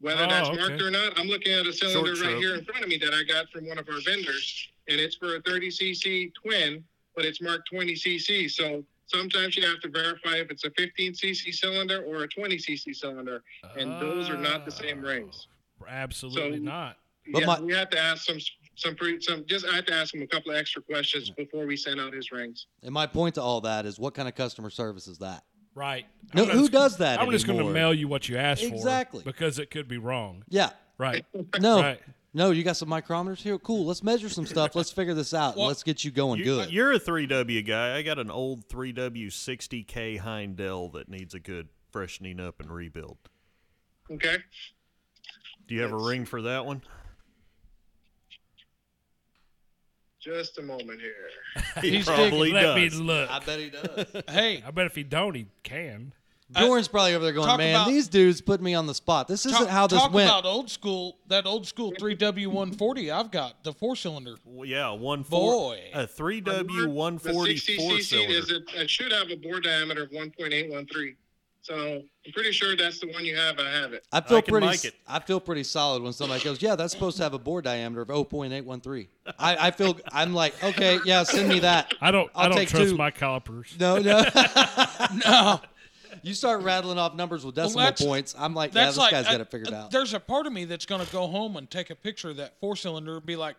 [0.00, 0.58] Whether Oh, that's okay.
[0.58, 2.40] marked or not, I'm looking at a cylinder Short right stroke.
[2.42, 5.16] here in front of me that I got from one of our vendors, and it's
[5.16, 6.84] for a 30 cc twin,
[7.18, 8.48] but it's marked 20 cc.
[8.48, 12.56] So sometimes you have to verify if it's a 15 cc cylinder or a 20
[12.56, 13.42] cc cylinder,
[13.76, 15.48] and those are not the same rings.
[15.82, 16.98] Oh, Absolutely So- not.
[17.30, 18.38] But yeah, my- we have to ask some
[18.76, 21.66] some pre, some just I have to ask him a couple of extra questions before
[21.66, 22.66] we send out his rings.
[22.84, 25.42] And my point to all that is, what kind of customer service is that?
[25.74, 26.06] Right.
[26.32, 28.72] No, who just- does that I'm just going to mail you what you asked for.
[28.72, 29.22] Exactly.
[29.24, 30.44] Because it could be wrong.
[30.48, 30.70] Yeah.
[30.96, 31.26] Right.
[31.60, 31.80] No.
[31.82, 32.00] Right.
[32.34, 33.58] No, you got some micrometers here.
[33.58, 33.86] Cool.
[33.86, 34.74] Let's measure some stuff.
[34.76, 35.56] Let's figure this out.
[35.56, 36.68] Well, let's get you going You, good.
[36.68, 37.96] Uh, you're a 3W guy.
[37.96, 43.16] I got an old 3W 60K Heindel that needs a good freshening up and rebuild.
[44.10, 44.36] Okay.
[45.66, 46.82] Do you have a ring for that one?
[50.20, 51.14] Just a moment here.
[51.82, 53.00] He He's probably Let me does.
[53.00, 53.30] look.
[53.30, 54.22] I bet he does.
[54.28, 56.12] Hey, I bet if he don't, he can.
[56.50, 59.28] Bjorn's probably over there going, Talk man, about- these dudes put me on the spot.
[59.28, 60.28] This isn't how this talk went.
[60.30, 61.18] about old school.
[61.28, 64.36] That old school 3W140 I've got the four cylinder.
[64.44, 65.82] Well, yeah, one four, Boy.
[65.94, 66.44] a 3W
[66.84, 68.32] The 140 60 four cc cylinder.
[68.34, 71.16] is it, it should have a bore diameter of 1.813.
[71.60, 71.74] So
[72.24, 73.58] I'm pretty sure that's the one you have.
[73.58, 74.06] I have it.
[74.10, 74.66] I feel I can pretty.
[74.68, 74.94] like it.
[75.06, 78.00] I feel pretty solid when somebody goes, "Yeah, that's supposed to have a bore diameter
[78.00, 79.08] of 0.813."
[79.38, 79.98] I, I feel.
[80.10, 81.92] I'm like, okay, yeah, send me that.
[82.00, 82.30] I don't.
[82.34, 82.96] I'll I don't take trust two.
[82.96, 83.76] my calipers.
[83.78, 84.24] No, no.
[85.24, 85.60] No,
[86.28, 88.34] you start rattling off numbers with decimal that's- points.
[88.38, 89.90] I'm like, yeah, this like guy's I- got it figured out.
[89.90, 92.58] There's a part of me that's gonna go home and take a picture of that
[92.60, 93.56] four cylinder and be like,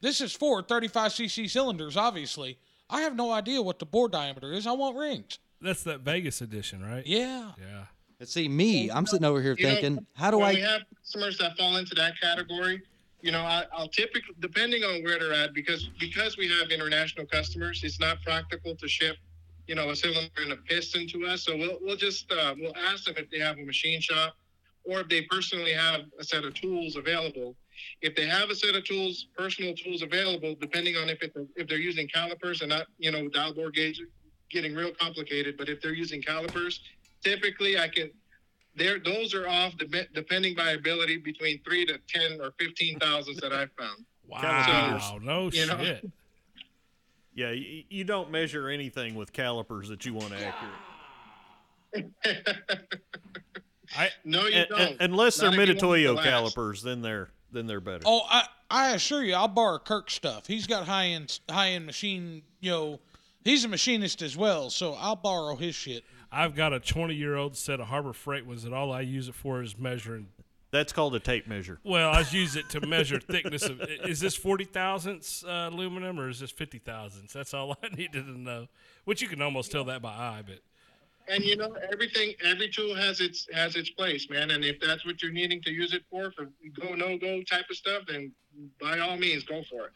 [0.00, 1.96] "This is four 35 cc cylinders.
[1.96, 4.66] Obviously, I have no idea what the bore diameter is.
[4.66, 7.06] I want rings." That's that Vegas edition, right?
[7.06, 7.52] Yeah.
[7.58, 7.84] Yeah.
[8.18, 10.52] And see, me, I'm sitting over here You know, thinking, how do when I?
[10.54, 12.82] we have customers that fall into that category,
[13.20, 17.26] you know, I, I'll typically, depending on where they're at, because because we have international
[17.26, 19.16] customers, it's not practical to ship,
[19.66, 21.44] you know, a cylinder and a piston to us.
[21.44, 24.36] So we'll we'll just uh, we'll ask them if they have a machine shop,
[24.84, 27.56] or if they personally have a set of tools available.
[28.00, 31.68] If they have a set of tools, personal tools available, depending on if it, if
[31.68, 34.00] they're using calipers and not, you know, dial bore gauge,
[34.50, 35.58] getting real complicated.
[35.58, 36.80] But if they're using calipers,
[37.22, 38.10] typically I can
[38.76, 43.40] there those are off dep- depending by ability between three to ten or fifteen thousands
[43.40, 44.04] that I've found.
[44.26, 45.18] Wow.
[45.22, 45.98] No you know.
[47.36, 47.44] Shit.
[47.46, 52.12] Yeah, you, you don't measure anything with calipers that you want accurate.
[53.96, 54.80] I No, you Un- don't.
[54.80, 57.80] un- unless they're Not if you want it to Mitutoyo calipers, then they're then they're
[57.80, 58.02] better.
[58.04, 60.46] Oh, I I assure you, I'll borrow Kirk's stuff.
[60.46, 62.42] He's got high end high end machine.
[62.60, 63.00] You know,
[63.44, 66.04] he's a machinist as well, so I'll borrow his shit.
[66.32, 69.28] I've got a 20 year old set of Harbor Freight ones that all I use
[69.28, 70.26] it for is measuring.
[70.72, 71.78] That's called a tape measure.
[71.84, 73.80] Well, I use it to measure thickness of.
[73.80, 77.32] Is this 40 thousandths uh, aluminum or is this 50 thousandths?
[77.32, 78.66] That's all I needed to know.
[79.04, 80.58] Which you can almost tell that by eye, but
[81.32, 82.34] and you know everything.
[82.44, 84.50] Every tool has its has its place, man.
[84.50, 86.48] And if that's what you're needing to use it for, for
[86.80, 88.32] go no go type of stuff, then
[88.80, 89.92] by all means go for it.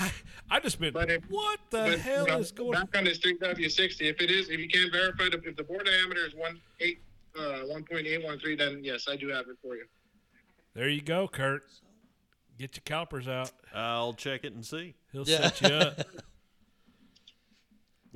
[0.00, 0.10] I,
[0.50, 0.92] I just been.
[0.92, 2.72] But if- what the But, hell you know, is going?
[2.72, 4.00] back on this 3W60?
[4.02, 6.98] If it is, if you can't verify the, if the bore diameter is one eight
[7.38, 9.84] uh, 1.813, then yes, I do have it for you.
[10.74, 11.62] There you go, Kurt.
[12.58, 13.52] Get your calipers out.
[13.74, 14.94] I'll check it and see.
[15.12, 15.50] He'll Yeah.
[15.50, 15.98] set you up.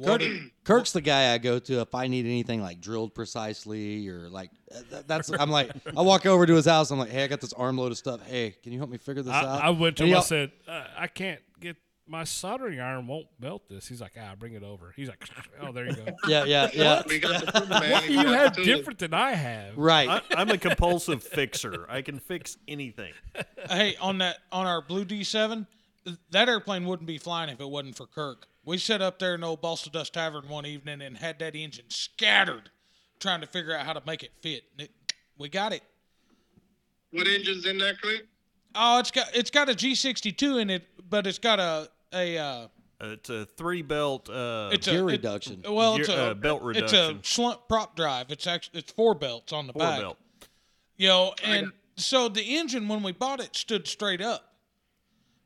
[0.02, 0.22] Kirk,
[0.64, 4.50] Kirk's the guy I go to if I need anything like drilled precisely or like
[4.74, 5.30] uh, th- that's.
[5.30, 6.90] I'm like, I walk over to his house.
[6.90, 8.26] I'm like, hey, I got this armload of stuff.
[8.26, 9.62] Hey, can you help me figure this I, out?
[9.62, 10.16] I went to And him.
[10.16, 11.76] I he'll- said, uh, I can't get
[12.06, 13.86] my soldering iron won't melt this.
[13.86, 14.92] He's like, ah, bring it over.
[14.96, 15.24] He's like,
[15.60, 16.04] oh, there you go.
[16.28, 17.02] Yeah, yeah, yeah.
[17.06, 17.92] We got the tool, man.
[17.92, 19.76] what do you have different than I have?
[19.76, 20.08] Right.
[20.08, 21.86] I, I'm a compulsive fixer.
[21.88, 23.12] I can fix anything.
[23.68, 25.66] hey, on that on our blue D7,
[26.30, 28.46] that airplane wouldn't be flying if it wasn't for Kirk.
[28.64, 31.86] We sat up there in old Balsa Dust Tavern one evening and had that engine
[31.88, 32.70] scattered,
[33.18, 34.62] trying to figure out how to make it fit.
[34.78, 34.90] It,
[35.36, 35.82] we got it.
[37.10, 38.22] What engine's in that, Clint?
[38.74, 42.44] Oh, it's got it's got a G62 in it, but it's got a a uh,
[43.00, 44.28] Uh, it's a three belt.
[44.30, 45.62] Uh, it's Gear a it- reduction.
[45.68, 46.84] well, it's Gear- a uh, belt reduction.
[46.84, 47.24] It's a reduction.
[47.24, 48.30] slump prop drive.
[48.30, 50.00] It's actually it's four belts on the four back.
[50.00, 50.18] belt.
[50.96, 54.54] You know, and so the engine when we bought it stood straight up,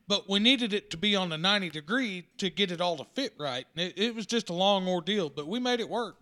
[0.06, 3.06] but we needed it to be on the 90 degree to get it all to
[3.14, 3.66] fit right.
[3.74, 6.16] It, it was just a long ordeal, but we made it work.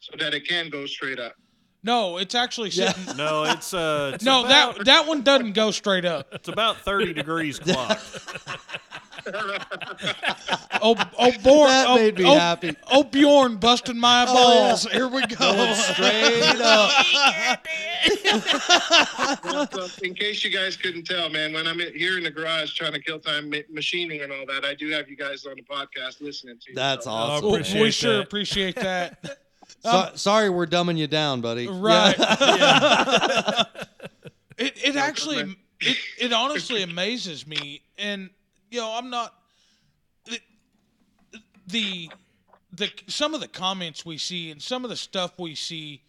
[0.00, 1.34] So that it can go straight up.
[1.82, 2.92] No, it's actually Yeah.
[2.92, 3.16] sitting.
[3.16, 6.28] No, it's uh, it's No, about, that that one doesn't go straight up.
[6.32, 8.00] it's about thirty degrees clocked.
[10.80, 12.74] Oh, oh, Bjorn, That oh, made me oh, happy.
[12.90, 14.84] Oh, Bjorn busting my balls.
[14.84, 15.74] Here we go.
[15.74, 16.90] Straight up.
[20.02, 23.00] In case you guys couldn't tell, man, when I'm here in the garage trying to
[23.00, 26.20] kill time ma- machining and all that, I do have you guys on the podcast
[26.22, 26.74] listening to you.
[26.74, 27.10] That's so.
[27.10, 27.46] awesome.
[27.46, 28.22] Oh, appreciate we sure that.
[28.22, 29.38] appreciate that.
[29.82, 31.68] So- sorry, we're dumbing you down, buddy.
[31.68, 32.16] Right.
[32.18, 33.64] Yeah.
[34.58, 38.28] It it actually it, it honestly amazes me, and
[38.72, 39.32] you know I'm not
[40.24, 40.40] the
[41.68, 42.10] the
[42.72, 46.02] the some of the comments we see and some of the stuff we see,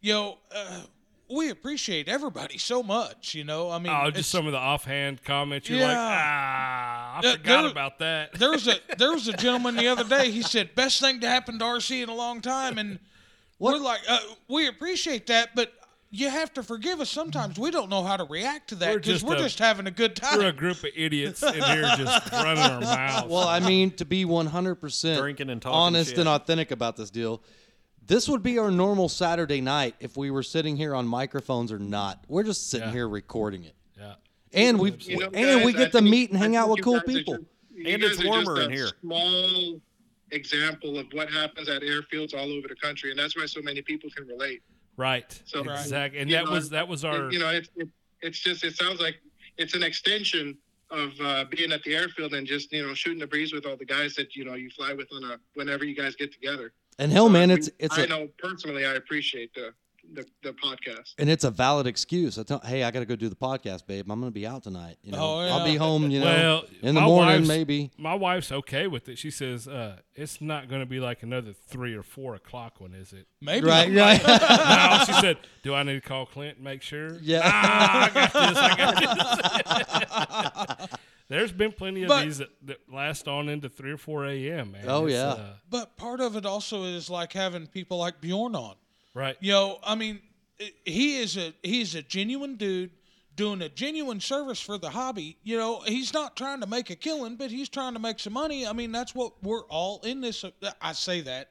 [0.00, 0.80] you know, uh,
[1.32, 3.34] we appreciate everybody so much.
[3.34, 5.68] You know, I mean, Oh, just some of the offhand comments.
[5.68, 5.98] You're like, Yeah.
[5.98, 8.32] ah, I Yeah, forgot there- about that.
[8.38, 10.30] there was a there was a gentleman the other day.
[10.30, 12.98] He said best thing to happen to RC in a long time, and
[13.58, 14.18] we're like, uh,
[14.48, 15.72] we appreciate that, but
[16.14, 17.08] you have to forgive us.
[17.08, 19.58] Sometimes we don't know how to react to that We're because just we're a- just
[19.58, 20.38] having a good time.
[20.38, 23.28] We're a group of idiots in here just running our mouths.
[23.30, 26.18] Well, I mean, to be 100% Drinking and talking honest shit.
[26.18, 27.40] and authentic about this deal,
[28.12, 31.78] this would be our normal Saturday night if we were sitting here on microphones or
[31.78, 32.22] not.
[32.28, 32.92] We're just sitting Yeah.
[32.92, 33.74] here recording it.
[33.98, 34.14] yeah.
[34.52, 36.68] And we You know, and we guys, I get to think- meet and hang out
[36.68, 37.34] with cool guys are people.
[37.38, 37.46] just-
[37.86, 38.88] And it's warmer in here.
[39.00, 39.80] Small
[40.30, 43.80] example of what happens at airfields all over the country, and that's why so many
[43.80, 44.62] people can relate.
[44.98, 45.40] Right.
[45.46, 46.20] So- exactly.
[46.20, 47.88] And that know, was that was our you know, it's it,
[48.20, 49.16] it's just it sounds like
[49.56, 50.58] it's an extension
[50.90, 53.76] of uh, being at the airfield and just you know shooting the breeze with all
[53.78, 56.74] the guys that you know you fly with on a whenever you guys get together.
[56.98, 59.72] And hell, So man, we- it's it's I a know personally I appreciate the
[60.14, 61.14] the, the podcast.
[61.18, 62.36] and it's a valid excuse.
[62.36, 64.10] I tell, hey, I got to go do the podcast, babe.
[64.10, 64.98] I'm going to be out tonight.
[65.02, 66.10] You know, Oh, I'll be home.
[66.10, 67.90] You know, well in the morning maybe.
[67.96, 69.16] My wife's okay with it.
[69.16, 72.92] She says uh, it's not going to be like another three or four o'clock one,
[72.94, 73.26] is it?
[73.40, 74.20] Maybe Right, right.
[74.26, 77.40] no, she said, "Do I need to call Clint and make sure?" Yeah.
[77.44, 78.58] Ah, I got this.
[78.58, 78.98] I got
[80.90, 80.98] this.
[81.32, 84.72] There's been plenty of But- these that, that last on into three or four a.m.
[84.72, 84.84] Man.
[84.86, 85.28] Oh, It's, yeah.
[85.30, 88.74] uh, But part of it also is like having people like Bjorn on.
[89.14, 89.36] right.
[89.40, 90.20] You know, I mean,
[90.84, 92.90] he is a he's a genuine dude
[93.34, 95.38] doing a genuine service for the hobby.
[95.42, 98.34] You know, he's not trying to make a killing, but he's trying to make some
[98.34, 98.66] money.
[98.66, 100.44] I mean, that's what we're all in this.
[100.82, 101.48] I say that.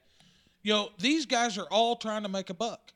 [0.62, 2.94] You know, these guys are all trying to make a buck.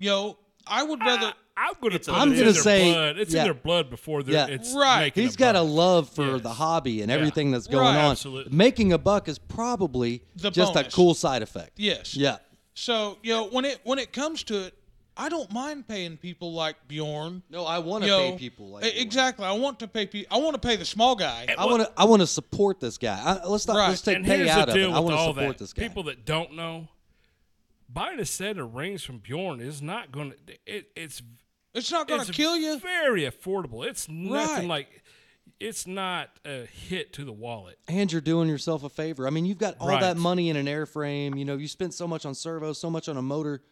[0.00, 1.32] You know, I would rather.
[1.58, 1.94] I'm gonna.
[1.94, 3.18] It's put a- it I'm in gonna their say- blood.
[3.18, 3.40] it's yeah.
[3.40, 4.34] in their blood before they're.
[4.34, 4.54] Yeah.
[4.54, 5.00] It's Right.
[5.04, 6.42] making He's a got a love for Yes.
[6.42, 7.16] the hobby and Yeah.
[7.16, 8.04] everything that's going Right.
[8.04, 8.10] on.
[8.10, 8.54] Absolutely.
[8.54, 10.92] Making a buck is probably The just bonus.
[10.92, 11.72] a cool side effect.
[11.78, 12.14] yes.
[12.14, 12.38] Yeah.
[12.74, 14.74] So you know, when it when it comes to it,
[15.16, 17.42] I don't mind paying people like Bjorn.
[17.48, 18.90] No, I want to pay know, people like you.
[18.96, 19.46] exactly.
[19.46, 20.36] I want to pay people.
[20.36, 21.46] I want to pay the small guy.
[21.56, 21.90] I want to.
[21.96, 23.18] I want to support this guy.
[23.24, 23.76] I, let's not.
[23.78, 23.88] Right.
[23.88, 24.82] Let's take and pay out of it.
[24.90, 25.58] I with want to support that.
[25.58, 25.84] this guy.
[25.84, 26.88] People that don't know,
[27.88, 30.36] buying a set of rings from Bjorn is not going to.
[30.66, 31.22] It, it's
[31.74, 32.78] It's not going to kill you.
[32.78, 33.86] Very affordable.
[33.86, 34.86] It's nothing Right.
[34.86, 35.02] like.
[35.58, 37.78] It's not a hit to the wallet.
[37.88, 39.26] and you're doing yourself a favor.
[39.26, 40.00] I mean, you've got all Right.
[40.02, 41.38] that money in an airframe.
[41.38, 43.62] You know, you spent so much on servo, so much on a motor.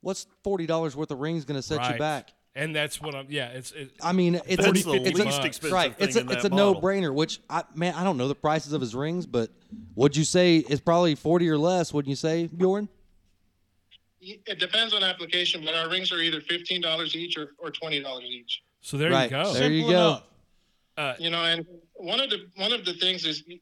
[0.00, 2.32] What's forty dollars worth of rings going to set you back?
[2.54, 3.26] And that's what I'm.
[3.28, 3.72] Yeah, it's.
[3.72, 5.94] It, I mean, it's That's a, the it's least a, expensive right.
[5.94, 7.12] thing It's a, in it's that a no-brainer.
[7.12, 9.50] Which I man, I don't know the prices of his rings, but
[9.96, 11.92] would you say it's probably forty or less?
[11.92, 12.88] Wouldn't you say, Bjorn?
[14.24, 18.00] It depends on application, but our rings are either fifteen dollars each or, or twenty
[18.00, 18.62] dollars each.
[18.80, 19.30] so there Right.
[19.30, 19.52] you go.
[19.52, 20.20] There you go.
[20.96, 23.60] Uh, You know, and one of the one of the things is we,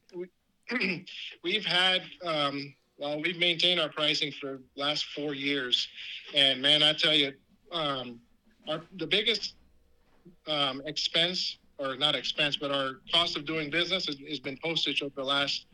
[1.43, 5.87] we've had um, well, we've maintained our pricing for last four years,
[6.33, 7.33] and man, I tell you,
[7.71, 8.19] um,
[8.69, 9.55] our, the biggest
[10.47, 15.01] um, expense or not expense, but our cost of doing business has, has been postage
[15.01, 15.65] over the last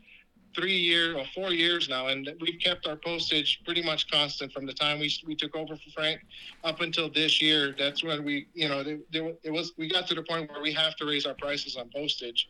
[0.54, 4.66] three years or four years now, and we've kept our postage pretty much constant from
[4.66, 6.20] the time we, we took over for Frank
[6.64, 7.74] up until this year.
[7.78, 10.96] That's when we, you know, it was we got to the point where we have
[10.96, 12.48] to raise our prices on postage,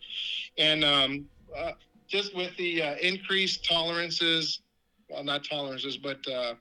[0.59, 1.73] and um, uh,
[2.09, 4.61] just with the uh, increased tolerances,
[5.09, 6.55] well, not tolerances, but uh,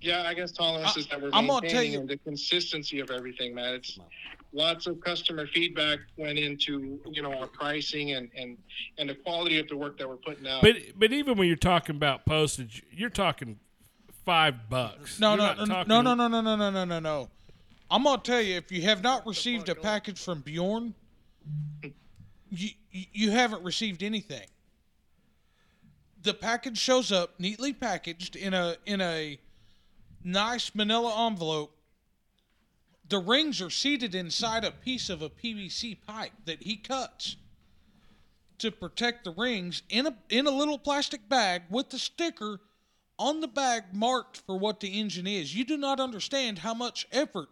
[0.00, 3.10] yeah, I guess tolerances that we're I'm gonna maintaining tell you- and the consistency of
[3.10, 3.74] everything, man.
[3.74, 3.98] It's
[4.54, 8.56] lots of customer feedback went into you know our pricing and and
[8.98, 10.62] and the quality of the work that we're putting out.
[10.62, 13.58] but but even when you're talking about postage, you're talking
[14.24, 15.20] five bucks.
[15.20, 17.30] No, You're no, no, talking- no, no, no, no, no, no, no, no, no.
[17.90, 20.94] I'm gonna tell you, if you have not received a package from Bjorn,
[22.50, 24.46] you you you haven't received anything.
[26.22, 29.38] The package shows up neatly packaged in a in a
[30.22, 31.76] nice manila envelope.
[33.08, 37.36] The rings are seated inside a piece of a PVC pipe that he cuts
[38.58, 42.60] to protect the rings in a in a little plastic bag with the sticker
[43.18, 45.54] on the bag marked for what the engine is.
[45.54, 47.48] You do not understand how much effort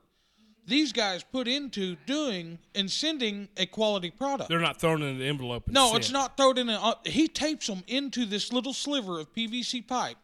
[0.67, 4.49] these guys put into doing and sending a quality product.
[4.49, 5.67] They're not thrown in an envelope.
[5.67, 6.69] And no, it's not thrown in.
[6.71, 10.17] A, uh, he tapes them into this little sliver of PVC pipe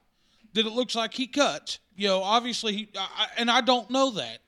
[0.55, 1.81] that it looks like he cuts.
[1.97, 4.39] You know, obviously he, I- and I don't know that,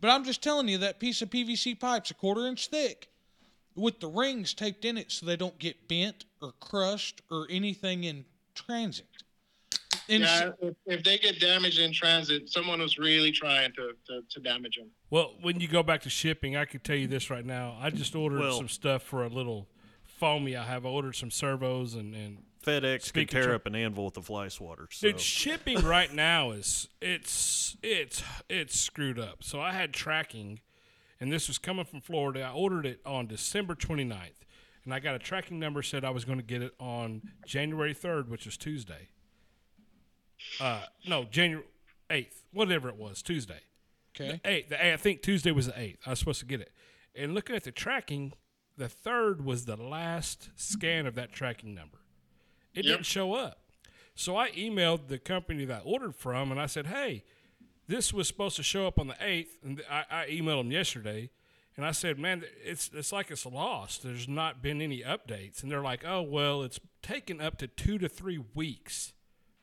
[0.00, 3.08] but I'm just telling you that piece of PVC pipe's a quarter inch thick,
[3.74, 8.04] with the rings taped in it so they don't get bent or crushed or anything
[8.04, 8.24] in
[8.54, 9.06] transit.
[10.08, 14.22] And Yeah, if, if they get damaged in transit, someone was really trying to, to,
[14.30, 14.88] to damage them.
[15.10, 17.76] Well, when you go back to shipping, I can tell you this right now.
[17.80, 19.66] I just ordered Well- some stuff for a little
[20.04, 20.86] foamy I have.
[20.86, 24.22] I ordered some servos and, and FedEx Speak could tear up an anvil with the
[24.22, 24.88] fly swatter.
[24.90, 25.08] So.
[25.08, 29.44] Dude, shipping right now is it's it's it's screwed up.
[29.44, 30.60] So I had tracking,
[31.20, 32.42] and this was coming from Florida.
[32.42, 34.42] I ordered it on December 29th,
[34.84, 37.94] and I got a tracking number said I was going to get it on January
[37.94, 39.08] 3rd, which was Tuesday.
[40.60, 41.64] Uh, no, January
[42.10, 43.60] 8th, whatever it was, Tuesday.
[44.14, 44.68] okay, Eight.
[44.68, 46.00] The, I think Tuesday was the eighth.
[46.06, 46.72] I was supposed to get it.
[47.14, 48.32] And looking at the tracking,
[48.76, 51.98] the third was the last scan of that tracking number.
[52.76, 52.94] It Yep.
[52.98, 53.60] didn't show up.
[54.14, 57.24] So I emailed the company that I ordered from, and I said, "Hey,
[57.88, 61.30] this was supposed to show up on the eighth, and I, I emailed them yesterday."
[61.76, 64.02] And I said, "Man, it's it's like it's lost.
[64.02, 67.98] There's not been any updates." And they're like, "Oh well, it's taken up to two
[67.98, 69.12] to three weeks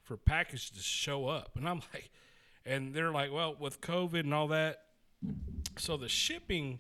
[0.04, 2.12] for packages to show up." And I'm like,
[2.66, 4.84] and they're like, "Well, with COVID and all that,
[5.78, 6.80] so the shipping."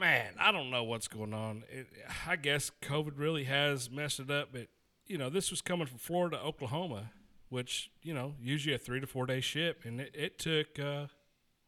[0.00, 1.62] Man, I don't know what's going on.
[1.70, 1.86] It,
[2.26, 4.66] I guess COVID really has messed it up, but
[5.12, 7.10] you know, this was coming from Florida to Oklahoma,
[7.50, 11.08] which you know usually a three to four day ship, and it, it took uh,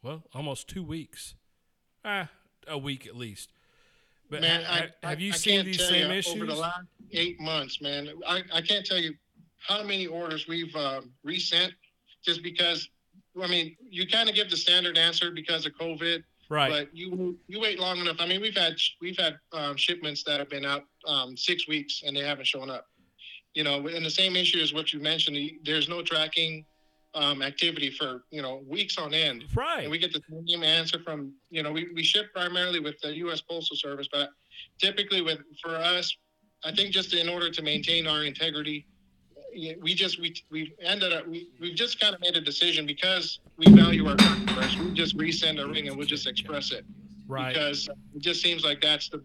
[0.03, 1.35] well almost two weeks,
[2.07, 2.31] ah,
[2.67, 3.53] a week at least.
[4.31, 6.37] But Man, ha- I, have you I seen can't these same you, issues?
[6.37, 9.13] Over the last eight months, man, I, I can't tell you
[9.59, 11.75] how many orders we've um, resent
[12.25, 12.89] just because,
[13.43, 16.71] I mean, you kind of give the standard answer because of COVID, right.
[16.71, 18.17] but you you wait long enough.
[18.21, 22.05] I mean, we've had we've had um, shipments that have been out um, six weeks
[22.07, 22.87] and they haven't shown up.
[23.55, 25.39] You know, and the same issue as what you mentioned.
[25.65, 26.65] There's no tracking
[27.15, 29.45] um, activity for you know weeks on end.
[29.55, 29.83] right.
[29.83, 33.17] And we get the same answer from, you know, we, we ship primarily with the
[33.19, 33.41] U.S.
[33.41, 34.31] Postal Service, but
[34.79, 36.15] typically with for us,
[36.65, 38.87] I think just in order to maintain our integrity,
[39.81, 43.39] we just we we ended up we we've just kind of made a decision because
[43.57, 44.77] we value our customers.
[44.79, 46.85] We just resend a ring and we'll just express it
[47.29, 47.55] right.
[47.55, 49.23] because it just seems like that's the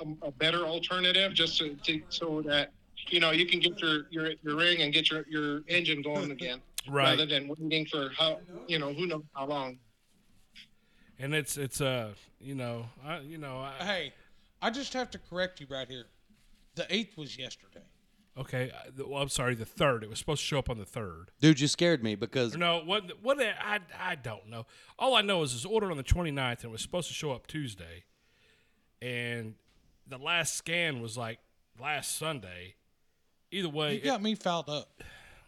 [0.00, 2.72] a, a better alternative, just to, to so that
[3.08, 6.30] you know you can get your your, your ring and get your your engine going
[6.30, 7.10] again Right.
[7.10, 9.78] rather than waiting for how you know who knows how long.
[11.18, 14.12] and it's it's uh you know I you know I, hey,
[14.62, 16.06] I just have to correct you right here.
[16.76, 17.84] The eighth was yesterday.
[18.38, 18.70] okay.
[18.74, 19.54] I- the- Well, I'm sorry.
[19.54, 20.02] The third.
[20.04, 21.30] It was supposed to show up on the third.
[21.40, 24.66] Dude, you scared me because No, what what I I don't know.
[24.98, 27.32] All I know is it's ordered on the 29th and it was supposed to show
[27.32, 28.04] up Tuesday.
[29.02, 29.54] And
[30.06, 31.38] the last scan was like
[31.80, 32.74] last Sunday.
[33.52, 35.02] Either way, You got me fouled up.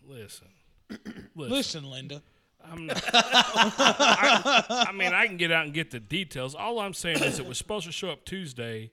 [0.07, 0.49] listen.
[1.35, 2.23] Listen, Listen, Linda.
[2.71, 6.55] I'm not, I, I mean, I can get out and get the details.
[6.55, 8.91] All I'm saying is it was supposed to show up Tuesday,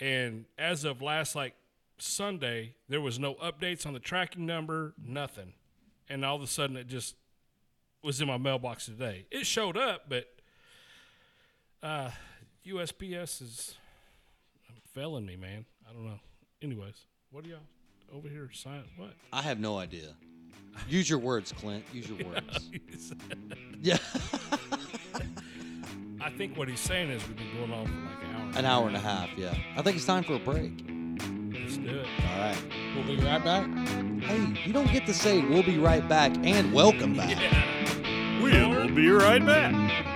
[0.00, 1.54] and as of last like
[1.98, 5.52] Sunday, there was no updates on the tracking number, nothing,
[6.08, 7.14] and all of a sudden it just
[8.02, 9.26] was in my mailbox today.
[9.30, 10.28] It showed up, but
[11.82, 12.10] uh,
[12.66, 13.74] USPS is
[14.92, 15.64] failing me, man.
[15.88, 16.20] I don't know.
[16.60, 16.96] Anyways,
[17.30, 17.58] what are y'all
[18.14, 18.84] over here sign?
[18.96, 19.10] What?
[19.32, 20.14] I have no idea.
[20.88, 21.84] Use your words, Clint.
[21.92, 22.70] Use your words.
[23.82, 23.98] Yeah.
[26.20, 28.58] I think what he's saying is we've been going on for like an hour.
[28.58, 29.54] An hour and a half, yeah.
[29.76, 30.72] I think it's time for a break.
[31.52, 32.06] Let's do it.
[32.32, 32.56] All right.
[32.96, 33.66] We'll be right back.
[34.24, 37.36] Hey, you don't get to say we'll be right back and welcome back.
[38.42, 40.15] We'll be right back.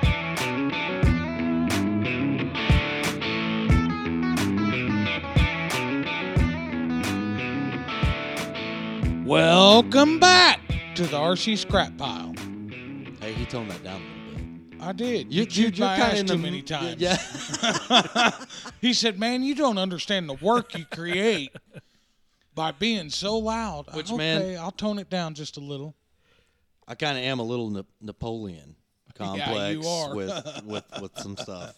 [9.31, 10.59] Welcome back
[10.97, 12.35] to the RC scrap pile.
[13.21, 14.83] Hey, he toned that down a little bit.
[14.83, 15.33] I did.
[15.33, 16.97] You, You, chewed you're my kinda ass too the many times.
[17.01, 18.33] Yeah.
[18.81, 21.53] He said, "Man, you don't understand the work you create
[22.57, 25.95] by being so loud." Which, okay, man- I'll tone it down just a little.
[26.89, 28.75] I kind of am a little Na- Napoleon
[29.15, 30.13] complex you are.
[30.13, 31.77] with with with some stuff.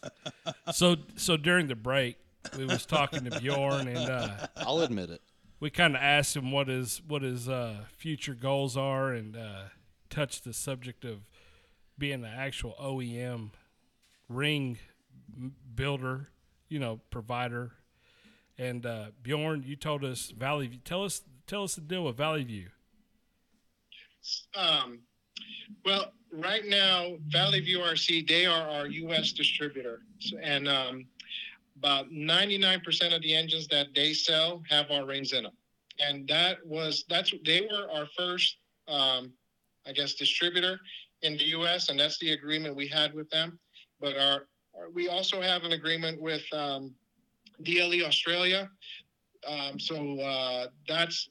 [0.73, 2.17] So so during the break,
[2.57, 5.21] we was talking to Bjorn and uh, I'll admit it.
[5.63, 9.67] We kind of asked him what his what his uh, future goals are and uh,
[10.11, 11.21] touched the subject of
[11.97, 13.51] being an actual OEM
[14.29, 14.79] ring
[15.73, 16.31] builder,
[16.69, 17.75] you know, provider.
[18.59, 20.81] And uh, Bjorn, you told us Valley View.
[20.85, 22.67] Tell us tell us the deal with Valley View.
[24.57, 24.99] Um,
[25.85, 29.31] Well, right now, Valley View RC, they are our U.S.
[29.31, 30.01] distributor,
[30.43, 31.07] and um,
[31.83, 35.53] about 99% of the engines that they sell have our rings in them.
[35.99, 39.33] And that was that's they were our first, um,
[39.85, 40.79] I guess, distributor
[41.23, 41.89] in the U.S.
[41.89, 43.59] and that's the agreement we had with them.
[44.01, 44.47] But our,
[44.77, 46.95] our we also have an agreement with um,
[47.65, 48.71] DLE Australia.
[49.47, 51.29] Um, so uh, that's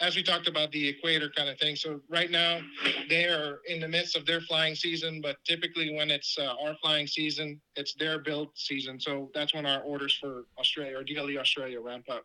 [0.00, 1.76] as we talked about the equator kind of thing.
[1.76, 2.60] So right now
[3.08, 6.74] they are in the midst of their flying season, but typically when it's uh, our
[6.82, 8.98] flying season, it's their build season.
[8.98, 12.24] So that's when our orders for Australia or DLE Australia ramp up.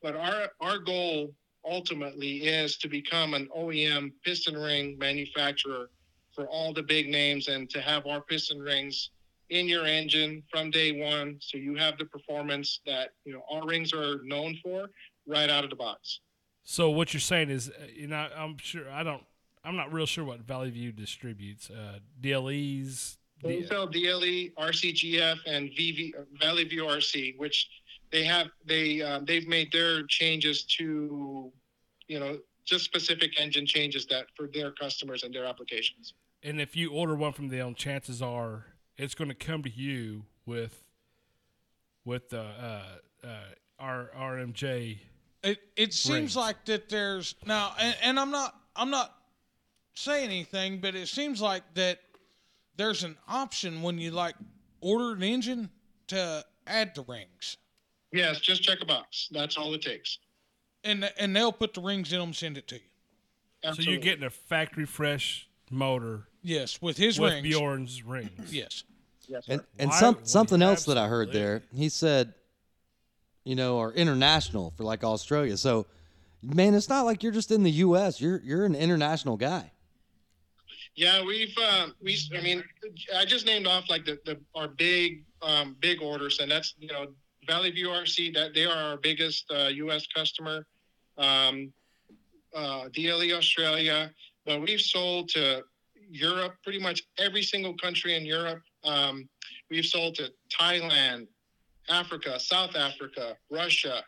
[0.00, 1.34] But our our goal
[1.64, 5.90] ultimately is to become an OEM piston ring manufacturer
[6.32, 9.10] for all the big names and to have our piston rings
[9.50, 13.66] in your engine from day one so you have the performance that you know our
[13.66, 14.88] rings are known for
[15.26, 16.20] right out of the box
[16.70, 19.22] So what you're saying is, uh, you know, I'm sure I don't,
[19.64, 21.70] I'm not real sure what Valley View distributes.
[21.70, 23.16] Uh, DLEs.
[23.42, 27.70] They D- sell DLE, RCGF, and VV Valley View RC, which
[28.12, 31.50] they have they um, they've made their changes to,
[32.06, 36.12] you know, just specific engine changes that for their customers and their applications.
[36.42, 38.66] and if you order one from them, chances are
[38.98, 40.84] it's going to come to you with,
[42.04, 42.82] with the uh,
[43.24, 43.28] uh,
[43.78, 44.98] R RMJ.
[45.42, 46.36] It it seems Rings.
[46.36, 49.14] like that there's now, and, and I'm not I'm not
[49.94, 52.00] saying anything, but it seems like that
[52.76, 54.34] there's an option when you like
[54.80, 55.70] order an engine
[56.08, 57.56] to add the rings,
[58.12, 59.28] Yes, just check a box.
[59.30, 60.18] That's all it takes.
[60.84, 63.72] and and they'll put the rings in them, send it to you.
[63.74, 67.42] So you're getting a factory fresh motor Yes, with his with rings.
[67.48, 68.52] Bjorn's rings.
[68.54, 68.84] Yes.
[69.26, 69.52] yes, sir.
[69.54, 71.40] And and Why some would something else that I heard absolutely?
[71.40, 71.62] there.
[71.74, 72.34] He said,
[73.48, 75.56] you know, are international for like Australia.
[75.56, 75.86] So,
[76.42, 78.20] man, it's not like you're just in the U.S.
[78.20, 79.72] You're you're an international guy.
[80.94, 82.18] Yeah, we've um, we.
[82.36, 82.62] I mean,
[83.16, 86.88] I just named off like the, the our big um, big orders, and that's you
[86.88, 87.06] know
[87.46, 88.34] Valley View RC.
[88.34, 90.06] That they are our biggest uh, U.S.
[90.14, 90.66] customer.
[91.16, 91.72] Um,
[92.54, 94.10] uh, DLE Australia,
[94.46, 95.62] but we've sold to
[96.10, 98.62] Europe, pretty much every single country in Europe.
[98.84, 99.28] Um,
[99.70, 101.26] we've sold to Thailand,
[101.88, 104.02] Africa, South Africa, Russia,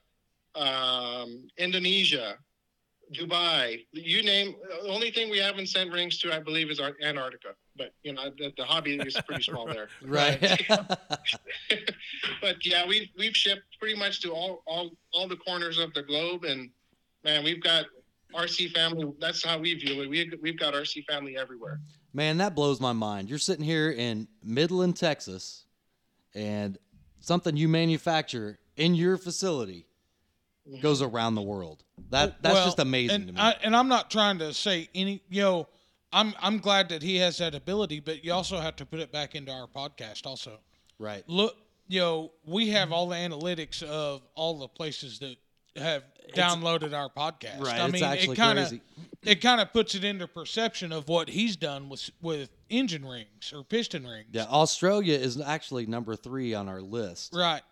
[0.54, 2.36] um, Indonesia,
[3.12, 4.54] Dubai, you name.
[4.84, 7.54] The only thing we haven't sent rings to, I believe, is Antarctica.
[7.76, 9.88] But you know, the, the hobby is pretty small there.
[10.02, 10.40] Right.
[12.40, 16.02] but yeah, we've we've shipped pretty much to all all all the corners of the
[16.02, 16.70] globe, and
[17.24, 17.86] man, we've got
[18.34, 19.12] RC family.
[19.18, 20.08] That's how we view it.
[20.08, 21.80] We we've got RC family everywhere.
[22.12, 23.28] Man, that blows my mind.
[23.28, 25.64] You're sitting here in Midland, Texas,
[26.34, 26.78] and
[27.20, 29.86] something you manufacture in your facility
[30.82, 31.84] goes around the world.
[32.10, 33.40] That that's Well, just amazing and to me.
[33.40, 35.68] I, and I'm not trying to say any, you know,
[36.12, 39.12] I'm I'm glad that he has that ability, but you also have to put it
[39.12, 40.26] back into our podcast.
[40.26, 40.58] Also,
[40.98, 41.22] right.
[41.28, 41.56] look,
[41.88, 45.36] you know, we have all the analytics of all the places that
[45.76, 47.60] have downloaded our podcast.
[47.60, 48.82] Right, I it's mean, actually it kind of crazy.
[49.22, 53.52] It kind of puts it into perception of what he's done with with engine rings
[53.54, 54.28] or piston rings.
[54.32, 57.34] Yeah, Australia is actually number three on our list.
[57.34, 57.62] Right.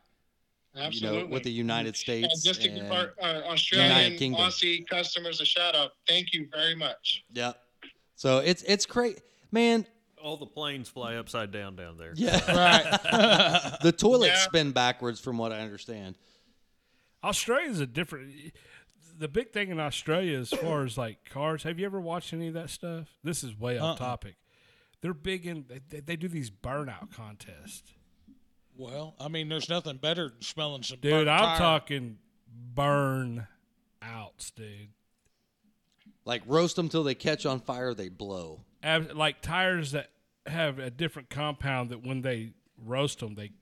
[0.76, 1.18] Absolutely.
[1.20, 2.42] You know, with the United and States.
[2.42, 6.74] just to give and- our uh, Australian Aussie customers a shout out, thank you very
[6.76, 7.24] much.
[7.32, 7.52] yeah.
[8.14, 9.18] So it's it's crazy,
[9.50, 9.86] man.
[10.22, 12.12] All the planes fly upside down down there.
[12.16, 13.78] Yeah, Right.
[13.82, 14.40] the toilets Yeah.
[14.42, 16.16] spin backwards, from what I understand.
[17.24, 18.32] Australia's a different.
[19.18, 22.48] The big thing in Australia, as far as like cars, have you ever watched any
[22.48, 23.08] of that stuff?
[23.24, 24.06] This is way off Uh-uh.
[24.08, 24.36] topic.
[25.00, 25.64] They're big in.
[25.88, 27.92] They, they do these burnout contests,
[28.76, 30.98] well, I mean, there's nothing better than smelling some.
[31.00, 31.12] dude.
[31.12, 31.58] burnt I'm tire.
[31.58, 32.18] talking
[32.74, 33.46] burn
[34.02, 34.90] outs, dude.
[36.24, 38.60] Like roast them till they catch on fire, they blow.
[38.82, 40.10] Ab- like tires that
[40.46, 42.52] have a different compound that when they
[42.84, 43.52] roast them, they they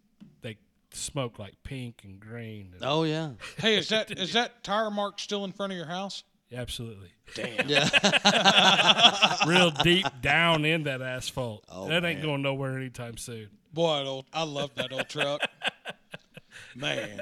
[0.97, 2.70] smoke like pink and green.
[2.74, 5.86] and- Oh yeah, Hey, is that is that tire mark still in front of your
[5.86, 6.24] house?
[6.55, 7.68] Absolutely, Damn.
[7.68, 7.89] yeah.
[9.47, 11.64] real deep down in that asphalt.
[11.68, 12.23] Oh, that ain't man.
[12.27, 13.48] going nowhere anytime soon.
[13.73, 15.40] Boy, old, I love that old truck.
[16.77, 17.20] Man.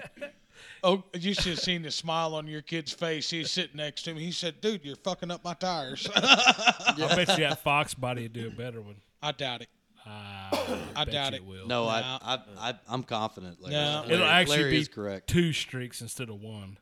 [0.83, 3.31] Oh, you should have seen the smile on your kid's face.
[3.31, 4.23] He's sitting next to me.
[4.23, 8.33] He said, "Dude, you're fucking up my tires." I bet you that Fox body would
[8.35, 8.97] do a better one.
[9.23, 9.69] I doubt it.
[10.07, 11.45] Uh, I doubt you it.
[11.45, 11.67] will.
[11.67, 11.89] No, No.
[11.89, 12.39] I, I,
[12.71, 13.61] I, I'm confident.
[13.61, 13.75] Larry.
[13.75, 14.01] No.
[14.03, 15.29] Larry, It'll actually Larry be correct.
[15.29, 16.79] two streaks instead of one.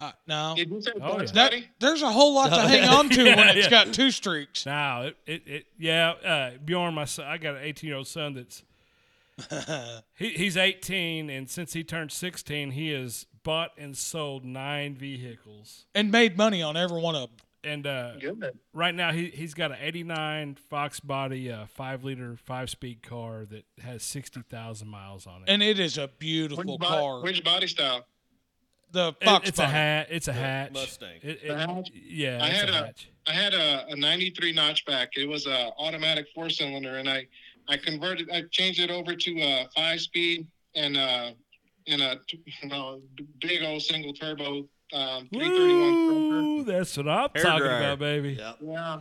[0.00, 1.26] Uh, no, Did you say Oh, yeah.
[1.32, 3.84] that, there's a whole lot to hang on to when Yeah, it's yeah.
[3.84, 4.66] got two streaks.
[4.66, 8.08] Now, it, it, it yeah, uh, Bjorn, my son, I got an 18 year old
[8.08, 8.64] son that's
[10.16, 15.86] he, he's 18, and since he turned 16, he has bought and sold nine vehicles.
[15.94, 17.38] And made money on every one of them.
[17.64, 18.58] And uh, Good.
[18.72, 23.44] right now he he's got an '89 Fox body, uh, five liter, five speed car
[23.46, 25.48] that has sixty thousand miles on it.
[25.48, 27.22] And it is a Which, beautiful bo- car.
[27.22, 28.06] which body style?
[28.92, 29.18] the Fox.
[29.20, 29.72] It- Fox it's a body.
[29.72, 30.06] hat.
[30.10, 30.72] It's a hatch.
[30.72, 31.18] Mustang.
[31.22, 31.90] It- it- The hatch?
[31.92, 33.08] Yeah, I it's had a a- hatch.
[33.26, 35.08] I had a, a 93 notchback.
[35.16, 37.26] It was a automatic four cylinder, and I
[37.68, 38.28] I converted.
[38.30, 40.46] I changed it over to a five speed
[40.76, 41.30] and uh
[41.86, 42.20] and a
[42.62, 43.00] you know,
[43.40, 46.56] big old single turbo um, 331.
[46.56, 47.78] Woo, that's what I'm Hair talking dryer.
[47.78, 48.32] about, baby.
[48.34, 48.56] Yep.
[48.62, 49.00] Yeah.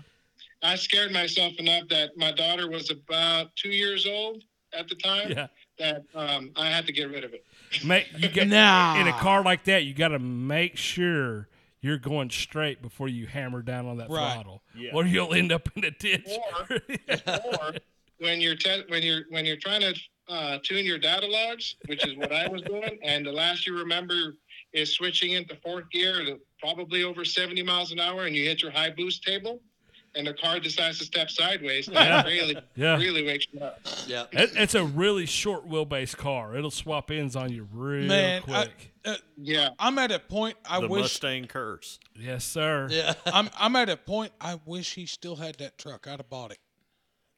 [0.61, 4.43] I scared myself enough that my daughter was about two years old
[4.77, 5.47] at the time Yeah,
[5.77, 7.43] that um, I had to get rid of it.
[7.85, 8.99] Make you get Nah.
[8.99, 9.83] in a car like that.
[9.83, 11.49] You got to make sure
[11.81, 14.33] you're going straight before you hammer down on that Right.
[14.35, 14.91] throttle, Yeah.
[14.93, 16.25] or you'll end up in a ditch.
[16.69, 16.79] Or-
[17.27, 17.73] or
[18.19, 19.93] when you're te- when you're when you're trying to
[20.29, 23.77] uh, tune your data logs, which is what I was doing, and the last you
[23.77, 24.35] remember
[24.73, 28.61] is switching into fourth gear at probably over 70 miles an hour, and you hit
[28.61, 29.61] your high boost table,
[30.15, 31.85] and the car decides to step sideways.
[31.87, 32.97] That really, Yeah.
[32.97, 33.79] really wakes you up.
[34.07, 34.29] Yep.
[34.33, 36.55] It, it's a really short wheelbase car.
[36.55, 38.91] It'll swap ends on you real Man, I, quick.
[39.05, 39.69] uh, Yeah.
[39.79, 40.55] I'm at a point.
[40.67, 41.99] I the wish Mustang curse.
[42.19, 42.87] yes, sir.
[42.91, 43.13] Yeah.
[43.27, 44.31] I'm I'm at a point.
[44.41, 46.07] I wish he still had that truck.
[46.07, 46.59] I'd have bought it.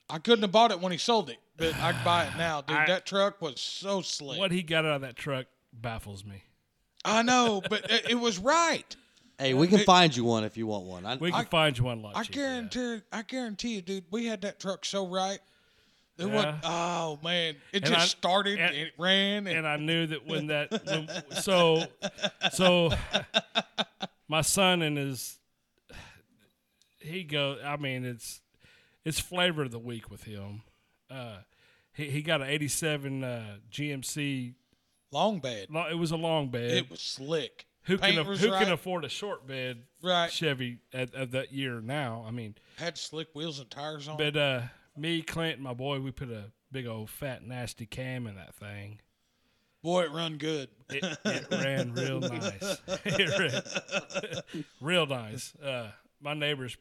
[0.10, 2.78] I couldn't have bought it when he sold it, but I'd buy it now, dude.
[2.78, 4.38] I- that truck was so slick.
[4.38, 6.44] What he got out of that truck baffles me.
[7.06, 8.96] I know, but it, it was right.
[9.38, 11.06] Hey, we can It- find you one if you want one.
[11.06, 12.46] I, We can I- find you one lot I cheaper, yeah.
[12.48, 13.02] guarantee.
[13.12, 14.06] I guarantee you, dude.
[14.12, 15.40] We had that truck so right.
[16.18, 16.34] It Yeah.
[16.34, 19.46] was, oh man, it And just I- started and- and it ran.
[19.48, 21.10] And, and I knew that when that when,
[21.42, 21.84] so
[22.54, 22.92] so
[24.28, 25.38] my son and his
[27.00, 28.42] he go I mean it's
[29.04, 30.62] it's flavor of the week with him.
[31.10, 31.38] Uh
[31.94, 34.54] he, he got an 87 uh, GMC
[35.12, 35.68] long bed.
[35.70, 36.72] lo- it was a long bed.
[36.72, 37.66] It was slick.
[37.84, 38.64] who can paint af- was who right.
[38.64, 40.32] can afford a short bed Right.
[40.32, 42.24] Chevy at, at that year now?
[42.28, 44.20] I mean, Had slick wheels and tires on.
[44.20, 44.34] it.
[44.34, 44.62] but uh
[44.98, 48.56] me Clint and my boy we put a big old fat nasty cam in that
[48.56, 49.00] thing.
[49.84, 50.70] Boy, it run good.
[50.90, 52.78] It, it ran real nice.
[53.06, 55.54] It ran- real nice.
[55.58, 55.92] Uh,
[56.22, 56.76] my neighbors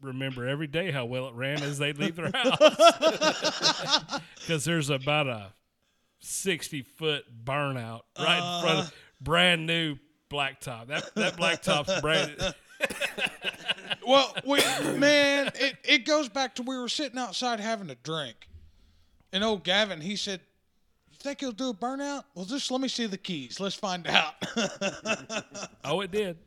[0.00, 4.20] remember every day how well it ran as they leave their house.
[4.40, 5.52] Because there's about a
[6.22, 8.90] 60 foot burnout right in front of uh.
[9.20, 9.96] brand new
[10.30, 10.86] blacktop.
[10.88, 12.48] That, that blacktop's brand new
[14.06, 14.58] Well, we,
[14.98, 18.48] man, it, it goes back to we were sitting outside having a drink.
[19.32, 20.40] And old Gavin, he said,
[21.10, 22.24] You think he'll do a burnout?
[22.34, 23.60] Well, just let me see the keys.
[23.60, 24.34] Let's find out.
[25.84, 26.38] Oh, it did.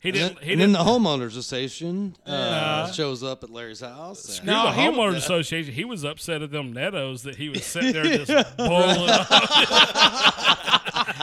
[0.00, 0.44] He and then, didn't.
[0.44, 0.84] He and then didn't.
[0.86, 4.22] the homeowners association uh, shows up at Larry's house.
[4.22, 5.74] Screw No, the he- homeowners association.
[5.74, 9.10] He was upset at them Nittos that he was sitting there just bowling.
[9.10, 9.28] off.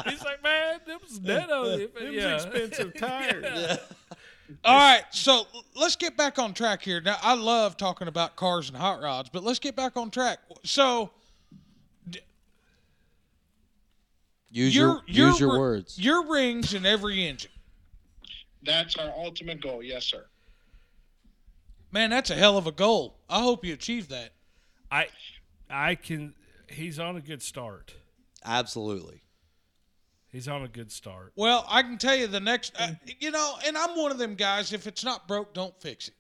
[0.08, 1.90] He's like, man, them was Nittos.
[2.14, 2.36] yeah.
[2.36, 3.80] expensive tires.
[4.64, 5.46] All right, so
[5.76, 7.02] let's get back on track here.
[7.02, 10.38] Now, I love talking about cars and hot rods, but let's get back on track.
[10.64, 11.10] So,
[14.50, 16.00] use your, your, use your ri- words.
[16.00, 17.52] Your rings in every engine.
[18.68, 19.82] That's our ultimate goal.
[19.82, 20.26] Yes, sir.
[21.92, 23.18] Man, that's a hell of a goal.
[23.30, 24.34] I hope you achieve that.
[24.92, 25.08] I,
[25.70, 26.36] I can.
[26.70, 27.94] He's on a good start.
[28.46, 29.24] Absolutely.
[30.30, 31.32] He's on a good start.
[31.38, 32.90] Well, I can tell you the next, uh,
[33.20, 34.74] you know, and I'm one of them guys.
[34.74, 36.14] If it's not broke, don't fix it.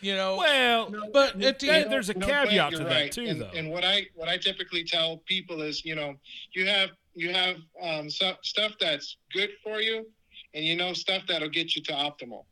[0.00, 2.88] You know, Well, but at the Hey, end, there's a You know, caveat to you're
[2.88, 3.12] that right.
[3.12, 3.50] too, and, though.
[3.54, 6.14] And what I what I typically tell people is, you know,
[6.52, 10.06] you have you have um, so, stuff that's good for you,
[10.54, 12.44] and you know stuff that'll get you to optimal.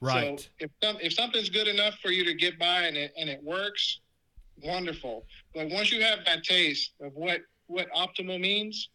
[0.00, 0.38] right.
[0.40, 3.28] So if some, if something's good enough for you to get by and it and
[3.28, 4.00] it works,
[4.62, 5.24] wonderful.
[5.54, 8.88] But once you have that taste of what what optimal means,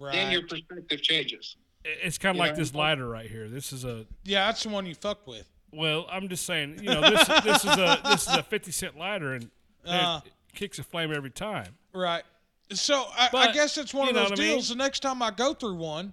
[0.00, 1.56] then your perspective changes.
[1.84, 3.48] It's kind of you like know, this lighter right here.
[3.48, 4.06] This is a.
[4.24, 5.48] Yeah, that's the one you fucked with.
[5.72, 6.78] Well, I'm just saying.
[6.82, 9.50] You know, this this is a this is a 50 cent lighter, and
[9.86, 10.20] Uh.
[10.24, 11.76] it kicks a flame every time.
[11.92, 12.24] Right.
[12.72, 14.52] So I, I guess it's one of those what I mean?
[14.54, 14.68] deals.
[14.70, 16.12] The next time I go through one,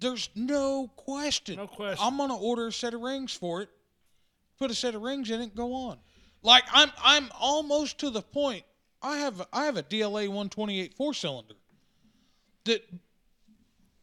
[0.00, 1.56] there's no question.
[1.56, 2.04] No question.
[2.04, 3.68] I'm gonna order a set of rings for it.
[4.58, 5.44] Put a set of rings in it.
[5.44, 5.98] and Go on.
[6.42, 8.64] Like I'm I'm almost to the point.
[9.02, 11.54] I have I have a DLA 128 four cylinder
[12.64, 12.84] that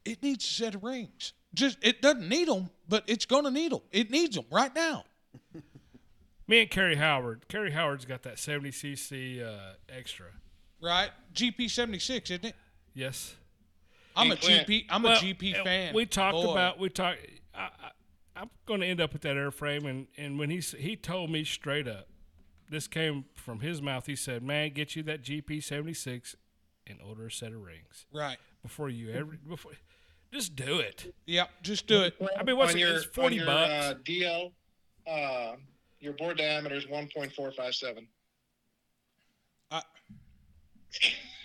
[0.05, 1.33] it needs a set of rings.
[1.53, 3.81] Just it doesn't need them, but it's gonna need them.
[3.91, 5.05] It needs them right now.
[6.47, 7.47] Me and Kerry Howard.
[7.47, 10.27] Kerry Howard's got that 70 cc uh, extra.
[10.81, 11.09] Right?
[11.33, 12.55] GP 76, isn't it?
[12.93, 13.35] Yes.
[14.15, 14.67] I'm Hey, a Clint.
[14.67, 14.85] GP.
[14.89, 15.93] I'm Well, a GP fan.
[15.93, 16.51] We talked Boy.
[16.51, 17.19] about we talked.
[17.55, 17.89] I, I,
[18.35, 21.29] I'm going to end up with that airframe, and and when he s- he told
[21.29, 22.07] me straight up,
[22.69, 24.05] this came from his mouth.
[24.05, 26.35] He said, "Man, get you that GP 76
[26.87, 28.37] and order a set of rings right.
[28.61, 29.73] before you ever before."
[30.31, 31.13] Just do it.
[31.27, 32.15] Yep, just do it.
[32.37, 33.71] I mean, what's on it- your, it's 40 on your, bucks.
[33.71, 34.51] Uh, DL,
[35.07, 35.55] uh,
[35.99, 38.07] your bore diameter is 1.457.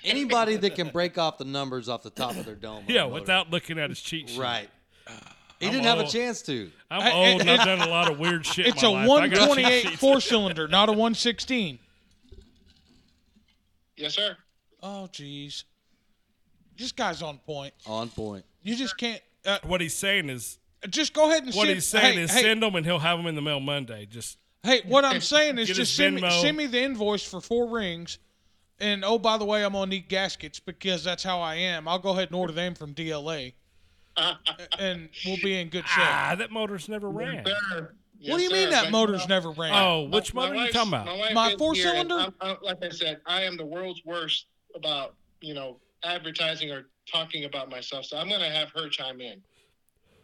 [0.04, 2.84] Anybody that can break off the numbers off the top of their dome.
[2.88, 4.38] Yeah, without looking at his cheat sheet.
[4.40, 4.68] Right.
[5.60, 6.70] He I'm didn't have a chance to.
[6.90, 8.66] I'm I- old and I've done a lot of weird shit.
[8.66, 9.22] in It's my a life.
[9.22, 11.78] I got cheat 128 four cylinder, not a 116.
[13.96, 14.36] Yes, sir.
[14.82, 15.64] Oh, jeez.
[16.76, 17.74] This guy's on point.
[17.86, 18.44] On point.
[18.62, 19.20] You just can't.
[19.44, 20.58] Uh, What he's saying is,
[20.88, 23.00] just go ahead and what send, he's saying hey, is, hey, send them and he'll
[23.00, 24.06] have them in the mail Monday.
[24.06, 27.68] Just Hey, what I'm saying is just send me, send me the invoice for four
[27.68, 28.18] rings.
[28.80, 31.88] And oh, by the way, I'm gonna need gaskets because that's how I am.
[31.88, 33.54] I'll go ahead and order them from DLA,
[34.78, 36.04] and we'll be in good shape.
[36.06, 37.44] ah, that motor's never ran.
[37.44, 37.94] Sir.
[38.26, 39.72] what do you Yes, mean that motor's you know, never ran?
[39.74, 41.06] Oh, which my motor are you talking about?
[41.06, 42.14] My, My four here, cylinder?
[42.16, 46.86] I'm- I'm- like I said, I am the world's worst about you know advertising or
[47.10, 48.04] talking about myself.
[48.04, 49.40] So I'm going to have her chime in.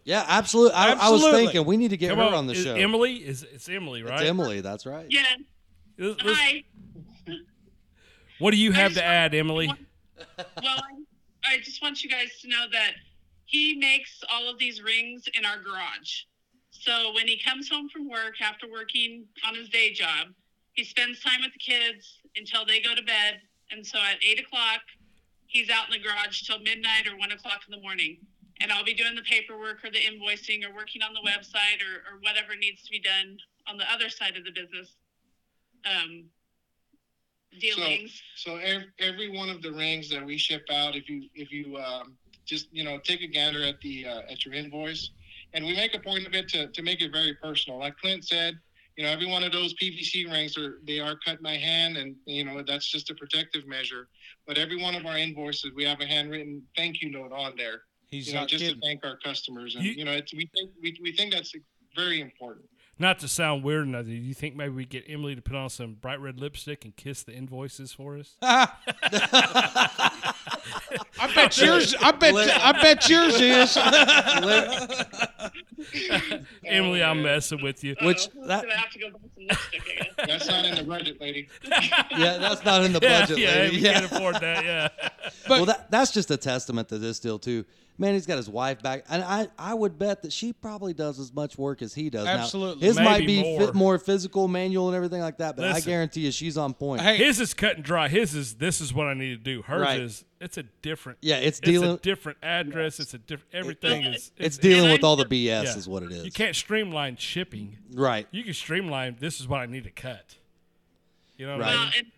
[0.04, 0.74] Yeah, absolutely.
[0.74, 1.44] I, I was Absolutely.
[1.46, 2.74] thinking we need to get Come her on, on the is show.
[2.74, 4.20] Emily is it's Emily, right?
[4.20, 4.60] It's Emily.
[4.60, 5.06] That's right.
[5.08, 5.22] Yeah.
[5.96, 6.62] Let's- let's- Hi.
[8.38, 9.70] What do you have to add, Emily?
[10.36, 12.92] Well, I, I just want you guys to know that
[13.44, 16.22] he makes all of these rings in our garage.
[16.70, 20.28] So when he comes home from work after working on his day job,
[20.72, 23.40] he spends time with the kids until they go to bed.
[23.70, 24.80] And so at eight o'clock,
[25.46, 28.18] he's out in the garage till midnight or one o'clock in the morning.
[28.60, 32.14] And I'll be doing the paperwork or the invoicing or working on the website or,
[32.14, 33.36] or whatever needs to be done
[33.68, 34.94] on the other side of the business.
[35.84, 36.24] Um,
[37.60, 38.22] dealings.
[38.36, 41.76] So every, every one of the rings that we ship out, if you if you
[41.76, 42.16] um,
[42.46, 45.10] just you know take a gander at the uh, at your invoice,
[45.52, 47.78] and we make a point of it to, to make it very personal.
[47.78, 48.54] Like Clint said,
[48.96, 52.16] you know every one of those PVC rings are they are cut by hand, and
[52.26, 54.08] you know that's just a protective measure.
[54.46, 57.82] But every one of our invoices, we have a handwritten thank you note on there.
[58.10, 58.80] He's you know, not just kidding.
[58.80, 61.52] to thank our customers, and You- you, know it's, we think we, we think that's
[61.96, 62.66] very important.
[62.98, 65.56] Not to sound weird or nothing, do you think maybe we get Emily to put
[65.56, 68.36] on some bright red lipstick and kiss the invoices for us?
[68.40, 68.68] I
[71.34, 71.94] bet yours.
[72.00, 72.34] I bet.
[72.34, 73.76] I bet yours is.
[76.64, 77.94] Emily, I'm messing with you.
[78.02, 80.26] Which Uh-oh, that gonna have to go buy some lipstick, I.
[80.26, 81.48] That's not in the budget, lady.
[82.16, 83.76] yeah, that's not in the budget, yeah, lady.
[83.76, 83.92] we Yeah.
[84.00, 84.64] can't afford that.
[84.64, 84.88] Yeah.
[85.48, 87.64] But well, that, that's just a testament to this deal too.
[87.96, 91.20] Man, he's got his wife back, and I, I would bet that she probably does
[91.20, 92.24] as much work as he does.
[92.24, 92.88] Now, Absolutely.
[92.88, 93.60] his might be more.
[93.60, 95.54] fit, more physical, manual, and everything like that.
[95.56, 97.02] But I guarantee you, she's on point.
[97.02, 98.08] hey, His is cut and dry.
[98.08, 99.62] His is this is what I need to do.
[99.62, 100.00] Hers Right.
[100.00, 101.20] is it's a different.
[101.22, 101.90] Yeah, it's It's dealing.
[101.92, 102.98] a different address.
[102.98, 103.54] It's a different.
[103.54, 104.32] Everything is.
[104.38, 105.76] it's dealing with all the BS, yeah.
[105.76, 106.24] is what it is.
[106.24, 107.78] You can't streamline shipping.
[107.92, 108.26] Right.
[108.32, 109.18] You can streamline.
[109.20, 110.34] This is what I need to cut.
[111.36, 111.70] You know what Right.
[111.70, 112.12] I Well, mean?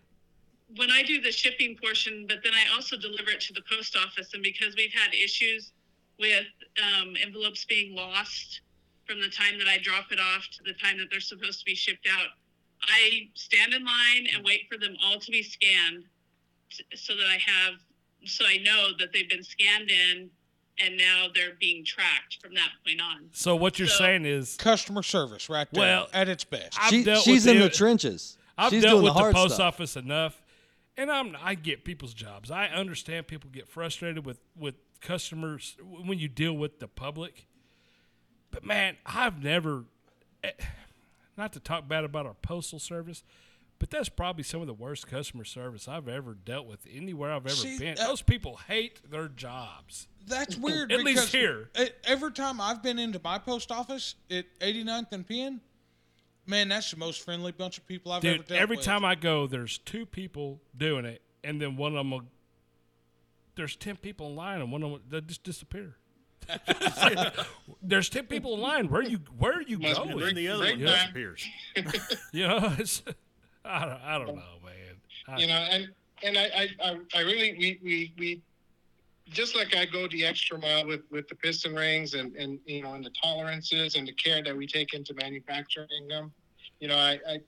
[0.77, 3.63] And when I do the shipping portion, but then I also deliver it to the
[3.71, 5.73] post office, and because we've had issues
[6.19, 6.47] with
[6.83, 8.61] um, envelopes being lost
[9.07, 11.65] from the time that I drop it off to the time that they're supposed to
[11.65, 12.29] be shipped out,
[12.83, 16.05] I stand in line and wait for them all to be scanned,
[16.95, 17.75] so that I have,
[18.25, 20.29] so I know that they've been scanned in,
[20.79, 23.29] and now they're being tracked from that point on.
[23.33, 26.79] So what you're So- saying is, customer service right there Well, at its best.
[26.91, 28.37] She, she's in the- the trenches.
[28.59, 29.75] I've she's dealt with the the, post stuff.
[29.75, 30.41] office enough,
[30.97, 32.51] and I'm I get people's jobs.
[32.51, 37.47] I understand people get frustrated with with customers when you deal with the public.
[38.51, 39.85] But man, I've never,
[40.43, 40.51] eh,
[41.37, 43.23] not to talk bad about our postal service,
[43.79, 47.45] but that's probably some of the worst customer service I've ever dealt with anywhere I've
[47.45, 47.99] ever See, been.
[47.99, 50.09] uh, Those people hate their jobs.
[50.27, 50.91] That's weird.
[50.91, 51.71] At least here.
[52.05, 55.61] Every time I've been into my post office at 89th and Penn,
[56.47, 58.85] man, that's the most friendly bunch of people I've ever Dude, dealt every with.
[58.85, 62.23] time I go, there's two people doing it, and then one of them will.
[63.55, 65.97] There's ten people in line, and one of them they just disappear.
[67.83, 68.89] there's ten people in line.
[68.89, 70.17] Where you where are you Must going?
[70.17, 70.87] break- And the other one time.
[70.87, 71.47] disappears.
[72.33, 73.03] You know, it's,
[73.65, 74.97] I don't, I don't know, man.
[75.29, 75.89] I- you know and
[76.23, 78.43] and I, I I- I really we we we
[79.31, 82.83] just like I go the extra mile with with the piston rings and and you
[82.83, 86.33] know and the tolerances and the care that we take into manufacturing them
[86.81, 87.39] you know I I,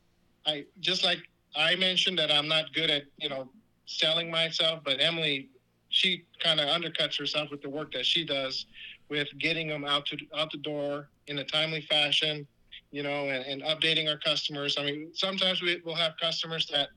[0.46, 1.18] I just like
[1.56, 3.50] I mentioned that I'm not good at you know
[3.86, 5.50] selling myself but Emily
[5.90, 8.66] she kind of undercuts herself with the work that she does
[9.09, 12.46] with getting them out to out the door in a timely fashion
[12.90, 14.76] you know and, and updating our customers.
[14.78, 16.88] I mean sometimes we will have customers that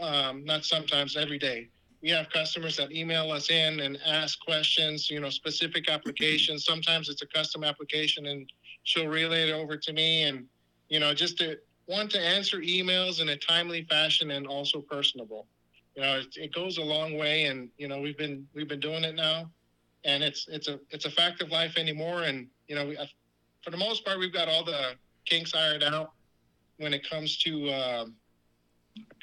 [0.00, 1.68] um, not sometimes every day
[2.02, 7.08] we have customers that email us in and ask questions you know specific applications sometimes
[7.08, 8.50] it's a custom application and
[8.84, 10.44] she'll relay it over to me and
[10.88, 11.56] you know just to
[11.86, 15.46] want to answer emails in a timely fashion and also personable
[15.96, 18.80] you know it, it goes a long way and you know we've been we've been
[18.80, 19.48] doing it now
[20.04, 22.22] and it's it's a it's a fact of life anymore.
[22.22, 22.96] And you know, we,
[23.62, 24.92] for the most part, we've got all the
[25.24, 26.12] kinks ironed out
[26.78, 28.14] when it comes to um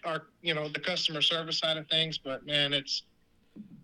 [0.03, 2.18] our you know the customer service side of things.
[2.18, 3.03] But man, it's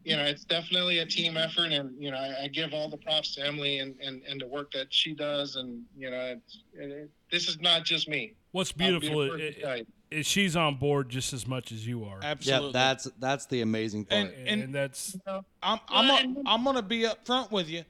[0.03, 2.97] you know it's definitely a team effort, and you know I, I give all the
[2.97, 6.59] props to Emily and, and and the work that she does, and you know it's,
[6.73, 8.33] it, it, this is not just me.
[8.51, 9.85] What's I'll be the beautiful first is, to tell you.
[10.11, 12.19] is she's on board just as much as you are.
[12.21, 12.67] Absolutely.
[12.67, 14.21] Yeah, that's that's the amazing part.
[14.33, 15.15] And- And, and that's
[15.63, 17.83] I'm I'm a, and- I'm gonna be up front with you.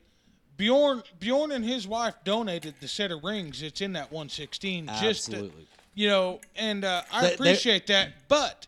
[0.58, 3.64] Bjorn Bjorn and his wife donated the set of rings.
[3.64, 4.86] It's in that 116.
[5.02, 5.68] Just to, Absolutely.
[5.94, 8.28] You know, and uh, I They- they- appreciate that.
[8.28, 8.68] But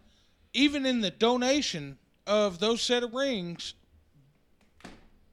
[0.53, 1.97] even in the donation
[2.27, 3.73] of those set of rings,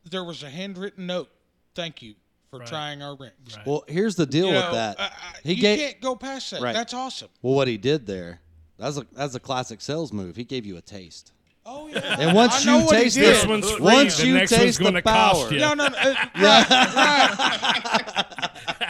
[0.08, 1.28] there was a handwritten note.
[1.74, 2.14] Thank you
[2.50, 2.68] for Right.
[2.68, 3.32] trying our rings.
[3.56, 3.66] right.
[3.66, 5.00] well, here's the deal You with know, that.
[5.00, 5.10] I- I-
[5.44, 6.60] he you gave can't go past that.
[6.60, 6.74] Right.
[6.74, 7.28] That's awesome.
[7.42, 8.40] well what he did there.
[8.78, 10.36] That's a that's a classic sales move.
[10.36, 11.32] He gave you a taste.
[11.66, 12.16] Oh yeah.
[12.18, 13.16] And once I you taste.
[13.16, 15.60] This it, one's free, once the you next one's taste the gonna cost power, you.
[15.60, 15.96] No, no, no.
[15.96, 18.40] uh, right, right.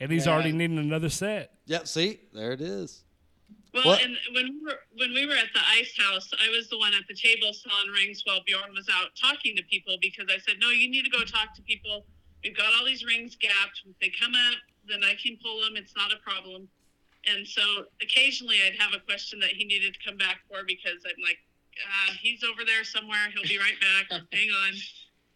[0.00, 1.52] and he's already needing another set.
[1.66, 1.86] Yep.
[1.88, 3.04] See, there it is.
[3.72, 4.02] Well, What?
[4.02, 6.94] and when we were when we were at the ice house, I was the one
[6.94, 10.56] at the table selling rings while Bjorn was out talking to people because I said,
[10.60, 12.06] "No, you need to go talk to people.
[12.44, 13.82] We've got all these rings gapped.
[13.88, 14.54] If they come up,
[14.88, 15.76] then I can pull them.
[15.76, 16.68] It's not a problem."
[17.26, 17.62] And so
[18.02, 21.38] occasionally I'd have a question that he needed to come back for because I'm like,
[21.82, 23.26] uh, "He's over there somewhere.
[23.34, 24.20] He'll be right back.
[24.32, 24.72] Hang on."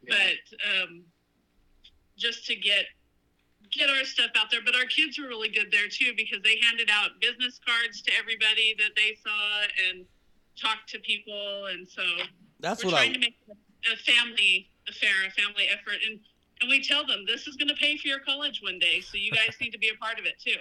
[0.06, 0.38] But
[0.70, 1.02] um,
[2.16, 2.84] just to get
[3.72, 4.60] get our stuff out there.
[4.64, 8.12] But our kids were really good there too because they handed out business cards to
[8.18, 10.04] everybody that they saw and
[10.60, 11.66] talked to people.
[11.66, 12.02] And so
[12.60, 13.36] That's we're what trying I to make
[13.92, 15.98] a family affair, a family effort.
[16.08, 16.20] And
[16.60, 19.16] and we tell them this is going to pay for your college one day, so
[19.16, 20.60] you guys need to be a part of it too.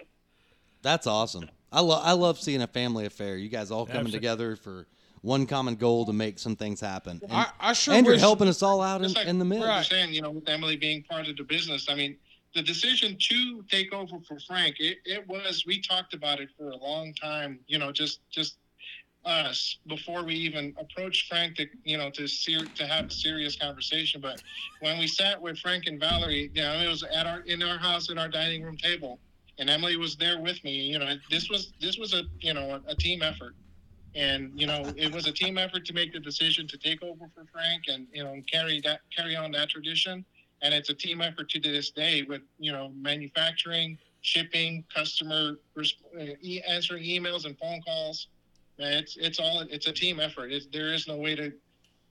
[0.83, 1.49] That's awesome.
[1.71, 3.35] I love I love seeing a family affair.
[3.37, 4.19] You guys all coming Absolutely.
[4.19, 4.87] together for
[5.21, 7.19] one common goal to make some things happen.
[7.23, 9.59] And, I, I sure and you're helping us all out in, like in the mix.
[9.59, 9.85] what you're Right.
[9.85, 11.87] saying, you know, with Emily being part of the business.
[11.89, 12.15] I mean,
[12.55, 16.69] the decision to take over for Frank, it, it was we talked about it for
[16.69, 17.59] a long time.
[17.67, 18.57] You know, just just
[19.25, 23.55] us before we even approached Frank to you know to ser- to have a serious
[23.57, 24.21] conversation.
[24.21, 24.39] But
[24.79, 27.77] when we sat with Frank and Valerie, you know, it was at our in our
[27.77, 29.19] house at our dining room table,
[29.59, 30.73] and Emily was there with me.
[30.73, 33.55] You know, this was this was a you know a, a team effort.
[34.15, 37.29] And you know, it was a team effort to make the decision to take over
[37.35, 40.25] for Frank, and you know, carry that carry on that tradition.
[40.61, 46.23] And it's a team effort to this day with you know manufacturing, shipping, customer uh,
[46.41, 48.27] e- answering emails and phone calls.
[48.79, 50.51] It's it's all it's a team effort.
[50.51, 51.51] It's, there is no way to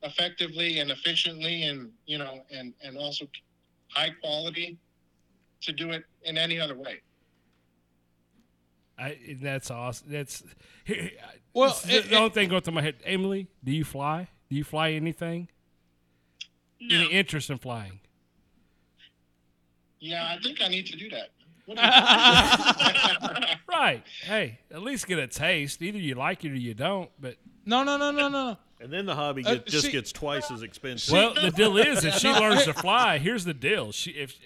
[0.03, 3.27] effectively and efficiently and you know and and also
[3.89, 4.79] high quality
[5.63, 7.01] to do it in any other way.
[8.99, 10.09] I, that's awesome.
[10.11, 10.43] That's
[11.53, 12.97] Well, this is the it- only thing going through my head.
[13.05, 14.29] Emily, do you fly?
[14.49, 15.49] Do you fly anything?
[16.81, 18.01] No, Any interest in flying?
[20.07, 21.31] Yeah, I think I need to do that.
[21.67, 23.59] What do you think?
[23.69, 24.03] Right.
[24.23, 25.83] Hey, at least get a taste.
[25.83, 27.11] Either you like it or you don't.
[27.21, 28.57] But No, no, no, no, no.
[28.81, 31.13] And then the hobby Uh, get, just gets twice as expensive.
[31.13, 33.91] well, the deal is if she learns to fly, here's the deal.
[33.93, 34.39] She if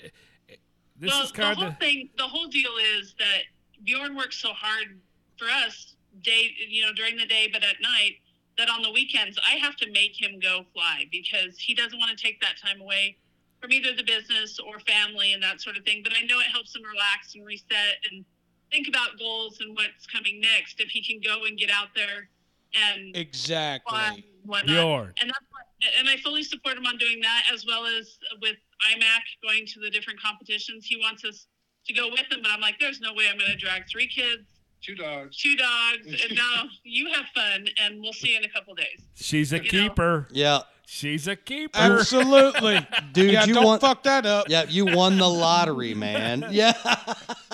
[0.98, 2.08] this well, is kind of the whole thing.
[2.16, 3.42] The whole deal is that
[3.84, 4.98] Bjorn works so hard
[5.36, 8.16] for us, day you know during the day, but at night.
[8.58, 12.10] That on the weekends I have to make him go fly because he doesn't want
[12.10, 13.16] to take that time away
[13.60, 16.00] from either the business or family and that sort of thing.
[16.02, 18.24] But I know it helps him relax and reset and
[18.72, 22.28] think about goals and what's coming next if he can go and get out there
[22.74, 23.98] and Exactly.
[23.98, 25.12] and whatnot.
[25.20, 28.56] And what, and I fully support him on doing that as well as with
[28.90, 30.86] IMAC going to the different competitions.
[30.86, 31.46] He wants us
[31.86, 34.06] to go with him, but I'm like, there's no way I'm going to drag three
[34.06, 34.42] kids,
[34.82, 35.36] Two dogs.
[35.36, 39.02] two dogs, and now you have fun, and we'll see you in a couple days.
[39.14, 39.68] she's a you know.
[39.88, 40.28] keeper.
[40.30, 40.60] Yeah,
[40.92, 41.78] She's a keeper.
[41.78, 42.84] Absolutely.
[43.12, 44.46] dude, yeah, you don't want fuck that up.
[44.48, 46.46] yeah, you won the lottery, man.
[46.50, 46.72] Yeah,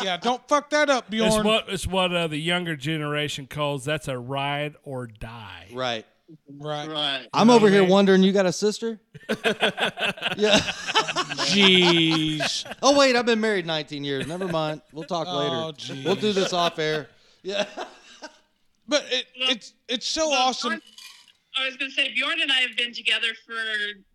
[0.02, 1.46] Yeah, don't fuck that up, It's Bjorn.
[1.46, 5.66] what it's what uh, the younger generation calls that's a ride or die.
[5.74, 6.06] right.
[6.48, 6.88] Right.
[6.88, 7.26] Right.
[7.34, 8.98] I'm over here wondering, you got a sister?
[9.28, 10.58] yeah.
[11.44, 12.64] Jeez.
[12.82, 14.26] Oh wait, I've been married 19 years.
[14.26, 14.80] Never mind.
[14.92, 15.76] We'll talk Oh, later.
[15.78, 16.04] geez.
[16.04, 17.08] We'll do this off air.
[17.42, 17.66] Yeah.
[18.88, 20.70] But it, it's it's so Well, awesome.
[20.70, 20.82] Bjorn-
[21.56, 23.54] I was going to say, Bjorn and I have been together for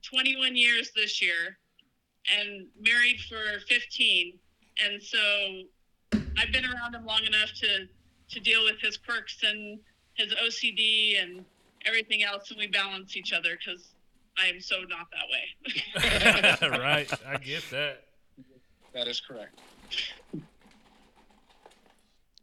[0.03, 1.57] 21 years this year
[2.37, 4.33] and married for 15.
[4.85, 5.17] And so
[6.37, 7.87] I've been around him long enough to,
[8.29, 9.79] to deal with his quirks and
[10.13, 11.43] his OCD and
[11.85, 12.51] everything else.
[12.51, 13.87] And we balance each other because
[14.37, 16.77] I am so not that way.
[16.79, 17.11] right.
[17.27, 18.03] I get that.
[18.93, 19.59] That is correct.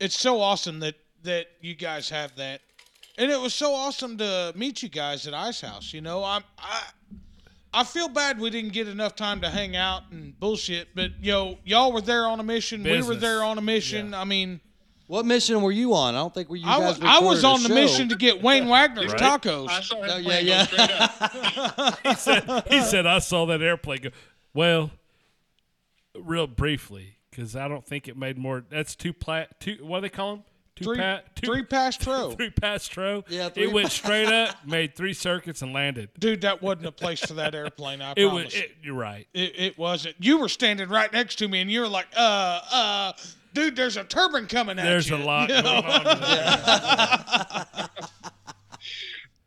[0.01, 0.95] It's so awesome that
[1.25, 2.61] that you guys have that,
[3.19, 5.93] and it was so awesome to meet you guys at Ice House.
[5.93, 6.83] You know, I'm I
[7.75, 11.59] I feel bad we didn't get enough time to hang out and bullshit, but yo,
[11.65, 12.83] y'all were there on a mission.
[12.83, 14.15] We were there on a mission.
[14.15, 14.61] I mean,
[15.07, 16.15] What mission were you on?
[16.15, 16.61] I don't think we.
[16.61, 17.75] You I guys was I was on the show.
[17.75, 19.21] mission to get Wayne Wagner's Right.
[19.21, 19.69] tacos.
[19.69, 20.67] I saw him Oh, yeah, yeah.
[20.67, 20.91] go straight
[21.79, 21.99] up.
[22.07, 24.11] he said, he said, I saw that airplane go.
[24.55, 24.91] Well,
[26.19, 28.65] real briefly, because I don't think it made more.
[28.71, 29.61] That's two plat.
[29.61, 29.79] Two.
[29.83, 30.45] What do they call them?
[30.79, 32.31] Two Three, pa- two, three past tro.
[32.33, 33.25] three pastro.
[33.29, 36.11] Yeah, three it went straight up, made three circuits, and landed.
[36.19, 38.01] Dude, that wasn't a place for that airplane.
[38.01, 38.45] I It promise.
[38.47, 38.55] was.
[38.55, 39.27] It, you're right.
[39.35, 40.17] It, it wasn't.
[40.21, 43.13] You were standing right next to me, and you were like, "Uh, uh,
[43.55, 45.89] dude, there's a turbine coming at There's you." a lot You going know?
[45.89, 47.89] on.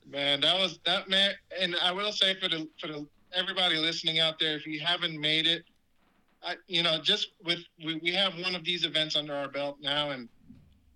[0.10, 1.32] Man, that was that man.
[1.60, 5.20] And I will say for the for the everybody listening out there, if you haven't
[5.20, 5.64] made it,
[6.44, 9.78] I, you know, just with we, we have one of these events under our belt
[9.82, 10.28] now, and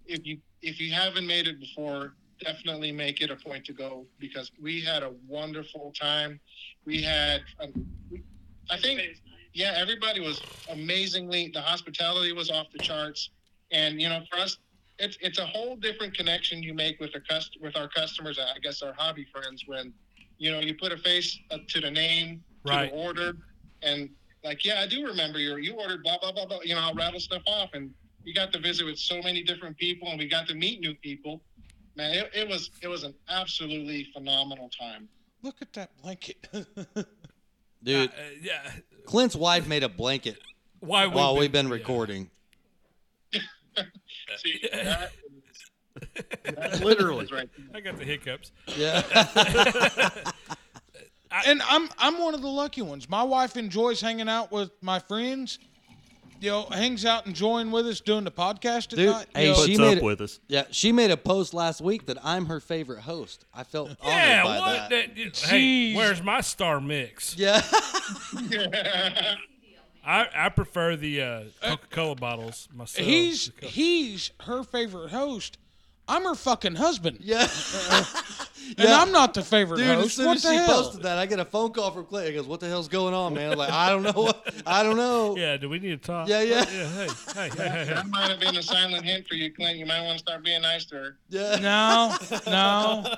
[0.08, 4.06] if you if you haven't made it before, definitely make it a point to go
[4.20, 6.40] because we had a wonderful time.
[6.86, 7.74] We had, um,
[8.10, 8.24] we-
[8.70, 9.02] I think,
[9.54, 11.50] yeah, everybody was amazingly.
[11.54, 13.30] The hospitality was off the charts,
[13.72, 14.58] and you know, for us,
[15.00, 18.40] it's it's a whole different connection you make with the cust- with our customers.
[18.40, 19.94] I guess our hobby friends when
[20.38, 21.38] you know you put a face
[21.70, 23.34] to the name to the order,
[23.82, 24.10] and
[24.44, 25.58] like yeah, I do remember you.
[25.58, 26.60] You ordered blah blah blah blah.
[26.64, 27.92] You know, I'll rattle stuff off, and
[28.26, 30.94] you got to visit with so many different people, and we got to meet new
[30.96, 31.42] people.
[31.96, 35.08] Man, it, it was it was an absolutely phenomenal time.
[35.42, 36.48] Look at that blanket.
[37.84, 38.72] Dude, Uh, yeah.
[39.06, 40.38] Clint's wife made a blanket
[40.80, 41.06] Why?
[41.06, 41.74] while we've been yeah.
[41.74, 42.30] recording.
[44.38, 45.12] See, that,
[46.46, 47.26] that Literally.
[47.26, 47.50] is right.
[47.76, 48.52] I got the hiccups.
[48.76, 49.04] Yeah.
[51.46, 53.08] and I'm I'm one of the lucky ones.
[53.10, 55.60] My wife enjoys hanging out with my friends.
[56.46, 59.26] You know, hangs out enjoying with us doing the podcast at Dude, night.
[59.34, 60.40] hey, you know, she Puts made up it- with us.
[60.48, 63.46] yeah, she made a post last week that I'm her favorite host.
[63.52, 64.44] I felt honored Yeah.
[64.44, 64.90] by What?
[64.92, 65.16] that.
[65.16, 67.36] That, hey, where's my star mix?
[67.36, 67.64] Yeah.
[70.06, 73.08] I, I prefer the uh, Coca Cola bottles myself.
[73.08, 75.58] he's he's her favorite host.
[76.08, 77.42] I'm her fucking husband, yeah.
[77.92, 78.08] and
[78.78, 79.00] Yeah.
[79.00, 80.68] I'm not the favorite Dude, as soon What as she hell?
[80.68, 82.28] posted that, I get a phone call from Clint.
[82.28, 84.12] He goes, "What the hell's going on, man?" I'm like, I don't know.
[84.14, 85.36] What, I don't know.
[85.46, 85.58] Yeah.
[85.58, 86.28] Do we need to talk?
[86.28, 86.66] Yeah, yeah.
[86.72, 86.88] Yeah.
[86.90, 87.08] Hey.
[87.08, 87.10] Hey.
[87.34, 87.50] Hey.
[87.50, 87.70] Hey.
[87.86, 87.94] hey.
[87.94, 89.78] that might have been a silent hint for you, Clint.
[89.78, 91.18] You might want to start being nice to her.
[91.30, 91.56] Yeah.
[91.62, 92.16] No,
[92.48, 93.16] no.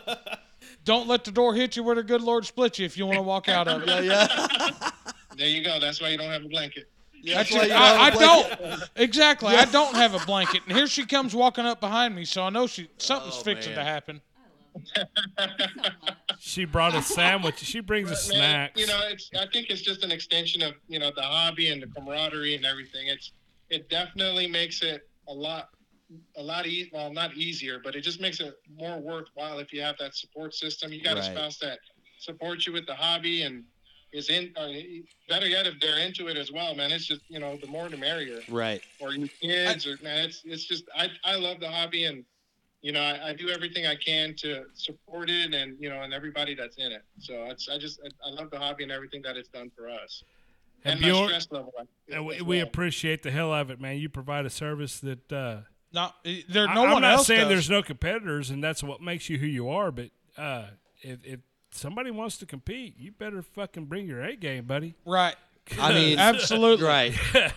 [0.85, 3.17] Don't let the door hit you where the good Lord split you if you want
[3.17, 3.87] to walk out of it.
[3.87, 4.89] Yeah, yeah.
[5.37, 5.79] There you go.
[5.79, 6.89] That's why you don't have a blanket.
[7.27, 8.83] Yeah That's why you I, I have a don't.
[8.95, 9.55] Exactly.
[9.55, 12.49] I don't have a blanket, and here she comes walking up behind me, so I
[12.49, 13.85] know she something's Oh, fixing man.
[13.85, 14.21] to happen.
[16.39, 17.57] She brought a sandwich.
[17.59, 18.37] She brings us Man,
[18.69, 18.79] snacks.
[18.79, 19.29] you know, it's.
[19.37, 22.65] I think it's just an extension of you know the hobby and the camaraderie and
[22.65, 23.07] everything.
[23.07, 23.31] It's.
[23.69, 25.69] It definitely makes it a lot,
[26.37, 29.81] a lot e- well, not easier, but it just makes it more worthwhile if you
[29.81, 30.93] have that support system.
[30.93, 31.79] You got a spouse that
[32.19, 33.63] supports you with the hobby and
[34.13, 34.53] is in.
[34.55, 34.69] Uh,
[35.29, 36.91] better yet, if they're into it as well, man.
[36.91, 38.39] It's just you know the more the merrier.
[38.49, 38.81] Right.
[38.99, 42.23] or your kids or man it's it's just i i love the hobby and
[42.81, 46.13] you know I, I do everything i can to support it and you know and
[46.13, 49.21] everybody that's in it so it's i just i, I love the hobby and everything
[49.23, 50.23] that it's done for us
[50.85, 51.73] And and, my stress level
[52.11, 53.97] And we, as we appreciate the hell out of it, man.
[53.97, 55.61] You provide a service that uh,
[55.91, 56.15] Not
[56.47, 56.67] there.
[56.67, 57.49] I- No I'm one not else saying does.
[57.49, 59.91] there's no competitors, and that's what makes you who you are.
[59.91, 60.67] But uh,
[61.01, 61.39] if, if
[61.77, 64.95] somebody wants to compete, you better fucking bring your A game, buddy.
[65.05, 65.35] right.
[65.79, 66.85] I mean, Absolutely.
[66.85, 67.13] right.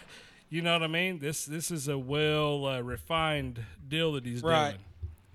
[0.50, 1.18] you know what I mean?
[1.20, 4.70] This this is a well uh, refined deal that he's Right.
[4.72, 4.84] doing.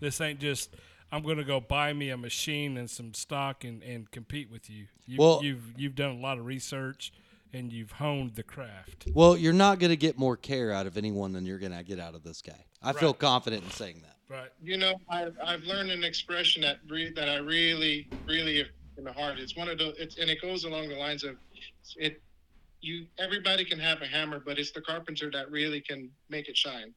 [0.01, 0.75] This ain't just
[1.11, 4.69] I'm going to go buy me a machine and some stock and, and compete with
[4.69, 4.87] you.
[5.05, 7.13] you Well- you've you've done a lot of research
[7.53, 9.07] and you've honed the craft.
[9.13, 11.83] Well, you're not going to get more care out of anyone than you're going to
[11.83, 12.65] get out of this guy.
[12.83, 14.14] I feel confident in saying that.
[14.29, 14.49] Right.
[14.61, 18.65] you know I've, I've learned an expression that re- that i really really
[18.97, 19.39] in the heart.
[19.39, 21.35] It's one of the it's and it goes along the lines of
[21.97, 22.21] it
[22.81, 26.57] you everybody can have a hammer but it's the carpenter that really can make it
[26.57, 26.93] shine.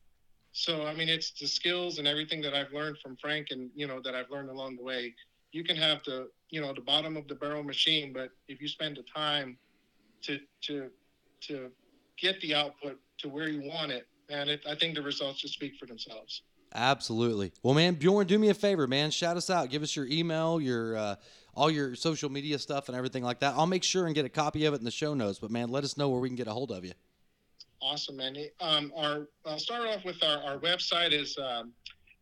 [0.52, 3.86] So i mean it's the skills and everything that i've learned from frank and you
[3.86, 5.14] know that i've learned along the way.
[5.52, 8.68] You can have the you know the bottom of the barrel machine but if you
[8.68, 9.58] spend the time
[10.22, 10.90] to to
[11.42, 11.70] to
[12.18, 15.54] get the output to where you want it and it, i think the results just
[15.54, 16.42] speak for themselves
[16.74, 17.52] Absolutely.
[17.62, 19.10] Well, man, Bjorn, do me a favor, man.
[19.10, 19.70] Shout us out.
[19.70, 21.16] Give us your email, your uh,
[21.54, 23.54] all your social media stuff, and everything like that.
[23.56, 25.38] I'll make sure and get a copy of it in the show notes.
[25.38, 26.92] But man, let us know where we can get a hold of you.
[27.80, 28.36] Awesome, man.
[28.60, 31.72] Um, our I'll start off with our, our website is um,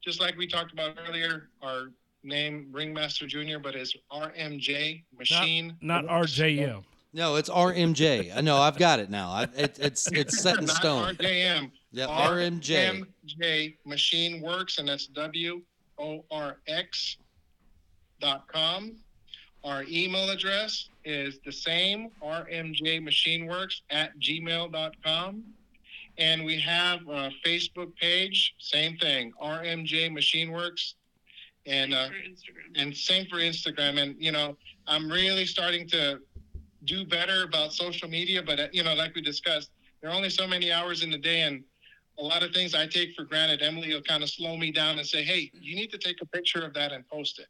[0.04, 1.48] just like we talked about earlier.
[1.62, 1.88] Our
[2.22, 5.76] name Ringmaster Junior, but it's RMJ Machine.
[5.80, 6.34] Not Works.
[6.34, 6.84] RJM.
[7.12, 8.36] No, it's RMJ.
[8.36, 8.58] I know.
[8.58, 9.30] I've got it now.
[9.30, 11.14] I, it, it's it's set in Not stone.
[11.16, 11.70] RJM.
[11.96, 13.06] Yep, RMJ.
[13.24, 15.62] RMJ Machine Works, and that's W
[15.98, 17.16] O R X
[18.20, 18.96] dot com.
[19.64, 25.42] Our email address is the same RMJ Machine Works at gmail.com.
[26.18, 30.96] And we have a Facebook page, same thing, RMJ Machine Works.
[31.64, 32.82] And uh, Instagram.
[32.82, 34.00] and same for Instagram.
[34.00, 34.54] And you know,
[34.86, 36.20] I'm really starting to
[36.84, 38.42] do better about social media.
[38.42, 39.70] But uh, you know, like we discussed,
[40.02, 41.64] there are only so many hours in the day, and
[42.18, 43.62] a lot of things I take for granted.
[43.62, 46.26] Emily will kind of slow me down and say, "Hey, you need to take a
[46.26, 47.48] picture of that and post it."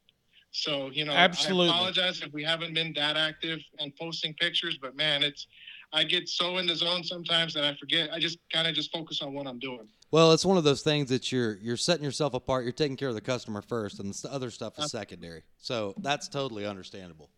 [0.50, 1.68] So you know, Absolutely.
[1.68, 5.46] I apologize if we haven't been that active and posting pictures, but man, it's
[5.92, 8.10] I get so in the zone sometimes that I forget.
[8.12, 9.88] I just kind of just focus on what I'm doing.
[10.10, 12.64] Well, it's one of those things that you're you're setting yourself apart.
[12.64, 14.88] You're taking care of the customer first, and the other stuff is uh-huh.
[14.88, 15.42] secondary.
[15.58, 17.30] So that's totally understandable.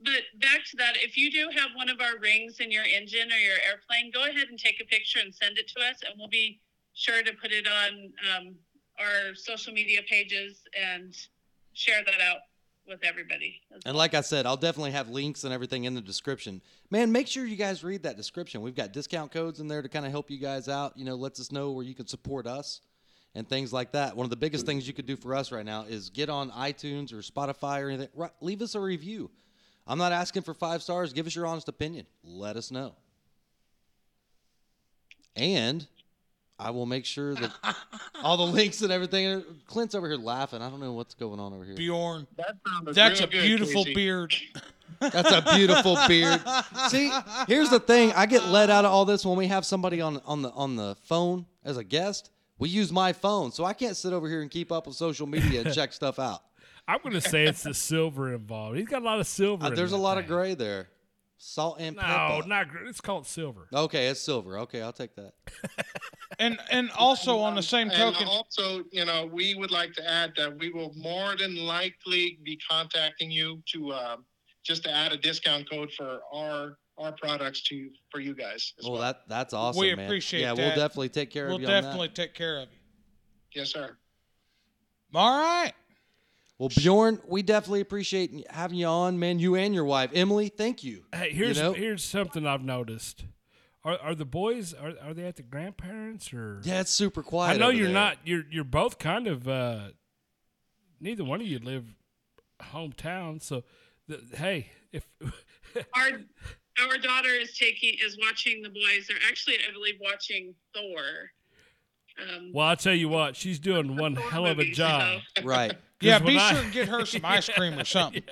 [0.00, 3.32] But back to that, if you do have one of our rings in your engine
[3.32, 6.14] or your airplane, go ahead and take a picture and send it to us, and
[6.16, 6.60] we'll be
[6.94, 8.54] sure to put it on um,
[8.98, 11.14] our social media pages and
[11.72, 12.38] share that out
[12.86, 13.60] with everybody.
[13.84, 16.62] And like I said, I'll definitely have links and everything in the description.
[16.90, 18.62] Man, make sure you guys read that description.
[18.62, 20.96] We've got discount codes in there to kind of help you guys out.
[20.96, 22.80] You know, lets us know where you can support us
[23.34, 24.16] and things like that.
[24.16, 26.50] One of the biggest things you could do for us right now is get on
[26.50, 28.08] iTunes or Spotify or anything.
[28.40, 29.30] Leave us a review.
[29.88, 31.12] I'm not asking for five stars.
[31.14, 32.06] Give us your honest opinion.
[32.22, 32.92] Let us know.
[35.34, 35.86] And
[36.58, 37.50] I will make sure that
[38.22, 39.42] all the links and everything.
[39.66, 40.60] Clint's over here laughing.
[40.60, 41.74] I don't know what's going on over here.
[41.74, 42.56] Bjorn, That
[42.94, 43.94] that's a good, beautiful Casey.
[43.94, 44.34] beard.
[45.00, 46.40] That's a beautiful beard.
[46.88, 47.12] See,
[47.46, 50.20] here's the thing: I get let out of all this when we have somebody on
[50.26, 52.30] on the on the phone as a guest.
[52.58, 55.28] We use my phone, so I can't sit over here and keep up with social
[55.28, 56.42] media and check stuff out.
[56.88, 58.78] I'm going to say it's the silver involved.
[58.78, 59.66] He's got a lot of silver.
[59.66, 60.88] Uh, in there's a that lot of gray there,
[61.36, 62.40] salt and No, pepper.
[62.40, 62.88] No, not gray.
[62.88, 63.68] It's called silver.
[63.72, 64.58] Okay, it's silver.
[64.60, 65.32] Okay, I'll take that.
[66.40, 70.08] And and also on the same And token, also, you know, we would like to
[70.08, 74.16] add that we will more than likely be contacting you to uh,
[74.64, 78.72] just to add a discount code for our our products to for you guys.
[78.78, 79.02] As Well, well.
[79.02, 79.80] that that's awesome.
[79.80, 80.04] We man.
[80.04, 80.58] appreciate Yeah, that.
[80.58, 82.14] we'll definitely take care we'll of you on definitely that.
[82.14, 82.78] take care of you.
[83.60, 83.96] yes, sir.
[85.14, 85.72] All right.
[86.58, 89.38] Well, Bjorn, we definitely appreciate having you on, man.
[89.38, 90.48] You and your wife, Emily.
[90.48, 91.04] Thank you.
[91.14, 91.72] Hey, here's know?
[91.72, 93.24] here's something I've noticed.
[93.84, 96.60] Are are the boys are are they at the grandparents or?
[96.64, 97.54] Yeah, it's super quiet.
[97.54, 97.94] I know over you're there.
[97.94, 98.16] not.
[98.24, 99.46] You're you're both kind of.
[99.48, 99.90] uh
[101.00, 101.84] Neither one of you live
[102.60, 103.62] hometown, so
[104.08, 105.06] the, hey, if
[105.94, 106.10] our
[106.82, 109.06] our daughter is taking is watching the boys.
[109.08, 111.30] They're actually, I believe, watching Thor.
[112.20, 115.20] Um, well, I'll tell you what, she's doing one Thor hell of a job.
[115.36, 115.74] so- Right.
[116.00, 118.22] Yeah, be I- sure and get her some ice cream or something.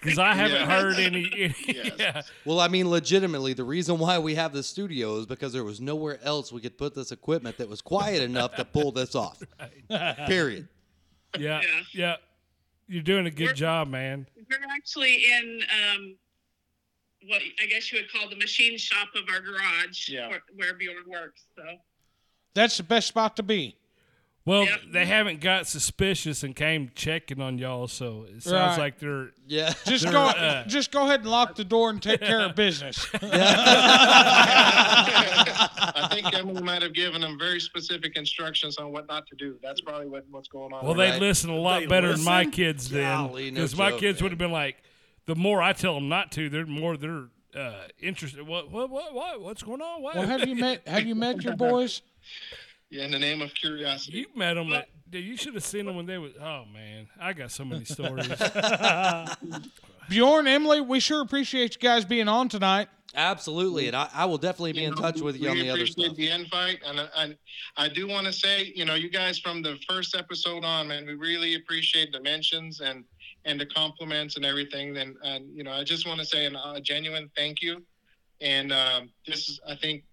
[0.00, 0.80] Because I haven't Yeah.
[0.80, 1.24] heard any.
[1.32, 1.90] any Yes.
[1.98, 2.22] yeah.
[2.44, 5.80] Well, I mean, legitimately, the reason why we have the studio is because there was
[5.80, 9.42] nowhere else we could put this equipment that was quiet enough to pull this off.
[10.26, 10.68] Period.
[11.38, 11.80] yeah, Yeah.
[11.92, 12.16] yeah,
[12.86, 14.26] You're doing a good We're- job, man.
[14.36, 15.62] We're actually in
[15.96, 16.16] um,
[17.26, 20.28] what I guess you would call the machine shop of our garage, Yeah.
[20.28, 21.42] where, where Bjorn works.
[21.56, 21.64] So
[22.54, 23.76] That's the best spot to be.
[24.46, 24.80] Well, Yep.
[24.92, 28.78] they haven't got suspicious and came checking on y'all, so it sounds Right.
[28.78, 29.30] like they're.
[29.46, 29.72] Yeah.
[29.86, 32.54] Just They're, go, uh, just go ahead and lock the door and take care of
[32.54, 33.06] business.
[35.96, 39.56] I think Emily might have given them very specific instructions on what not to do.
[39.62, 40.84] That's probably what, what's going on.
[40.84, 41.06] Well, there.
[41.06, 41.20] they Right.
[41.22, 44.22] listen a lot They better than my kids then, Golly, no because my joke, kids
[44.22, 44.76] would have been like,
[45.26, 48.42] the more I tell them not to, they're more they're uh, interested.
[48.46, 50.02] What, what, what, what, what's going on?
[50.02, 50.16] What?
[50.16, 52.02] Well, have you met have you met your boys?
[52.94, 54.18] Yeah, in the name of curiosity.
[54.18, 54.72] you met them.
[54.72, 56.32] At, dude, you should have seen them when they was.
[56.40, 58.28] Oh man, I got so many stories.
[60.08, 62.88] Bjorn, Emily, we sure appreciate you guys being on tonight.
[63.16, 63.86] Absolutely.
[63.88, 65.70] And I, I will definitely be You in know, touch with you on we the
[65.70, 67.36] other appreciate the invite, and I, I,
[67.76, 71.06] I do want to say, you know, you guys from the first episode on, man,
[71.06, 73.04] we really appreciate the mentions and
[73.44, 74.96] and the compliments and everything.
[74.96, 77.82] And and you know, I just want to say an, a genuine thank you.
[78.40, 80.04] And um, this is, I think,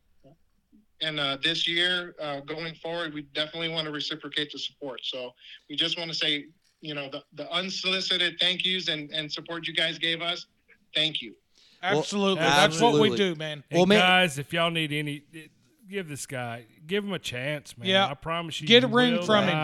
[1.01, 5.01] and uh, this year uh, going forward, we definitely want to reciprocate the support.
[5.03, 5.31] So
[5.69, 6.45] we just want to say,
[6.81, 10.47] you know, the, the unsolicited thank yous and and support you guys gave us.
[10.93, 11.35] Thank you.
[11.83, 12.43] Absolutely.
[12.43, 13.63] That's what we do, man.
[13.71, 15.23] Well, man- guys, if y'all need any,
[15.89, 17.87] give this guy, give him a chance, man.
[17.87, 18.07] Yeah.
[18.07, 18.67] I promise you.
[18.67, 19.57] Get a ring will from him.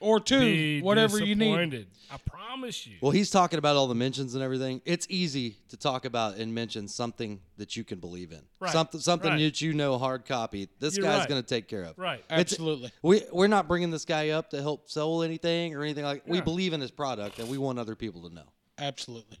[0.00, 1.86] Not Or two, be whatever you need.
[2.10, 2.96] I promise you.
[3.00, 4.80] Well, he's talking about all the mentions and everything.
[4.84, 8.40] It's easy to talk about and mention something that you can believe in.
[8.60, 9.40] Right, Something something right.
[9.40, 10.68] that you know hard copy.
[10.78, 11.28] This You're guy's right.
[11.28, 11.98] going to take care of.
[11.98, 12.20] right.
[12.30, 12.92] It's- Absolutely.
[13.02, 16.22] We we're not bringing this guy up to help sell anything or anything like.
[16.26, 18.44] We believe in his product and we want other people to know.
[18.78, 19.38] Absolutely.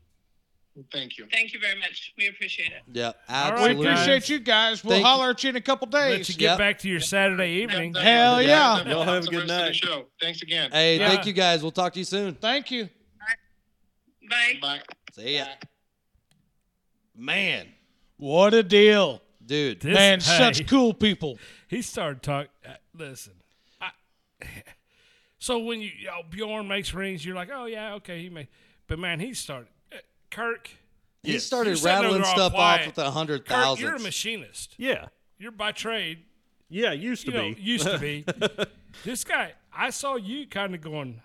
[0.92, 1.26] Thank you.
[1.30, 2.12] thank you very much.
[2.18, 2.82] We appreciate it.
[2.92, 4.82] Yeah, right, We appreciate you guys.
[4.82, 6.00] We'll Thank- holler at you in a couple days.
[6.10, 6.28] Let days.
[6.30, 6.58] you get Yep.
[6.58, 7.94] back to your Saturday evening.
[7.94, 8.82] Hell yeah.
[8.88, 9.76] Y'all have a good Awesome rest of the night.
[9.76, 10.06] Show.
[10.20, 10.72] Thanks again.
[10.72, 11.08] Hey, Yeah.
[11.10, 11.62] thank you guys.
[11.62, 12.34] We'll talk to you soon.
[12.34, 12.88] Thank you.
[14.28, 14.58] Bye.
[14.60, 14.80] Bye.
[15.12, 15.46] See ya.
[17.14, 17.68] Man,
[18.16, 19.22] What a deal.
[19.44, 19.80] dude.
[19.80, 21.38] This- Man, hey, such cool people.
[21.68, 22.50] He started talking.
[22.66, 23.34] Uh, listen,
[23.80, 23.90] I,
[25.38, 28.48] so when you, you know, Bjorn makes rings, you're like, oh yeah, okay, he made.
[28.88, 29.68] But man, he started.
[30.34, 30.68] Kirk,
[31.22, 31.44] he Yes.
[31.44, 32.80] started You're rattling stuff quiet.
[32.80, 33.84] off with a hundred thousand.
[33.84, 34.74] You're a machinist.
[34.76, 35.06] Yeah.
[35.38, 36.24] You're by trade.
[36.68, 37.60] Yeah, used to You know, be.
[37.62, 38.24] used to be.
[39.04, 41.20] this guy, I saw you kind of going.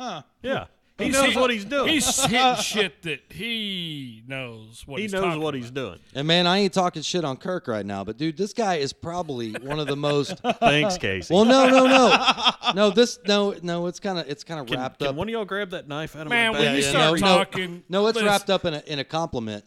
[0.00, 0.22] Huh.
[0.42, 0.66] yeah.
[0.98, 1.88] He knows what he's doing.
[1.88, 4.98] He's hitting shit that he knows what he's doing.
[4.98, 5.60] he he's knows talking what about.
[5.62, 5.98] he's doing.
[6.14, 8.92] And man, I ain't talking shit on Kirk right now, but dude, this guy is
[8.94, 10.38] probably one of the most.
[10.60, 11.34] Thanks, Casey.
[11.34, 12.90] well, no, no, no, no.
[12.90, 13.86] This no, no.
[13.88, 15.14] It's kind of it's kind of can, wrapped can up.
[15.16, 16.78] one of y'all grab that knife out of Man, my when bag?
[16.78, 17.44] you yeah, start no, no.
[17.44, 19.64] talking, No, it's listen, wrapped up in a in a compliment.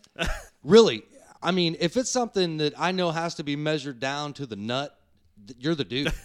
[0.64, 1.03] really,
[1.43, 4.56] I mean, if it's something that I know has to be measured down to the
[4.56, 4.97] nut,
[5.47, 6.11] th- you're the dude.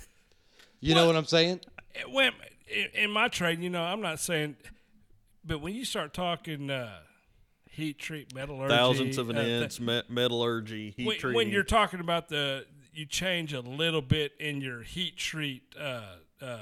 [0.80, 1.60] You know what I'm saying?
[2.10, 2.32] When,
[2.68, 4.56] in, in my trade, you know, I'm not saying,
[5.44, 6.90] but when you start talking uh,
[7.70, 11.36] heat treat metallurgy, Thousands of an uh, th- inch, me- metallurgy, heat when, treating.
[11.36, 16.02] when you're talking about the you change a little bit in your heat treat uh
[16.40, 16.58] uh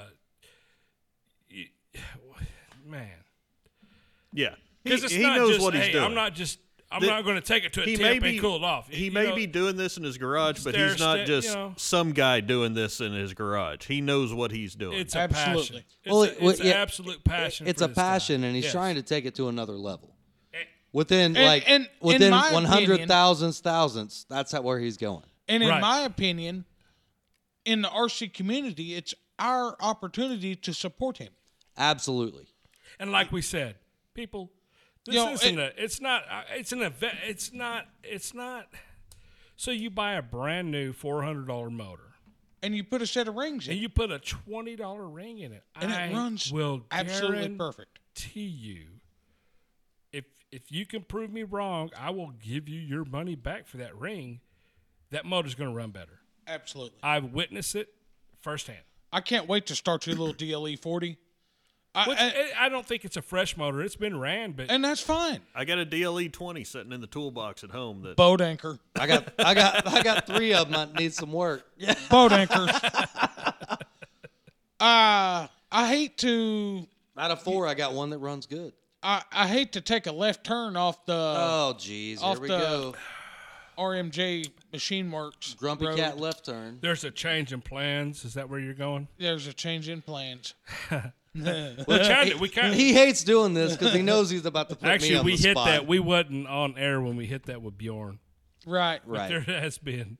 [1.47, 1.67] you,
[2.85, 3.07] man
[4.35, 6.03] yeah, he, because it's he not knows just what he's hey, doing.
[6.03, 6.57] i'm not just
[6.93, 8.57] i'm The- not going to take it to a he temp may and be cool
[8.57, 11.15] it off He You may know, be doing this in his garage, but he's not
[11.17, 11.73] step, just you know.
[11.77, 13.85] some guy doing this in his garage.
[13.87, 14.99] He knows what he's doing.
[14.99, 15.61] it's a Absolutely.
[15.61, 17.95] passion it's, Well, a, it- well, it's an yeah, absolute passion It's for a this
[17.97, 18.01] guy.
[18.03, 18.73] passion, and he's Yes.
[18.73, 20.15] trying to take it to another level.
[20.91, 25.23] Within And- like and within my one hundred thousandths thousandths, that's how, where he's going.
[25.47, 25.81] And in Right.
[25.81, 26.65] my opinion,
[27.65, 31.33] in the RC community, it's our opportunity to support him.
[31.77, 32.45] Absolutely.
[32.99, 33.75] and like we said
[34.13, 34.51] people
[35.05, 38.33] this You know, isn't it- a it's not uh, it's an event it's not it's
[38.33, 38.67] not
[39.55, 42.13] so you buy a brand new $400 motor
[42.63, 45.51] And you put a set of rings and you put a twenty dollar ring in
[45.51, 47.99] it, and I it runs will absolutely perfect.
[48.15, 48.35] perfect.
[48.35, 48.85] you,
[50.11, 53.77] if if you can prove me wrong, I will give you your money back for
[53.77, 54.39] that ring.
[55.11, 56.19] That motor's going to run better.
[56.47, 56.97] Absolutely.
[57.03, 57.89] I've witnessed it
[58.41, 58.79] firsthand.
[59.11, 61.17] I can't wait to start your little DLE 40.
[61.95, 63.81] I, Which, I, I don't think it's a fresh motor.
[63.83, 65.41] It's been ran, but and that's fine.
[65.53, 68.79] I got a DLE 20 sitting in the toolbox at home that Boat anchor.
[68.95, 71.63] I got I got I got three of them that need some work.
[71.77, 71.93] Yeah.
[72.09, 72.71] Boat anchors.
[74.79, 76.87] uh, I hate to
[77.17, 78.73] Out of four, I got one that runs good.
[79.01, 82.57] I, I hate to take a left turn off the Oh, geez, here we the-
[82.57, 82.95] go.
[83.77, 85.55] RMJ Machine Works.
[85.55, 85.97] Grumpy road.
[85.97, 86.77] cat left turn.
[86.81, 88.23] there's a change in plans.
[88.23, 89.07] Is that where you're going?
[89.17, 90.53] There's a change in plans.
[91.87, 94.75] We kind of, we kind He hates doing this because he knows he's about to
[94.75, 95.65] put me Actually, on we the hit spot.
[95.67, 95.87] that.
[95.87, 98.19] We wasn't on air when we hit that with Bjorn.
[98.65, 99.01] Right.
[99.05, 99.29] right.
[99.45, 100.17] There has been.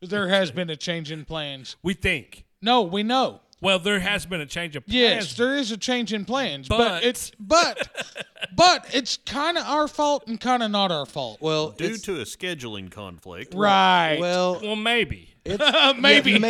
[0.00, 1.76] There has been a change in plans.
[1.82, 2.44] We think.
[2.60, 3.40] No, we know.
[3.60, 4.94] Well, there has been a change of plans.
[5.00, 7.88] Yes, there is a change in plans, but, But- it's but
[8.56, 11.38] but it's kind of our fault and kind of not our fault.
[11.40, 13.54] well, due it's- to a scheduling conflict.
[13.54, 14.18] right.
[14.20, 15.31] well, Well, maybe.
[15.44, 15.58] Maybe.
[15.60, 16.38] yeah, maybe.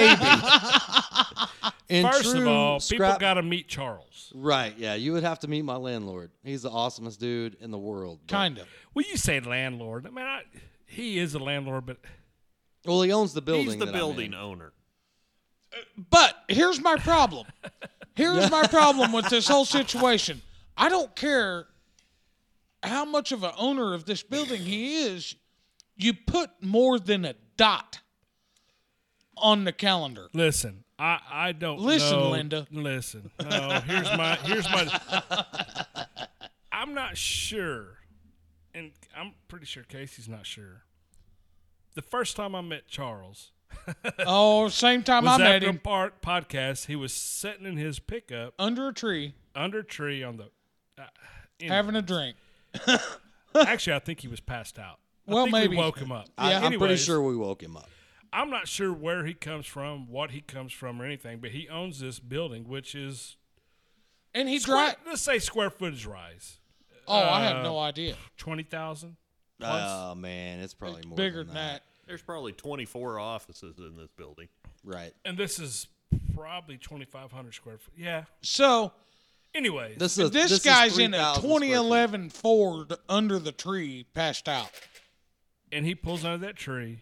[1.88, 4.32] In First of true all, people scrap- got to meet Charles.
[4.34, 6.30] Right, yeah, you would have to meet my landlord.
[6.42, 8.20] He's the awesomest dude in the world.
[8.26, 8.66] but- kind of.
[8.94, 10.06] Well, you say landlord.
[10.06, 10.42] I mean, I,
[10.86, 11.98] he is a landlord, but
[12.86, 13.66] Well, he owns the building.
[13.66, 14.38] He's the that I'm building in.
[14.38, 14.72] owner.
[15.72, 15.76] Uh,
[16.10, 17.46] but here's my problem.
[18.14, 20.42] Here's my problem with this whole situation.
[20.76, 21.66] I don't care
[22.82, 25.34] how much of an owner of this building he is.
[25.96, 28.00] You put more than a dot
[29.42, 30.28] on the calendar.
[30.32, 32.66] listen, I, I don't Listen, know- Linda.
[32.70, 33.80] Listen, no.
[33.86, 35.36] Here's my here's my.
[36.72, 37.98] I'm not sure,
[38.74, 40.82] and I'm pretty sure Casey's not sure.
[41.94, 43.52] The first time I met Charles
[44.26, 46.86] Oh, same time was I met after a him part podcast.
[46.86, 50.44] He was sitting in his pickup under a tree under a tree on the.
[50.98, 51.06] Uh,
[51.58, 52.36] in- having a drink.
[53.54, 54.98] actually, I think he was passed out.
[55.28, 55.68] I Well, think maybe.
[55.68, 56.28] we woke him up.
[56.38, 57.88] I, I'm pretty Anyways, sure we woke him up.
[58.32, 61.68] I'm not sure where he comes from, what he comes from, or anything, but he
[61.68, 63.36] owns this building, which is
[64.34, 64.96] And he square, drive.
[65.06, 66.58] let's say square footage rise
[67.08, 68.14] Oh, I have uh, no idea.
[68.36, 69.16] twenty thousand.
[69.60, 71.82] Oh man, it's probably more Bigger than than that.
[72.06, 74.48] There's probably 24 offices in this building.
[74.84, 75.12] Right.
[75.24, 75.86] and this is
[76.34, 77.94] probably twenty five hundred square foot.
[77.96, 78.24] Yeah.
[78.42, 78.92] So
[79.54, 81.66] Anyways, This is this, is guy's in a 3,000 square feet.
[81.68, 84.70] 2011 Ford under the tree, passed out.
[85.70, 87.00] and he pulls under that tree.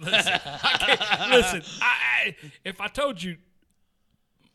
[0.00, 1.62] Listen, I listen.
[1.82, 1.86] I,
[2.28, 3.36] I, if I told you,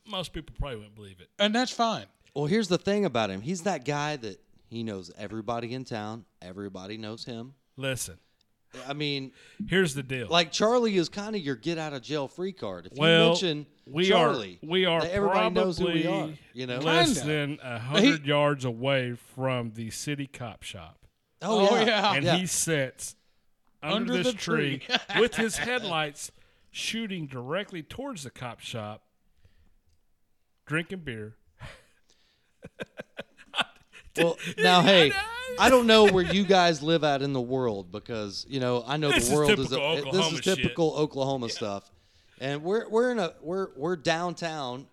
[0.07, 1.29] most people probably wouldn't believe it.
[1.39, 2.05] And that's fine.
[2.35, 3.41] Well, here's the thing about him.
[3.41, 6.25] He's that guy that he knows everybody in town.
[6.41, 7.53] Everybody knows him.
[7.77, 8.17] Listen,
[8.87, 9.31] I mean,
[9.69, 10.27] here's the deal.
[10.29, 12.87] like Charlie is kind of your get out of jail free card.
[12.91, 16.29] If you mention we Charlie, are we are everybody knows who we are.
[16.53, 17.33] You know, less Kinda.
[17.33, 20.99] than a hundred yards away from the city cop shop.
[21.41, 21.85] Oh, Oh, yeah.
[21.85, 22.13] yeah.
[22.15, 22.35] and Yeah.
[22.37, 23.15] he sits
[23.85, 24.95] under, Under this the tree, tree.
[25.19, 26.31] with his headlights
[26.71, 29.03] shooting directly towards the cop shop,
[30.65, 31.35] drinking beer.
[34.17, 35.11] Well, now, hey,
[35.59, 38.95] I don't know where you guys live at in the world because you know I
[38.97, 40.57] know This the world is, typical a, this Oklahoma is shit.
[40.57, 41.91] typical Oklahoma stuff,
[42.39, 44.87] and we're we're in a we're we're downtown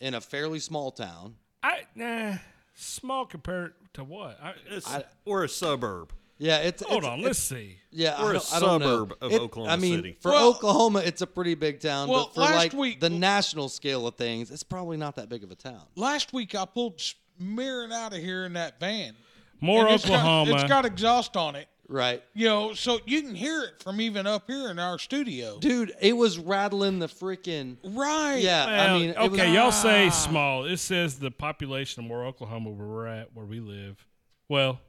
[0.00, 1.34] in a fairly small town.
[1.64, 2.34] I nah,
[2.74, 4.38] small compared to what?
[4.40, 6.12] I, It's, I- we're a suburb.
[6.42, 7.76] Yeah, it's hold it's, on, it's- let's see.
[7.92, 8.86] Yeah, I We're a don't, don't know.
[9.06, 10.16] suburb of It- Oklahoma I mean, City.
[10.20, 13.10] for Well- Oklahoma, it's a pretty big town, Well, but for last like week- the
[13.10, 15.82] national scale of things, it's probably not that big of a town.
[15.94, 17.00] Last week I pulled
[17.38, 19.14] smearing out of here in that van.
[19.60, 20.54] More And it's got- Oklahoma.
[20.54, 21.68] it's got exhaust on it.
[21.88, 22.22] Right.
[22.34, 25.58] You know, so you can hear it from even up here in our studio.
[25.60, 28.38] Dude, it was rattling the freaking Right.
[28.38, 30.10] Yeah, Well, I mean, it was- okay, y'all say Ah.
[30.10, 30.64] small.
[30.64, 34.06] It says the population of more Oklahoma, where we're at, where we live.
[34.48, 34.80] Well,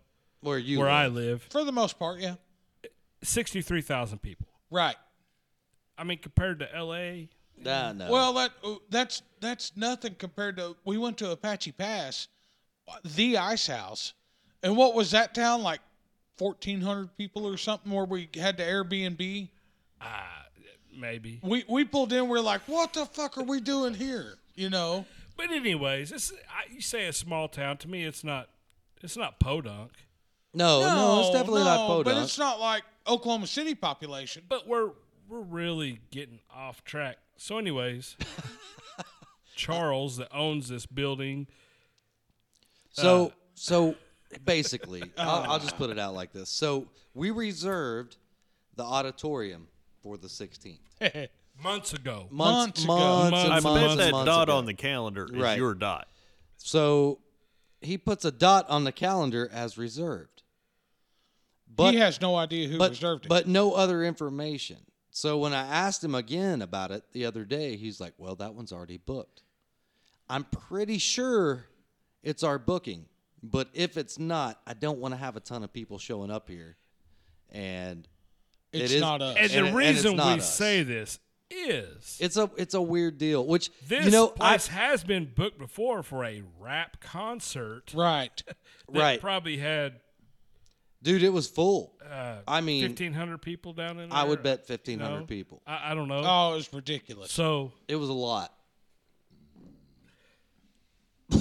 [0.44, 1.16] where you where I live.
[1.16, 2.36] live, For the most part, yeah.
[3.24, 4.48] sixty-three thousand people.
[4.70, 4.96] Right.
[5.98, 8.12] I mean, compared to L.A., Nah, no.
[8.12, 12.28] Well, that uh, that's that's nothing compared to we went to Apache Pass,
[12.88, 14.14] uh, the ice house,
[14.64, 15.80] and what was that town like?
[16.38, 19.50] Fourteen hundred people or something where we had to Airbnb.
[20.02, 20.46] ah,
[20.98, 21.40] maybe.
[21.44, 22.28] We we pulled in.
[22.28, 24.34] We're like, what the fuck are we doing here?
[24.56, 25.06] You know.
[25.38, 27.78] But anyways, it's, I, you say a small town.
[27.78, 28.50] To me, it's not.
[29.04, 29.92] It's not Podunk.
[30.54, 32.06] No, no, it's definitely not no, Podunk.
[32.06, 34.44] But it's not like Oklahoma City population.
[34.48, 34.92] But we're
[35.30, 37.18] we're really getting off track.
[37.38, 38.16] So, anyways,
[39.56, 41.48] Charles that owns this building.
[42.92, 43.96] So, Uh, so
[44.46, 46.50] basically, I'll, I'll just put it out like this.
[46.50, 48.18] So we reserved
[48.76, 49.68] the auditorium
[50.02, 50.80] for the 16th.
[51.64, 52.28] Months ago.
[52.32, 52.96] Months, Months ago.
[52.96, 54.58] months, Months and I and months bet and that months dot ago.
[54.58, 55.58] on the calendar is Right.
[55.58, 56.08] your dot.
[56.58, 57.20] So
[57.82, 60.33] he puts a dot on the calendar as reserved.
[61.76, 63.30] But he has no idea who but, reserved it.
[63.30, 64.78] but no other information.
[65.12, 68.54] So when I asked him again about it the other day, he's like, "Well, that
[68.56, 69.44] one's already booked."
[70.30, 71.66] I'm pretty sure
[72.24, 73.06] it's our booking,
[73.44, 76.50] but if it's not, I don't want to have a ton of people showing up
[76.50, 76.78] here,
[77.52, 78.08] and
[78.72, 79.36] it's it is- not us.
[79.38, 80.56] And, And it- the and reason we us.
[80.56, 81.20] say this
[81.52, 83.46] is it's a it's a weird deal.
[83.46, 87.92] Which this you know, I, place has been booked before for a rap concert.
[87.94, 88.42] right.
[88.48, 88.56] that
[88.88, 89.22] Right.
[89.22, 90.00] Probably had
[91.04, 91.94] dude, it was full.
[92.10, 94.18] uh, I mean, fifteen hundred people down in there.
[94.18, 95.26] I would bet fifteen hundred No.
[95.26, 95.62] people.
[95.68, 96.22] I, I don't know.
[96.26, 97.32] Oh, it was ridiculous.
[97.32, 98.52] so It was a lot.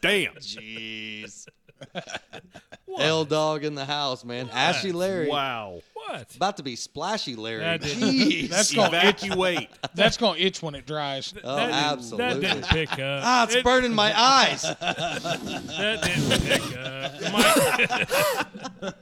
[0.00, 0.34] Damn.
[0.34, 1.46] Jeez.
[2.98, 4.48] L dog in the house, man.
[4.52, 5.28] Ashy Larry.
[5.28, 5.80] Wow.
[5.94, 6.34] what?
[6.36, 7.60] About to be splashy Larry.
[7.60, 8.48] That Jeez.
[8.48, 9.24] That's gonna itch.
[9.24, 9.68] Evacuate.
[9.94, 11.34] That's gonna itch when it dries.
[11.42, 12.40] oh, that, absolutely.
[12.40, 13.22] That didn't pick up.
[13.24, 14.62] ah, it's It- burning my eyes.
[14.80, 17.32] That didn't pick up.
[17.32, 18.92] My-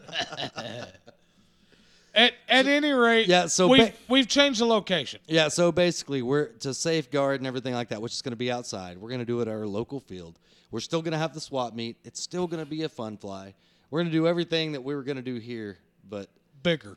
[2.15, 5.21] At at any rate, Yeah, so we've ba- we've changed the location.
[5.27, 8.53] yeah, so basically, we're to safeguard and everything like that, which is going to be
[8.53, 8.99] outside.
[8.99, 10.39] We're going to do it at our local field.
[10.73, 11.99] We're still going to have the swap meet.
[12.03, 13.55] It's still going to be a fun fly.
[13.91, 15.79] We're going to do everything that we were going to do here,
[16.09, 16.29] but
[16.63, 16.97] Bigger.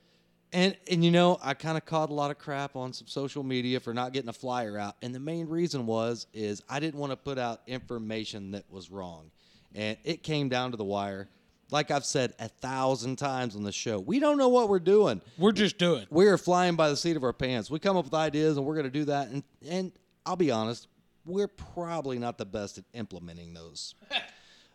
[0.54, 3.44] And and you know, I kind of caught a lot of crap on some social
[3.44, 7.00] media for not getting a flyer out, and the main reason was is I didn't
[7.00, 9.32] want to put out information that was wrong,
[9.74, 11.28] and it came down to the wire.
[11.72, 15.20] Like I've said a thousand times on the show, we don't know what we're doing.
[15.38, 16.06] We're just doing.
[16.12, 17.72] We are flying by the seat of our pants.
[17.72, 19.30] We come up with ideas, and we're going to do that.
[19.30, 19.92] And and
[20.26, 20.88] I'll be honest,
[21.26, 23.96] we're probably not the best at implementing those.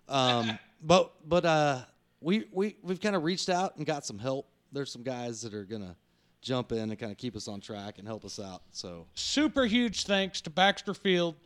[0.08, 1.78] Um, but but uh,
[2.20, 4.48] we we we've kind of reached out and got some help.
[4.72, 5.94] There's some guys that are gonna
[6.42, 8.62] jump in and kind of keep us on track and help us out.
[8.72, 11.36] So Super huge thanks to Baxter Field.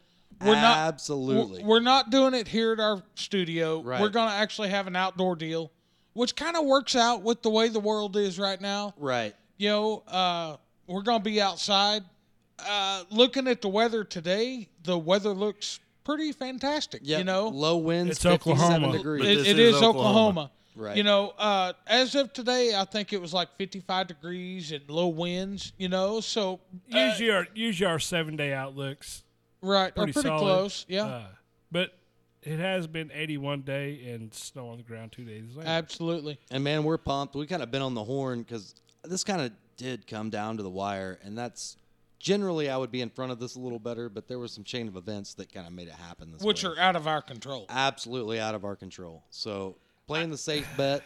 [0.41, 3.83] We're not absolutely, We're, we're not doing it here at our studio.
[3.83, 4.01] Right.
[4.01, 5.71] We're gonna actually have an outdoor deal,
[6.15, 8.95] which kind of works out with the way the world is right now.
[8.97, 9.35] right.
[9.59, 10.57] You know, uh,
[10.87, 12.03] we're gonna be outside.
[12.59, 17.01] Uh, looking at the weather today, the weather looks pretty fantastic.
[17.05, 18.97] Yeah, you know, low winds, It's 57 Oklahoma.
[18.97, 19.25] degrees.
[19.27, 19.89] It- it is is Oklahoma.
[19.91, 20.51] Oklahoma.
[20.77, 20.97] Right.
[20.97, 25.07] You know, uh, as of today, I think it was like 55 degrees and low
[25.09, 25.73] winds.
[25.79, 26.61] You know, so
[26.93, 29.23] uh, use your use your seven day outlooks.
[29.63, 30.41] right, Pretty, pretty, pretty solid.
[30.41, 30.85] close.
[30.89, 31.27] Yeah, Uh,
[31.71, 31.97] but
[32.43, 35.69] it has been 81 day and snow on the ground two days later.
[35.69, 36.39] absolutely.
[36.51, 37.35] And man, we're pumped.
[37.37, 38.75] We kind of been on the horn because
[39.05, 41.77] this kind of did come down to the wire, and that's
[42.25, 44.65] generally I would be in front of this a little better, but there was some
[44.65, 46.33] chain of events that kind of made it happen.
[46.33, 46.71] This Which way.
[46.71, 47.67] are out of our control.
[47.69, 49.23] absolutely out of our control.
[49.31, 49.77] So
[50.07, 51.03] playing the safe bet,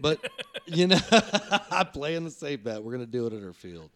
[0.00, 0.18] but
[0.66, 0.98] you know,
[1.70, 2.82] I'm playing the safe bet.
[2.82, 3.90] We're gonna do it at our field.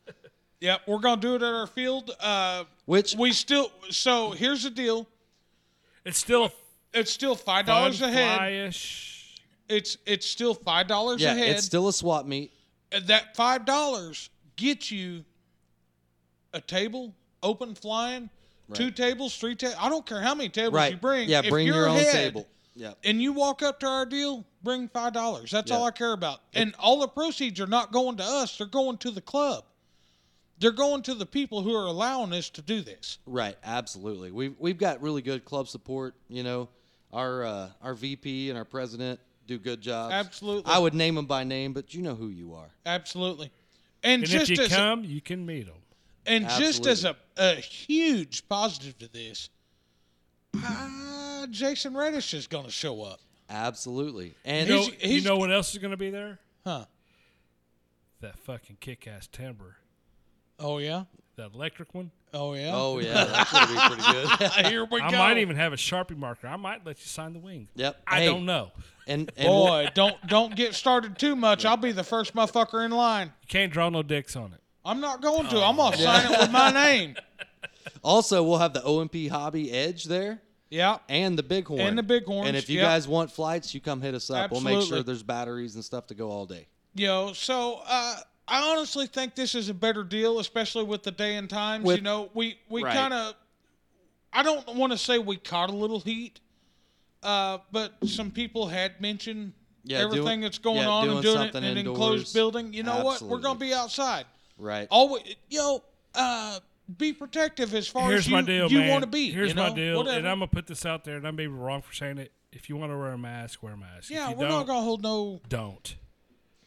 [0.60, 2.10] Yeah, we're gonna do it at our field.
[2.20, 3.72] Uh, Which we still.
[3.90, 5.06] So here's the deal.
[6.04, 6.52] It's still
[6.92, 8.40] It's still five fun, dollars a head.
[8.40, 9.14] flyish.
[9.70, 11.50] It's it's still five dollars Yeah, a head.
[11.56, 12.52] it's still a swap meet.
[12.92, 15.24] And that five dollars gets you
[16.58, 18.28] a table, open flying,
[18.74, 19.76] two tables, three tables.
[19.80, 20.92] I don't care how many tables Right.
[20.92, 21.28] you bring.
[21.28, 22.46] Yeah, If bring you're your own table.
[22.74, 22.92] Yeah.
[23.04, 25.50] And you walk up to our deal, bring five dollars.
[25.50, 26.40] That's all I care about.
[26.54, 29.64] And all the proceeds are not going to us; they're going to the club.
[30.60, 33.18] They're going to the people who are allowing us to do this.
[33.26, 34.30] Right, absolutely.
[34.32, 36.14] We've we've got really good club support.
[36.28, 36.68] You know,
[37.12, 40.12] our uh, our VP and our president do good jobs.
[40.14, 40.70] Absolutely.
[40.72, 42.70] I would name them by name, but you know who you are.
[42.86, 43.50] Absolutely.
[44.04, 45.74] And, And just if you as a- come, you can meet them.
[46.26, 49.48] And just as a, a huge positive to this,
[50.62, 53.20] uh, Jason Reddish is going to show up.
[53.50, 54.34] Absolutely.
[54.44, 56.38] And You know, He's- he's- you know what else is going to be there?
[56.64, 56.84] Huh.
[58.20, 59.76] That fucking kick-ass timber.
[60.58, 61.04] Oh, yeah?
[61.36, 62.10] That electric one.
[62.34, 62.72] Oh, yeah?
[62.74, 64.50] oh yeah, that's gonna be pretty good.
[64.66, 65.16] Here we I go.
[65.16, 66.46] might even have a Sharpie marker.
[66.48, 67.68] I might let you sign the wing.
[67.74, 68.02] yep.
[68.06, 68.72] I Hey, don't know.
[69.06, 71.64] And, and Boy, don't don't get started too much.
[71.64, 73.28] I'll be the first motherfucker in line.
[73.42, 74.60] You can't draw no dicks on it.
[74.88, 75.62] I'm not going to.
[75.62, 77.14] I'm going to sign it with my name.
[78.02, 80.40] also we'll have the OMP Hobby Edge there.
[80.70, 80.98] Yeah.
[81.08, 81.80] And the Bighorn.
[81.80, 82.86] And the Bighorns, And if you yep.
[82.88, 84.50] guys want flights, you come hit us up.
[84.50, 86.66] We'll make sure there's batteries and stuff to go all day.
[86.94, 88.16] Know, so uh,
[88.48, 91.84] I honestly think this is a better deal, especially with the day and times.
[91.84, 92.94] With- you know, we we Right.
[92.94, 93.34] kind of,
[94.32, 96.40] I don't want to say we caught a little heat,
[97.22, 99.52] uh, but some people had mentioned
[99.84, 102.72] Yeah, everything doing- that's going yeah, on and doing it in an enclosed building.
[102.72, 103.22] You know what?
[103.22, 104.24] We're going to be outside.
[104.58, 104.88] Right.
[104.90, 106.58] Always, you know, uh,
[106.96, 108.88] be protective as far Here's as you, my deal, you man.
[108.90, 109.30] want to be.
[109.30, 109.68] Here's you know?
[109.68, 110.18] my deal, Whatever.
[110.18, 112.32] and I'm gonna put this out there, and I may be wrong for saying it.
[112.50, 114.10] If you want to wear a mask, wear a mask.
[114.10, 115.40] yeah, we're don't, going to hold no.
[115.50, 115.96] don't.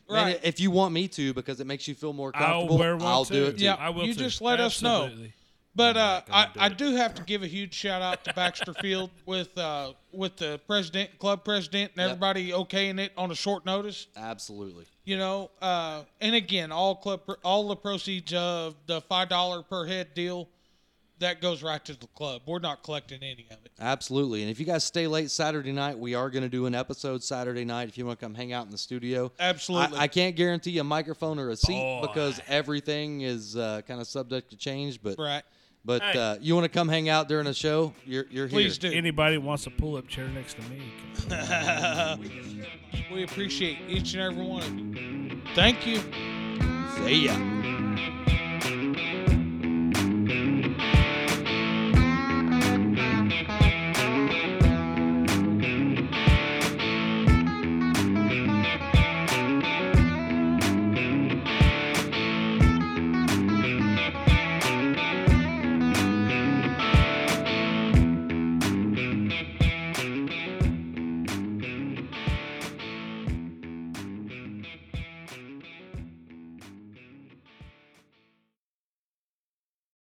[0.08, 0.40] Man, Right.
[0.44, 2.98] if you want me to, because it makes you feel more comfortable, I'll comfortable, wear
[2.98, 3.34] one I'll too.
[3.34, 3.64] do it too.
[3.64, 3.76] Yeah.
[3.80, 4.20] I will you too.
[4.20, 5.10] just let us know.
[5.74, 6.78] But uh, I, do I it.
[6.78, 10.60] do have to give a huge shout out to Baxter Field with uh, with the
[10.68, 12.10] president, club president, and Yep.
[12.10, 14.08] everybody okaying it on a short notice.
[14.18, 14.86] Absolutely.
[15.06, 19.86] You know, uh, and again, all club all the proceeds of the five dollar per
[19.86, 20.50] head deal
[21.20, 22.42] that goes right to the club.
[22.48, 23.72] We're not collecting any of it.
[23.80, 24.42] Absolutely.
[24.42, 27.24] And if you guys stay late Saturday night, we are going to do an episode
[27.24, 29.32] Saturday night if you want to come hang out in the studio.
[29.40, 30.00] Absolutely.
[30.00, 32.02] I, I can't guarantee a microphone or a seat Boy.
[32.08, 35.00] because everything is uh, kind of subject to change.
[35.02, 35.44] But Right.
[35.84, 36.20] But hey.
[36.20, 37.94] uh, you want to come hang out during a show?
[38.06, 38.92] You're, you're Please here.
[38.92, 38.92] Please do.
[38.92, 40.94] Anybody wants a pull up chair next to me?
[43.12, 45.42] we appreciate each and every one of you.
[45.56, 46.00] Thank you.
[46.98, 47.36] See ya.